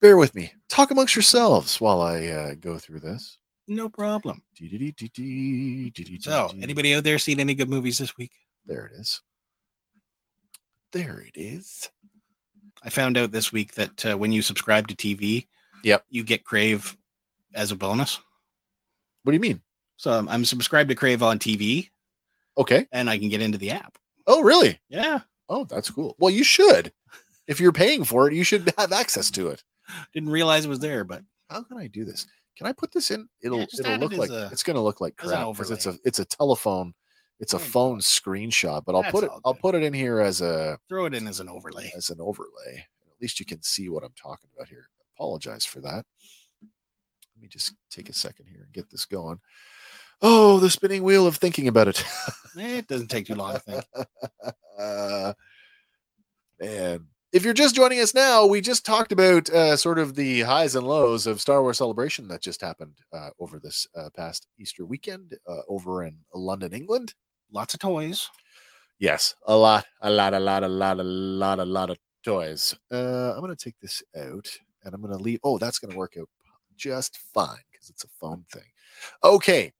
Bear 0.00 0.16
with 0.16 0.34
me. 0.34 0.52
Talk 0.68 0.90
amongst 0.90 1.16
yourselves 1.16 1.80
while 1.80 2.00
I 2.00 2.26
uh, 2.26 2.54
go 2.54 2.78
through 2.78 3.00
this. 3.00 3.38
No 3.66 3.88
problem. 3.88 4.42
So, 6.20 6.50
anybody 6.62 6.94
out 6.94 7.04
there 7.04 7.18
seen 7.18 7.40
any 7.40 7.54
good 7.54 7.68
movies 7.68 7.98
this 7.98 8.16
week? 8.16 8.32
There 8.64 8.86
it 8.86 8.92
is. 8.98 9.20
There 10.92 11.20
it 11.20 11.38
is. 11.38 11.90
I 12.82 12.90
found 12.90 13.18
out 13.18 13.32
this 13.32 13.52
week 13.52 13.74
that 13.74 14.06
uh, 14.06 14.16
when 14.16 14.32
you 14.32 14.40
subscribe 14.40 14.88
to 14.88 14.94
TV, 14.96 15.46
Yep. 15.84 16.04
you 16.08 16.24
get 16.24 16.44
Crave 16.44 16.96
as 17.54 17.70
a 17.72 17.76
bonus. 17.76 18.18
What 19.24 19.32
do 19.32 19.36
you 19.36 19.40
mean? 19.40 19.60
So 19.96 20.12
I'm, 20.12 20.28
I'm 20.28 20.44
subscribed 20.44 20.88
to 20.88 20.94
Crave 20.94 21.22
on 21.22 21.38
TV, 21.38 21.90
Okay. 22.56 22.86
and 22.92 23.10
I 23.10 23.18
can 23.18 23.28
get 23.28 23.42
into 23.42 23.58
the 23.58 23.70
app. 23.72 23.98
Oh, 24.26 24.42
really? 24.42 24.78
Yeah, 24.88 25.20
Oh, 25.50 25.64
that's 25.64 25.90
cool. 25.90 26.14
Well, 26.18 26.30
you 26.30 26.44
should. 26.44 26.92
If 27.48 27.58
you're 27.60 27.72
paying 27.72 28.04
for 28.04 28.28
it, 28.28 28.34
you 28.34 28.44
should 28.44 28.72
have 28.78 28.92
access 28.92 29.30
to 29.32 29.48
it. 29.48 29.64
didn't 30.14 30.28
realize 30.30 30.64
it 30.64 30.68
was 30.68 30.78
there, 30.78 31.02
but 31.02 31.22
How 31.50 31.62
can 31.64 31.78
I 31.78 31.88
do 31.88 32.04
this? 32.04 32.26
Can 32.56 32.66
I 32.66 32.72
put 32.72 32.92
this 32.92 33.10
in? 33.10 33.28
It'll 33.42 33.60
just 33.66 33.80
it'll 33.80 33.92
add 33.92 34.02
it 34.02 34.04
look 34.10 34.18
like 34.18 34.30
a- 34.30 34.48
it's 34.52 34.62
going 34.62 34.76
to 34.76 34.80
look 34.82 35.00
like 35.00 35.16
crap 35.16 35.48
because 35.52 35.70
it's 35.70 35.86
a 35.86 35.96
it's 36.04 36.18
a 36.18 36.24
telephone, 36.24 36.92
it's 37.40 37.54
a 37.54 37.56
There 37.56 37.64
you 37.66 37.68
go. 37.68 37.72
phone 37.72 37.98
screenshot. 38.00 38.84
But 38.84 38.94
I'll 38.94 39.02
That's 39.02 39.12
put 39.12 39.24
it 39.24 39.30
all 39.30 39.40
I'll 39.44 39.54
put 39.54 39.74
it 39.74 39.82
in 39.82 39.92
here 39.92 40.20
as 40.20 40.40
a 40.40 40.78
throw 40.88 41.06
it 41.06 41.14
in 41.14 41.26
as 41.26 41.40
an 41.40 41.48
overlay. 41.48 41.90
as 41.96 42.10
an 42.10 42.20
overlay. 42.20 42.84
At 43.10 43.22
least 43.22 43.40
you 43.40 43.46
can 43.46 43.62
see 43.62 43.88
what 43.88 44.04
I'm 44.04 44.14
talking 44.20 44.50
about 44.56 44.68
here. 44.68 44.88
Apologize 45.16 45.64
for 45.64 45.80
that. 45.80 46.04
Let 46.62 47.42
me 47.42 47.48
just 47.48 47.74
take 47.90 48.08
a 48.08 48.12
second 48.12 48.46
here 48.46 48.62
and 48.64 48.72
get 48.72 48.90
this 48.90 49.04
going. 49.06 49.38
Oh, 50.20 50.58
the 50.58 50.68
spinning 50.70 51.04
wheel 51.04 51.26
of 51.28 51.36
thinking 51.36 51.68
about 51.68 51.86
it. 51.88 52.04
Eh, 52.58 52.78
it 52.78 52.88
doesn't 52.88 53.06
take 53.08 53.26
too 53.26 53.36
long, 53.36 53.54
I 53.54 53.58
think. 53.58 53.84
uh, 54.78 55.32
man, 56.60 57.06
if 57.32 57.44
you're 57.44 57.54
just 57.54 57.74
joining 57.74 58.00
us 58.00 58.14
now, 58.14 58.46
we 58.46 58.60
just 58.60 58.86
talked 58.86 59.12
about 59.12 59.50
uh, 59.50 59.76
sort 59.76 59.98
of 59.98 60.14
the 60.14 60.40
highs 60.42 60.74
and 60.74 60.86
lows 60.86 61.26
of 61.26 61.40
Star 61.40 61.62
Wars 61.62 61.78
Celebration 61.78 62.26
that 62.28 62.40
just 62.40 62.60
happened 62.60 62.98
uh, 63.12 63.30
over 63.38 63.58
this 63.58 63.86
uh, 63.96 64.08
past 64.16 64.46
Easter 64.58 64.86
weekend 64.86 65.36
uh, 65.46 65.60
over 65.68 66.04
in 66.04 66.16
London, 66.34 66.72
England. 66.72 67.14
Lots 67.52 67.74
of 67.74 67.80
toys. 67.80 68.28
Yes, 68.98 69.34
a 69.46 69.56
lot, 69.56 69.86
a 70.00 70.10
lot, 70.10 70.34
a 70.34 70.40
lot, 70.40 70.64
a 70.64 70.68
lot, 70.68 70.98
a 70.98 71.04
lot, 71.04 71.58
a 71.58 71.64
lot 71.64 71.90
of 71.90 71.98
toys. 72.24 72.74
Uh, 72.90 73.34
I'm 73.34 73.40
gonna 73.40 73.56
take 73.56 73.78
this 73.80 74.02
out 74.16 74.48
and 74.84 74.94
I'm 74.94 75.02
gonna 75.02 75.18
leave. 75.18 75.40
Oh, 75.44 75.58
that's 75.58 75.78
gonna 75.78 75.96
work 75.96 76.14
out 76.18 76.28
just 76.76 77.18
fine 77.34 77.58
because 77.70 77.90
it's 77.90 78.04
a 78.04 78.08
phone 78.08 78.44
thing. 78.50 78.64
Okay, 79.22 79.72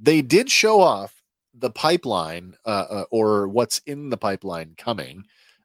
they 0.00 0.20
did 0.22 0.50
show 0.50 0.80
off 0.80 1.22
the 1.54 1.70
pipeline 1.70 2.54
uh, 2.64 2.86
uh, 2.90 3.04
or 3.10 3.48
what's 3.48 3.78
in 3.86 4.10
the 4.10 4.16
pipeline 4.16 4.74
coming. 4.76 5.24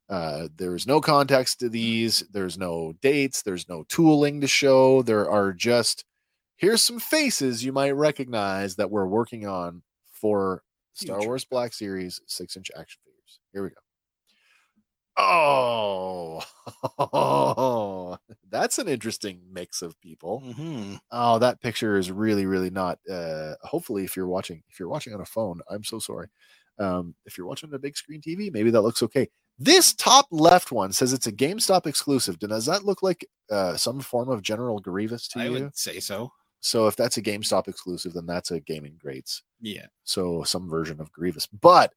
Uh, 0.10 0.48
there's 0.56 0.88
no 0.88 1.02
context 1.02 1.60
to 1.60 1.70
these. 1.70 2.22
There's 2.32 2.58
no 2.58 2.94
dates. 3.02 3.42
There's 3.42 3.68
no 3.68 3.84
tooling 3.90 4.42
to 4.42 4.48
show. 4.48 5.02
There 5.02 5.30
are 5.30 5.54
just 5.54 6.06
here's 6.58 6.84
some 6.84 7.00
faces 7.00 7.64
you 7.66 7.74
might 7.74 7.92
recognize 7.92 8.76
that 8.78 8.92
we're 8.92 9.08
working 9.08 9.48
on 9.48 9.84
for 10.12 10.64
Star 10.94 11.24
Wars 11.24 11.46
Black 11.46 11.74
Series 11.74 12.22
six 12.28 12.58
inch 12.58 12.72
action 12.78 13.02
figures. 13.06 13.40
Here 13.54 13.64
we 13.64 13.70
go. 13.70 13.76
Oh, 15.20 16.44
oh, 17.00 18.18
that's 18.50 18.78
an 18.78 18.88
interesting 18.88 19.42
mix 19.52 19.82
of 19.82 20.00
people. 20.00 20.46
hmm 20.46 20.96
Oh, 21.12 21.40
that 21.40 21.60
picture 21.60 21.98
is 21.98 22.12
really, 22.12 22.46
really 22.46 22.70
not. 22.70 23.00
Uh, 23.10 23.56
hopefully, 23.64 24.04
if 24.04 24.16
you're 24.16 24.28
watching, 24.28 24.64
if 24.70 24.80
you're 24.80 24.90
watching 24.90 25.14
on 25.16 25.22
a 25.22 25.26
phone, 25.26 25.62
I'm 25.70 25.84
so 25.84 25.98
sorry. 26.00 26.28
Um, 26.78 27.16
if 27.26 27.38
you're 27.38 27.48
watching 27.48 27.74
a 27.74 27.80
big 27.80 27.98
screen 27.98 28.22
TV, 28.22 28.52
maybe 28.52 28.70
that 28.72 28.82
looks 28.82 29.02
okay. 29.04 29.30
This 29.60 29.94
top 29.94 30.28
left 30.32 30.72
one 30.72 30.92
says 30.94 31.14
it's 31.14 31.28
a 31.28 31.32
GameStop 31.32 31.88
exclusive. 31.88 32.38
Does 32.40 32.66
that 32.68 32.86
look 32.86 33.02
like 33.02 33.28
uh, 33.50 33.76
some 33.76 34.00
form 34.02 34.30
of 34.30 34.44
General 34.44 34.80
Grievous 34.80 35.28
to 35.30 35.40
I 35.40 35.46
you? 35.46 35.50
I 35.50 35.62
would 35.62 35.78
say 35.78 36.00
so. 36.00 36.32
So 36.60 36.88
if 36.88 36.96
that's 36.96 37.18
a 37.18 37.22
GameStop 37.22 37.68
exclusive, 37.68 38.14
then 38.14 38.26
that's 38.26 38.52
a 38.52 38.60
gaming 38.60 38.98
greats. 39.00 39.44
Yeah. 39.62 39.88
So 40.04 40.44
some 40.44 40.70
version 40.70 41.00
of 41.02 41.12
Grievous. 41.12 41.48
But 41.48 41.94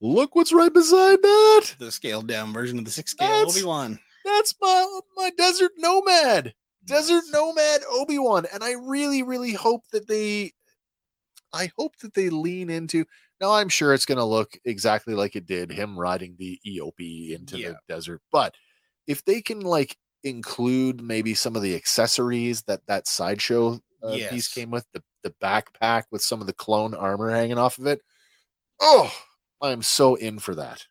look 0.00 0.34
what's 0.34 0.52
right 0.52 0.72
beside 0.72 1.22
that. 1.22 1.74
The 1.78 1.92
scaled 1.92 2.26
down 2.26 2.52
version 2.52 2.78
of 2.78 2.84
the 2.84 2.90
six 2.90 3.12
scale 3.12 3.28
That's- 3.28 3.56
Obi 3.56 3.64
Wan. 3.66 3.98
That's 4.24 4.54
my 4.60 5.00
my 5.16 5.30
Desert 5.38 5.72
Nomad. 5.78 6.52
Desert 6.84 7.24
Nomad 7.32 7.80
Obi 7.90 8.18
Wan, 8.18 8.46
and 8.52 8.62
I 8.62 8.72
really, 8.72 9.22
really 9.22 9.52
hope 9.52 9.82
that 9.92 10.06
they, 10.08 10.52
I 11.52 11.70
hope 11.76 11.96
that 11.98 12.14
they 12.14 12.30
lean 12.30 12.70
into. 12.70 13.04
Now 13.40 13.52
I'm 13.52 13.68
sure 13.68 13.92
it's 13.92 14.06
going 14.06 14.18
to 14.18 14.24
look 14.24 14.56
exactly 14.64 15.14
like 15.14 15.36
it 15.36 15.46
did 15.46 15.70
him 15.70 15.98
riding 15.98 16.36
the 16.38 16.58
eopie 16.66 17.30
into 17.34 17.58
Yeah. 17.58 17.68
the 17.70 17.78
desert, 17.88 18.22
but 18.32 18.54
if 19.06 19.24
they 19.24 19.40
can 19.42 19.60
like 19.60 19.96
include 20.24 21.02
maybe 21.02 21.34
some 21.34 21.54
of 21.54 21.62
the 21.62 21.74
accessories 21.76 22.62
that 22.62 22.80
that 22.88 23.06
sideshow 23.06 23.78
uh, 24.02 24.16
piece 24.30 24.48
came 24.48 24.70
with, 24.70 24.86
the 24.92 25.02
the 25.22 25.34
backpack 25.42 26.04
with 26.10 26.22
some 26.22 26.40
of 26.40 26.46
the 26.46 26.52
clone 26.52 26.94
armor 26.94 27.30
hanging 27.30 27.58
off 27.58 27.78
of 27.78 27.86
it, 27.86 28.00
oh, 28.80 29.12
I 29.60 29.70
am 29.70 29.82
so 29.82 30.14
in 30.14 30.38
for 30.38 30.54
that. 30.54 30.84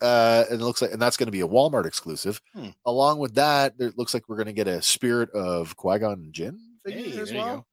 Uh, 0.00 0.44
and 0.50 0.60
it 0.60 0.64
looks 0.64 0.80
like, 0.80 0.92
and 0.92 1.02
that's 1.02 1.16
going 1.16 1.26
to 1.26 1.32
be 1.32 1.40
a 1.40 1.48
Walmart 1.48 1.84
exclusive. 1.86 2.40
Hmm. 2.54 2.68
Along 2.86 3.18
with 3.18 3.34
that, 3.34 3.74
it 3.80 3.98
looks 3.98 4.14
like 4.14 4.28
we're 4.28 4.36
going 4.36 4.46
to 4.46 4.52
get 4.52 4.68
a 4.68 4.80
Spirit 4.80 5.30
of 5.30 5.74
Qui 5.76 5.98
Gon 5.98 6.28
Jinn 6.30 6.58
figure 6.86 7.02
Hey, 7.02 7.18
as 7.20 7.32
well. 7.32 7.66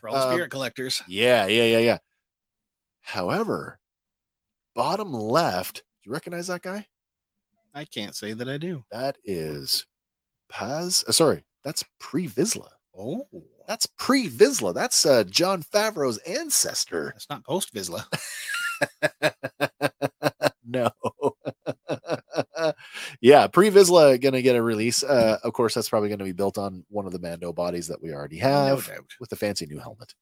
For 0.00 0.10
all 0.10 0.16
Um, 0.16 0.32
spirit 0.34 0.50
collectors. 0.50 1.02
Yeah, 1.08 1.46
yeah, 1.46 1.64
yeah, 1.64 1.78
yeah. 1.78 1.98
However, 3.02 3.78
bottom 4.74 5.12
left, 5.12 5.82
do 6.02 6.08
you 6.08 6.12
recognize 6.12 6.46
that 6.46 6.62
guy? 6.62 6.86
I 7.74 7.84
can't 7.84 8.14
say 8.16 8.32
that 8.32 8.48
I 8.48 8.58
do. 8.58 8.84
That 8.90 9.16
is 9.24 9.86
Paz. 10.48 11.04
Uh, 11.08 11.12
sorry, 11.12 11.44
that's 11.64 11.84
Pre 12.00 12.28
Vizsla. 12.28 12.68
Oh, 12.96 13.26
That's 13.66 13.86
Pre 13.98 14.28
Vizsla. 14.28 14.74
That's 14.74 15.06
uh, 15.06 15.24
Jon 15.24 15.62
Favreau's 15.62 16.18
ancestor. 16.18 17.12
that's 17.14 17.28
not 17.30 17.44
post 17.44 17.72
Vizsla. 17.74 18.04
no. 20.66 20.90
yeah, 23.20 23.46
Pre 23.46 23.70
Vizsla 23.70 24.20
gonna 24.20 24.42
get 24.42 24.56
a 24.56 24.62
release. 24.62 25.02
Uh, 25.02 25.38
of 25.42 25.52
course, 25.54 25.74
that's 25.74 25.88
probably 25.88 26.08
gonna 26.10 26.24
be 26.24 26.32
built 26.32 26.58
on 26.58 26.84
one 26.88 27.06
of 27.06 27.12
the 27.12 27.18
Mando 27.18 27.52
bodies 27.52 27.88
that 27.88 28.02
we 28.02 28.12
already 28.12 28.38
No 28.40 28.46
have. 28.48 28.86
doubt. 28.86 29.10
with 29.20 29.30
the 29.30 29.36
fancy 29.36 29.66
new 29.66 29.78
helmet. 29.78 30.14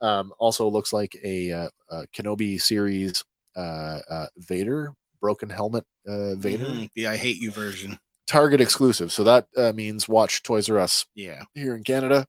Um, 0.00 0.32
also 0.38 0.68
looks 0.68 0.92
like 0.92 1.16
a, 1.22 1.52
uh, 1.52 1.68
uh 1.90 2.04
Kenobi 2.14 2.60
series 2.60 3.22
uh, 3.56 4.00
uh, 4.08 4.26
Vader 4.38 4.92
broken 5.20 5.50
helmet 5.50 5.84
uh, 6.08 6.34
Vader 6.36 6.66
Mhm, 6.66 6.90
The 6.94 7.06
I 7.06 7.16
hate 7.16 7.36
you 7.36 7.50
version. 7.50 7.98
Target 8.26 8.60
exclusive. 8.60 9.12
So 9.12 9.24
that 9.24 9.46
uh, 9.56 9.72
means 9.72 10.08
watch 10.08 10.42
Toys 10.42 10.70
R 10.70 10.78
Us 10.78 11.04
Yeah. 11.14 11.42
here 11.54 11.74
in 11.74 11.84
Canada. 11.84 12.26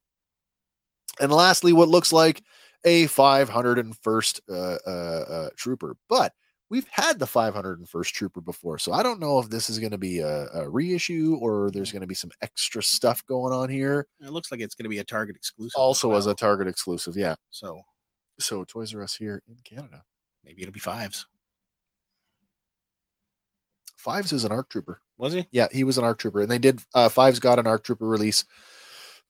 And 1.19 1.32
lastly, 1.32 1.74
what 1.74 1.89
looks 1.89 2.11
like 2.11 2.43
a 2.84 3.05
501st 3.07 4.41
uh, 4.49 4.53
uh, 4.53 4.89
uh, 4.89 5.49
trooper, 5.55 5.95
but 6.09 6.34
we've 6.72 6.88
had 6.89 7.19
the 7.19 7.26
501st 7.28 8.11
trooper 8.13 8.41
before, 8.41 8.80
so 8.80 8.91
I 8.93 9.03
don't 9.03 9.19
know 9.19 9.38
if 9.39 9.49
this 9.49 9.69
is 9.69 9.78
going 9.78 9.91
to 9.91 9.97
be 9.99 10.19
a, 10.19 10.47
a 10.53 10.69
reissue 10.69 11.38
or 11.39 11.69
there's 11.69 11.91
going 11.91 12.01
to 12.01 12.07
be 12.07 12.15
some 12.15 12.32
extra 12.41 12.82
stuff 12.82 13.24
going 13.28 13.53
on 13.53 13.69
here. 13.69 14.07
It 14.22 14.32
looks 14.32 14.51
like 14.51 14.61
it's 14.61 14.74
going 14.74 14.86
to 14.86 14.89
be 14.89 14.97
a 14.99 15.03
Target 15.03 15.36
exclusive. 15.36 15.74
Also, 15.78 16.13
as 16.13 16.26
a. 16.26 16.34
Target 16.34 16.67
exclusive, 16.67 17.15
yeah. 17.15 17.36
so 17.51 17.82
So 18.39 18.63
Toys 18.63 18.95
R 18.95 19.03
Us 19.03 19.13
here 19.15 19.43
in 19.47 19.57
Canada. 19.63 20.03
maybe 20.43 20.61
it'll 20.63 20.72
be 20.74 20.80
fives. 20.80 21.28
Fives 23.97 24.34
is 24.34 24.45
an 24.45 24.51
ARC 24.51 24.69
trooper. 24.69 25.01
Was 25.17 25.34
he? 25.34 25.47
Yeah, 25.51 25.67
he 25.72 25.84
was 25.84 25.97
an 25.99 26.03
ARC 26.03 26.17
trooper, 26.17 26.41
and 26.41 26.49
they 26.49 26.57
did. 26.57 26.82
Uh, 26.95 27.09
Fives 27.09 27.39
got 27.39 27.59
an 27.59 27.67
ARC 27.67 27.84
trooper 27.84 28.07
release 28.07 28.45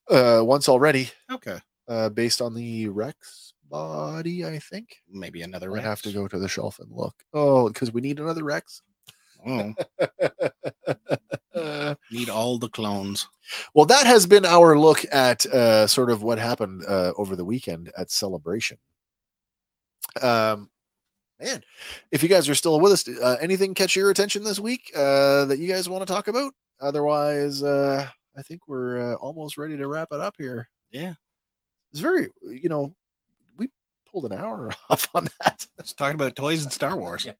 uh, 0.08 0.40
once 0.42 0.68
already, 0.68 1.10
Okay. 1.30 1.58
uh, 1.88 2.08
based 2.08 2.40
on 2.40 2.54
the 2.54 2.88
Rex 2.88 3.51
body. 3.72 4.44
I 4.44 4.58
think 4.58 5.02
Maybe 5.10 5.42
another 5.42 5.76
I 5.76 5.80
have 5.80 6.02
to 6.02 6.12
go 6.12 6.28
to 6.28 6.38
the 6.38 6.48
shelf 6.48 6.78
and 6.78 6.90
look. 6.92 7.14
Oh, 7.32 7.68
because 7.68 7.92
we 7.92 8.00
need 8.02 8.20
another 8.20 8.44
Rex. 8.44 8.82
Oh, 9.44 9.74
Uh, 11.54 11.94
need 12.12 12.28
all 12.28 12.58
the 12.58 12.68
clones. 12.68 13.26
well, 13.74 13.86
that 13.86 14.06
has 14.06 14.26
been 14.26 14.44
our 14.44 14.78
look 14.78 15.04
at 15.12 15.44
uh, 15.46 15.86
sort 15.86 16.10
of 16.10 16.22
what 16.22 16.38
happened 16.38 16.84
uh, 16.86 17.12
over 17.16 17.34
the 17.34 17.44
weekend 17.44 17.90
at 17.98 18.10
Celebration. 18.10 18.78
Um, 20.20 20.70
man, 21.40 21.62
if 22.12 22.22
you 22.22 22.28
guys 22.28 22.48
are 22.48 22.54
still 22.54 22.78
with 22.78 22.92
us, 22.92 23.08
uh, 23.08 23.36
anything 23.40 23.74
catch 23.74 23.96
your 23.96 24.10
attention 24.10 24.44
this 24.44 24.60
week 24.60 24.92
uh, 24.94 25.46
that 25.46 25.58
you 25.58 25.66
guys 25.66 25.88
want 25.88 26.06
to 26.06 26.12
talk 26.12 26.28
about? 26.28 26.52
Otherwise, 26.80 27.62
uh, 27.62 28.06
I 28.36 28.42
think 28.42 28.68
we're 28.68 29.12
uh, 29.12 29.14
almost 29.16 29.58
ready 29.58 29.76
to 29.76 29.88
wrap 29.88 30.08
it 30.12 30.20
up 30.20 30.34
here. 30.38 30.68
Yeah. 30.90 31.14
It's 31.90 32.00
very, 32.00 32.28
you 32.42 32.68
know, 32.68 32.94
pulled 34.12 34.30
an 34.30 34.38
hour 34.38 34.70
off 34.90 35.08
on 35.14 35.28
that. 35.40 35.66
Let's 35.78 35.92
talk 35.92 36.14
about 36.14 36.36
toys 36.36 36.62
and 36.62 36.72
Star 36.72 36.96
Wars. 36.96 37.24
Yeah. 37.24 37.32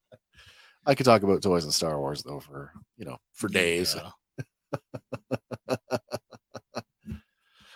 I 0.85 0.95
could 0.95 1.05
talk 1.05 1.23
about 1.23 1.41
toys 1.41 1.63
and 1.63 1.73
Star 1.73 1.99
Wars 1.99 2.23
though 2.23 2.39
for 2.39 2.71
you 2.97 3.05
know 3.05 3.17
for 3.33 3.47
days. 3.47 3.95
Yeah. 3.95 5.75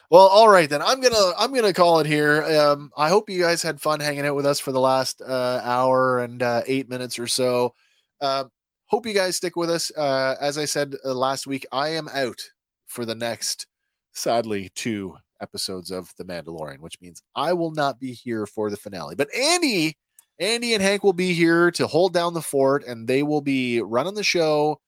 Well, 0.09 0.27
all 0.27 0.47
right 0.47 0.69
then. 0.69 0.81
I'm 0.81 1.01
gonna 1.01 1.33
I'm 1.37 1.53
gonna 1.53 1.73
call 1.73 1.99
it 1.99 2.05
here. 2.07 2.41
Um, 2.43 2.91
I 2.95 3.09
hope 3.09 3.29
you 3.29 3.41
guys 3.41 3.61
had 3.61 3.81
fun 3.81 3.99
hanging 3.99 4.25
out 4.25 4.37
with 4.37 4.45
us 4.45 4.57
for 4.57 4.71
the 4.71 4.79
last 4.79 5.21
uh, 5.21 5.59
hour 5.61 6.19
and 6.19 6.41
uh, 6.41 6.61
eight 6.65 6.87
minutes 6.87 7.19
or 7.19 7.27
so. 7.27 7.73
Um, 8.21 8.49
hope 8.85 9.05
you 9.05 9.13
guys 9.13 9.35
stick 9.35 9.57
with 9.57 9.69
us. 9.69 9.91
Uh, 9.97 10.35
as 10.39 10.57
I 10.57 10.63
said 10.63 10.95
uh, 11.03 11.13
last 11.13 11.45
week, 11.45 11.65
I 11.73 11.89
am 11.89 12.07
out 12.07 12.41
for 12.85 13.03
the 13.03 13.15
next, 13.15 13.67
sadly, 14.13 14.69
two 14.75 15.17
episodes 15.41 15.91
of 15.91 16.13
The 16.17 16.25
Mandalorian, 16.25 16.79
which 16.79 16.99
means 17.01 17.21
I 17.35 17.53
will 17.53 17.71
not 17.71 17.99
be 17.99 18.13
here 18.13 18.45
for 18.45 18.69
the 18.69 18.77
finale. 18.77 19.15
But 19.15 19.33
Andy, 19.33 19.97
Andy 20.39 20.73
and 20.73 20.83
Hank 20.83 21.03
will 21.03 21.13
be 21.13 21.33
here 21.33 21.71
to 21.71 21.87
hold 21.87 22.13
down 22.13 22.33
the 22.33 22.41
fort, 22.41 22.83
and 22.85 23.07
they 23.07 23.23
will 23.23 23.41
be 23.41 23.81
running 23.81 24.15
the 24.15 24.23
show 24.23 24.79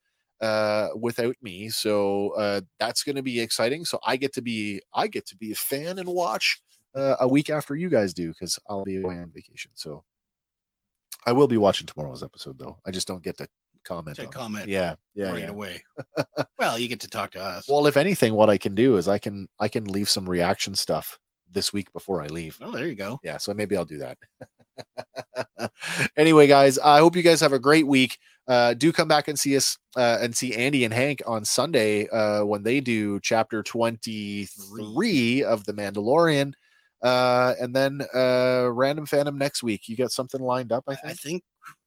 uh 0.41 0.89
without 0.95 1.35
me. 1.41 1.69
So 1.69 2.29
uh 2.31 2.61
that's 2.79 3.03
going 3.03 3.17
to 3.17 3.23
be 3.23 3.41
exciting. 3.41 3.83
So 3.85 3.99
i 4.05 4.15
get 4.15 4.33
to 4.33 4.41
be 4.41 4.81
i 4.93 5.07
get 5.07 5.25
to 5.27 5.35
be 5.35 5.51
a 5.51 5.55
fan 5.55 5.99
and 5.99 6.07
watch 6.07 6.61
uh, 6.95 7.17
a 7.19 7.27
week 7.27 7.49
after 7.49 7.75
you 7.75 7.89
guys 7.89 8.13
do 8.13 8.29
because 8.29 8.57
i'll 8.69 8.85
be 8.85 9.01
away 9.01 9.17
on 9.17 9.31
vacation. 9.33 9.71
So 9.75 10.03
i 11.25 11.33
will 11.33 11.47
be 11.47 11.57
watching 11.57 11.87
tomorrow's 11.87 12.23
episode 12.23 12.57
though. 12.57 12.77
I 12.85 12.91
just 12.91 13.07
don't 13.07 13.23
get 13.23 13.37
to 13.39 13.47
comment 13.89 14.15
To 14.17 14.39
on 14.39 14.55
it. 14.55 14.69
yeah 14.69 14.95
yeah, 15.15 15.31
right 15.31 15.39
yeah. 15.39 15.49
away. 15.49 15.83
well, 16.59 16.77
you 16.77 16.87
get 16.87 16.99
to 17.01 17.09
talk 17.09 17.31
to 17.31 17.41
us. 17.41 17.67
well 17.67 17.87
if 17.87 17.97
anything 17.97 18.33
what 18.35 18.49
i 18.49 18.57
can 18.57 18.75
do 18.75 18.97
is 18.97 19.07
i 19.07 19.17
can 19.17 19.47
i 19.59 19.67
can 19.67 19.85
leave 19.85 20.07
some 20.09 20.29
reaction 20.29 20.75
stuff 20.75 21.17
this 21.51 21.73
week 21.73 21.91
before 21.93 22.21
i 22.21 22.27
leave 22.27 22.55
oh, 22.61 22.69
there 22.71 22.85
you 22.87 22.95
go. 22.95 23.19
yeah 23.23 23.37
so 23.37 23.51
maybe 23.53 23.75
i'll 23.75 23.85
do 23.85 23.97
that 23.97 24.17
anyway 26.17 26.45
guys 26.47 26.77
i 26.79 26.99
hope 26.99 27.15
you 27.15 27.21
guys 27.23 27.41
have 27.41 27.53
a 27.53 27.59
great 27.59 27.87
week 27.87 28.17
uh 28.47 28.73
do 28.75 28.91
come 28.93 29.07
back 29.07 29.27
and 29.27 29.37
see 29.39 29.57
us 29.57 29.77
uh 29.97 30.17
and 30.21 30.35
see 30.35 30.55
andy 30.55 30.85
and 30.85 30.93
hank 30.93 31.21
on 31.25 31.43
sunday 31.43 32.07
uh 32.09 32.45
when 32.45 32.63
they 32.63 32.79
do 32.79 33.19
chapter 33.21 33.61
23 33.63 35.43
of 35.43 35.65
the 35.65 35.73
mandalorian 35.73 36.53
uh 37.01 37.53
and 37.59 37.75
then 37.75 38.01
uh 38.15 38.69
random 38.71 39.05
fandom 39.05 39.35
next 39.35 39.63
week 39.63 39.87
you 39.89 39.97
got 39.97 40.11
something 40.11 40.41
lined 40.41 40.71
up 40.71 40.83
i 40.87 40.91
I, 40.93 40.95
I 41.03 41.13
think 41.13 41.17
think 41.19 41.43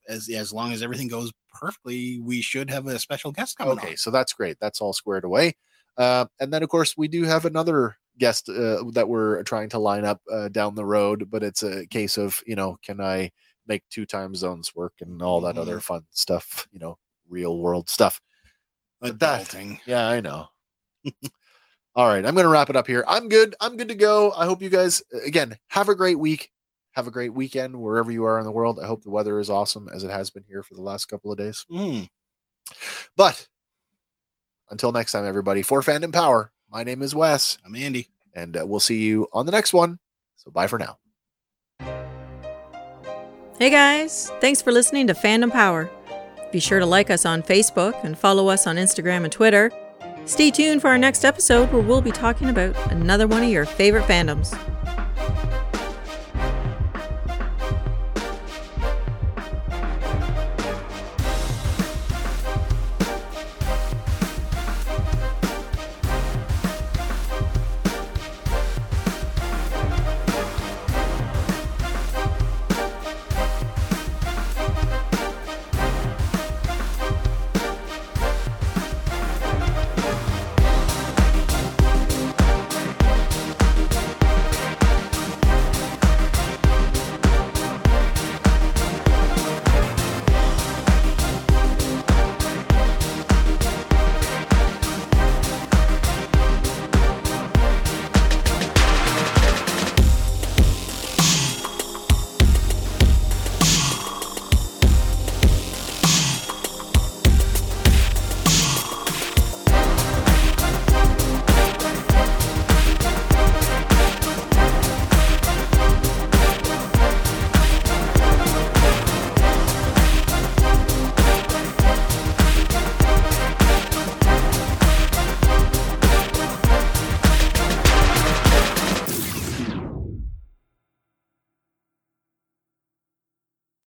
as 0.09 0.29
as 0.29 0.53
long 0.53 0.73
as 0.73 0.83
everything 0.83 1.09
goes 1.09 1.33
perfectly, 1.53 2.19
we 2.21 2.41
should 2.41 2.71
have 2.71 2.87
a 2.87 2.99
special 2.99 3.33
guest 3.33 3.57
coming 3.59 3.75
okay 3.75 3.91
on. 3.91 3.97
so 3.97 4.11
that's 4.11 4.33
great. 4.33 4.57
That's 4.61 4.81
all 4.81 4.93
squared 4.93 5.25
away. 5.25 5.55
Uh, 5.97 6.25
and 6.41 6.53
then 6.53 6.63
of 6.63 6.69
course 6.69 6.97
we 6.97 7.07
do 7.09 7.25
have 7.25 7.45
another 7.45 7.97
guest 8.19 8.49
uh, 8.49 8.83
that 8.93 9.09
we're 9.09 9.43
trying 9.43 9.69
to 9.71 9.79
line 9.79 10.05
up 10.05 10.21
uh, 10.31 10.49
down 10.49 10.75
the 10.75 10.85
road 10.85 11.31
but 11.31 11.43
it's 11.43 11.63
a 11.63 11.87
case 11.87 12.19
of 12.19 12.39
you 12.47 12.55
know 12.55 12.77
can 12.85 13.01
i 13.01 13.31
make 13.67 13.83
two 13.91 14.05
time 14.05 14.35
zones 14.35 14.75
work 14.75 14.93
and 15.01 15.23
all 15.23 15.41
that 15.41 15.57
other 15.57 15.81
fun 15.81 16.03
stuff 16.11 16.67
you 16.73 16.79
know 16.79 16.97
real 17.29 17.59
world 17.59 17.89
stuff? 17.89 18.21
But 19.01 19.19
that- 19.21 19.55
yeah 19.87 20.09
i 20.09 20.21
know. 20.21 20.47
All 21.95 22.09
right 22.09 22.25
i'm 22.25 22.35
gonna 22.35 22.49
wrap 22.49 22.71
it 22.71 22.77
up 22.77 22.87
here. 22.87 23.05
I'm 23.07 23.29
good. 23.29 23.55
I'm 23.61 23.77
good 23.77 23.89
to 23.89 23.95
go. 23.95 24.33
I 24.33 24.47
hope 24.47 24.63
you 24.63 24.71
guys 24.71 25.03
again 25.25 25.57
have 25.69 25.89
a 25.89 25.95
great 25.95 26.19
week 26.19 26.51
have 26.93 27.07
a 27.07 27.11
great 27.11 27.33
weekend 27.35 27.75
wherever 27.81 28.11
you 28.13 28.25
are 28.25 28.39
in 28.39 28.45
the 28.45 28.53
world 28.53 28.79
i 28.83 28.87
hope 28.87 29.03
the 29.03 29.11
weather 29.11 29.39
is 29.41 29.49
awesome 29.51 29.89
as 29.95 30.05
it 30.05 30.11
has 30.11 30.31
been 30.31 30.45
here 30.49 30.63
for 30.63 30.75
the 30.75 30.83
last 30.83 31.07
couple 31.07 31.31
of 31.33 31.39
days 31.39 31.65
Mm. 31.71 32.09
but 33.17 33.49
until 34.71 34.91
next 34.93 35.13
time, 35.13 35.27
everybody, 35.27 35.61
for 35.61 35.83
Fandom 35.83 36.11
Power, 36.15 36.51
my 36.71 36.83
name 36.83 37.03
is 37.03 37.15
Wes, 37.15 37.59
I'm 37.67 37.77
Andy. 37.77 38.09
and 38.35 38.57
uh, 38.57 38.65
we'll 38.67 38.81
see 38.81 39.03
you 39.03 39.29
on 39.35 39.45
the 39.45 39.53
next 39.53 39.75
one. 39.75 39.99
So 40.37 40.51
bye 40.51 40.67
for 40.67 40.79
now. 40.79 40.97
Hey 43.59 43.69
guys, 43.69 44.31
thanks 44.41 44.63
for 44.63 44.73
listening 44.73 45.07
to 45.09 45.15
Fandom 45.15 45.51
Power. 45.53 45.91
Be 46.53 46.59
sure 46.61 46.79
to 46.79 46.87
like 46.87 47.11
us 47.11 47.27
on 47.27 47.43
Facebook 47.43 48.03
and 48.03 48.17
follow 48.19 48.49
us 48.49 48.67
on 48.67 48.77
Instagram 48.77 49.25
and 49.25 49.33
Twitter. 49.33 49.71
Stay 50.25 50.51
tuned 50.51 50.81
for 50.81 50.89
our 50.89 50.99
next 50.99 51.25
episode 51.25 51.71
where 51.73 51.83
we'll 51.83 52.01
be 52.01 52.11
talking 52.13 52.49
about 52.49 52.75
another 52.91 53.27
one 53.27 53.43
of 53.43 53.51
your 53.51 53.67
favorite 53.67 54.05
fandoms. 54.05 54.57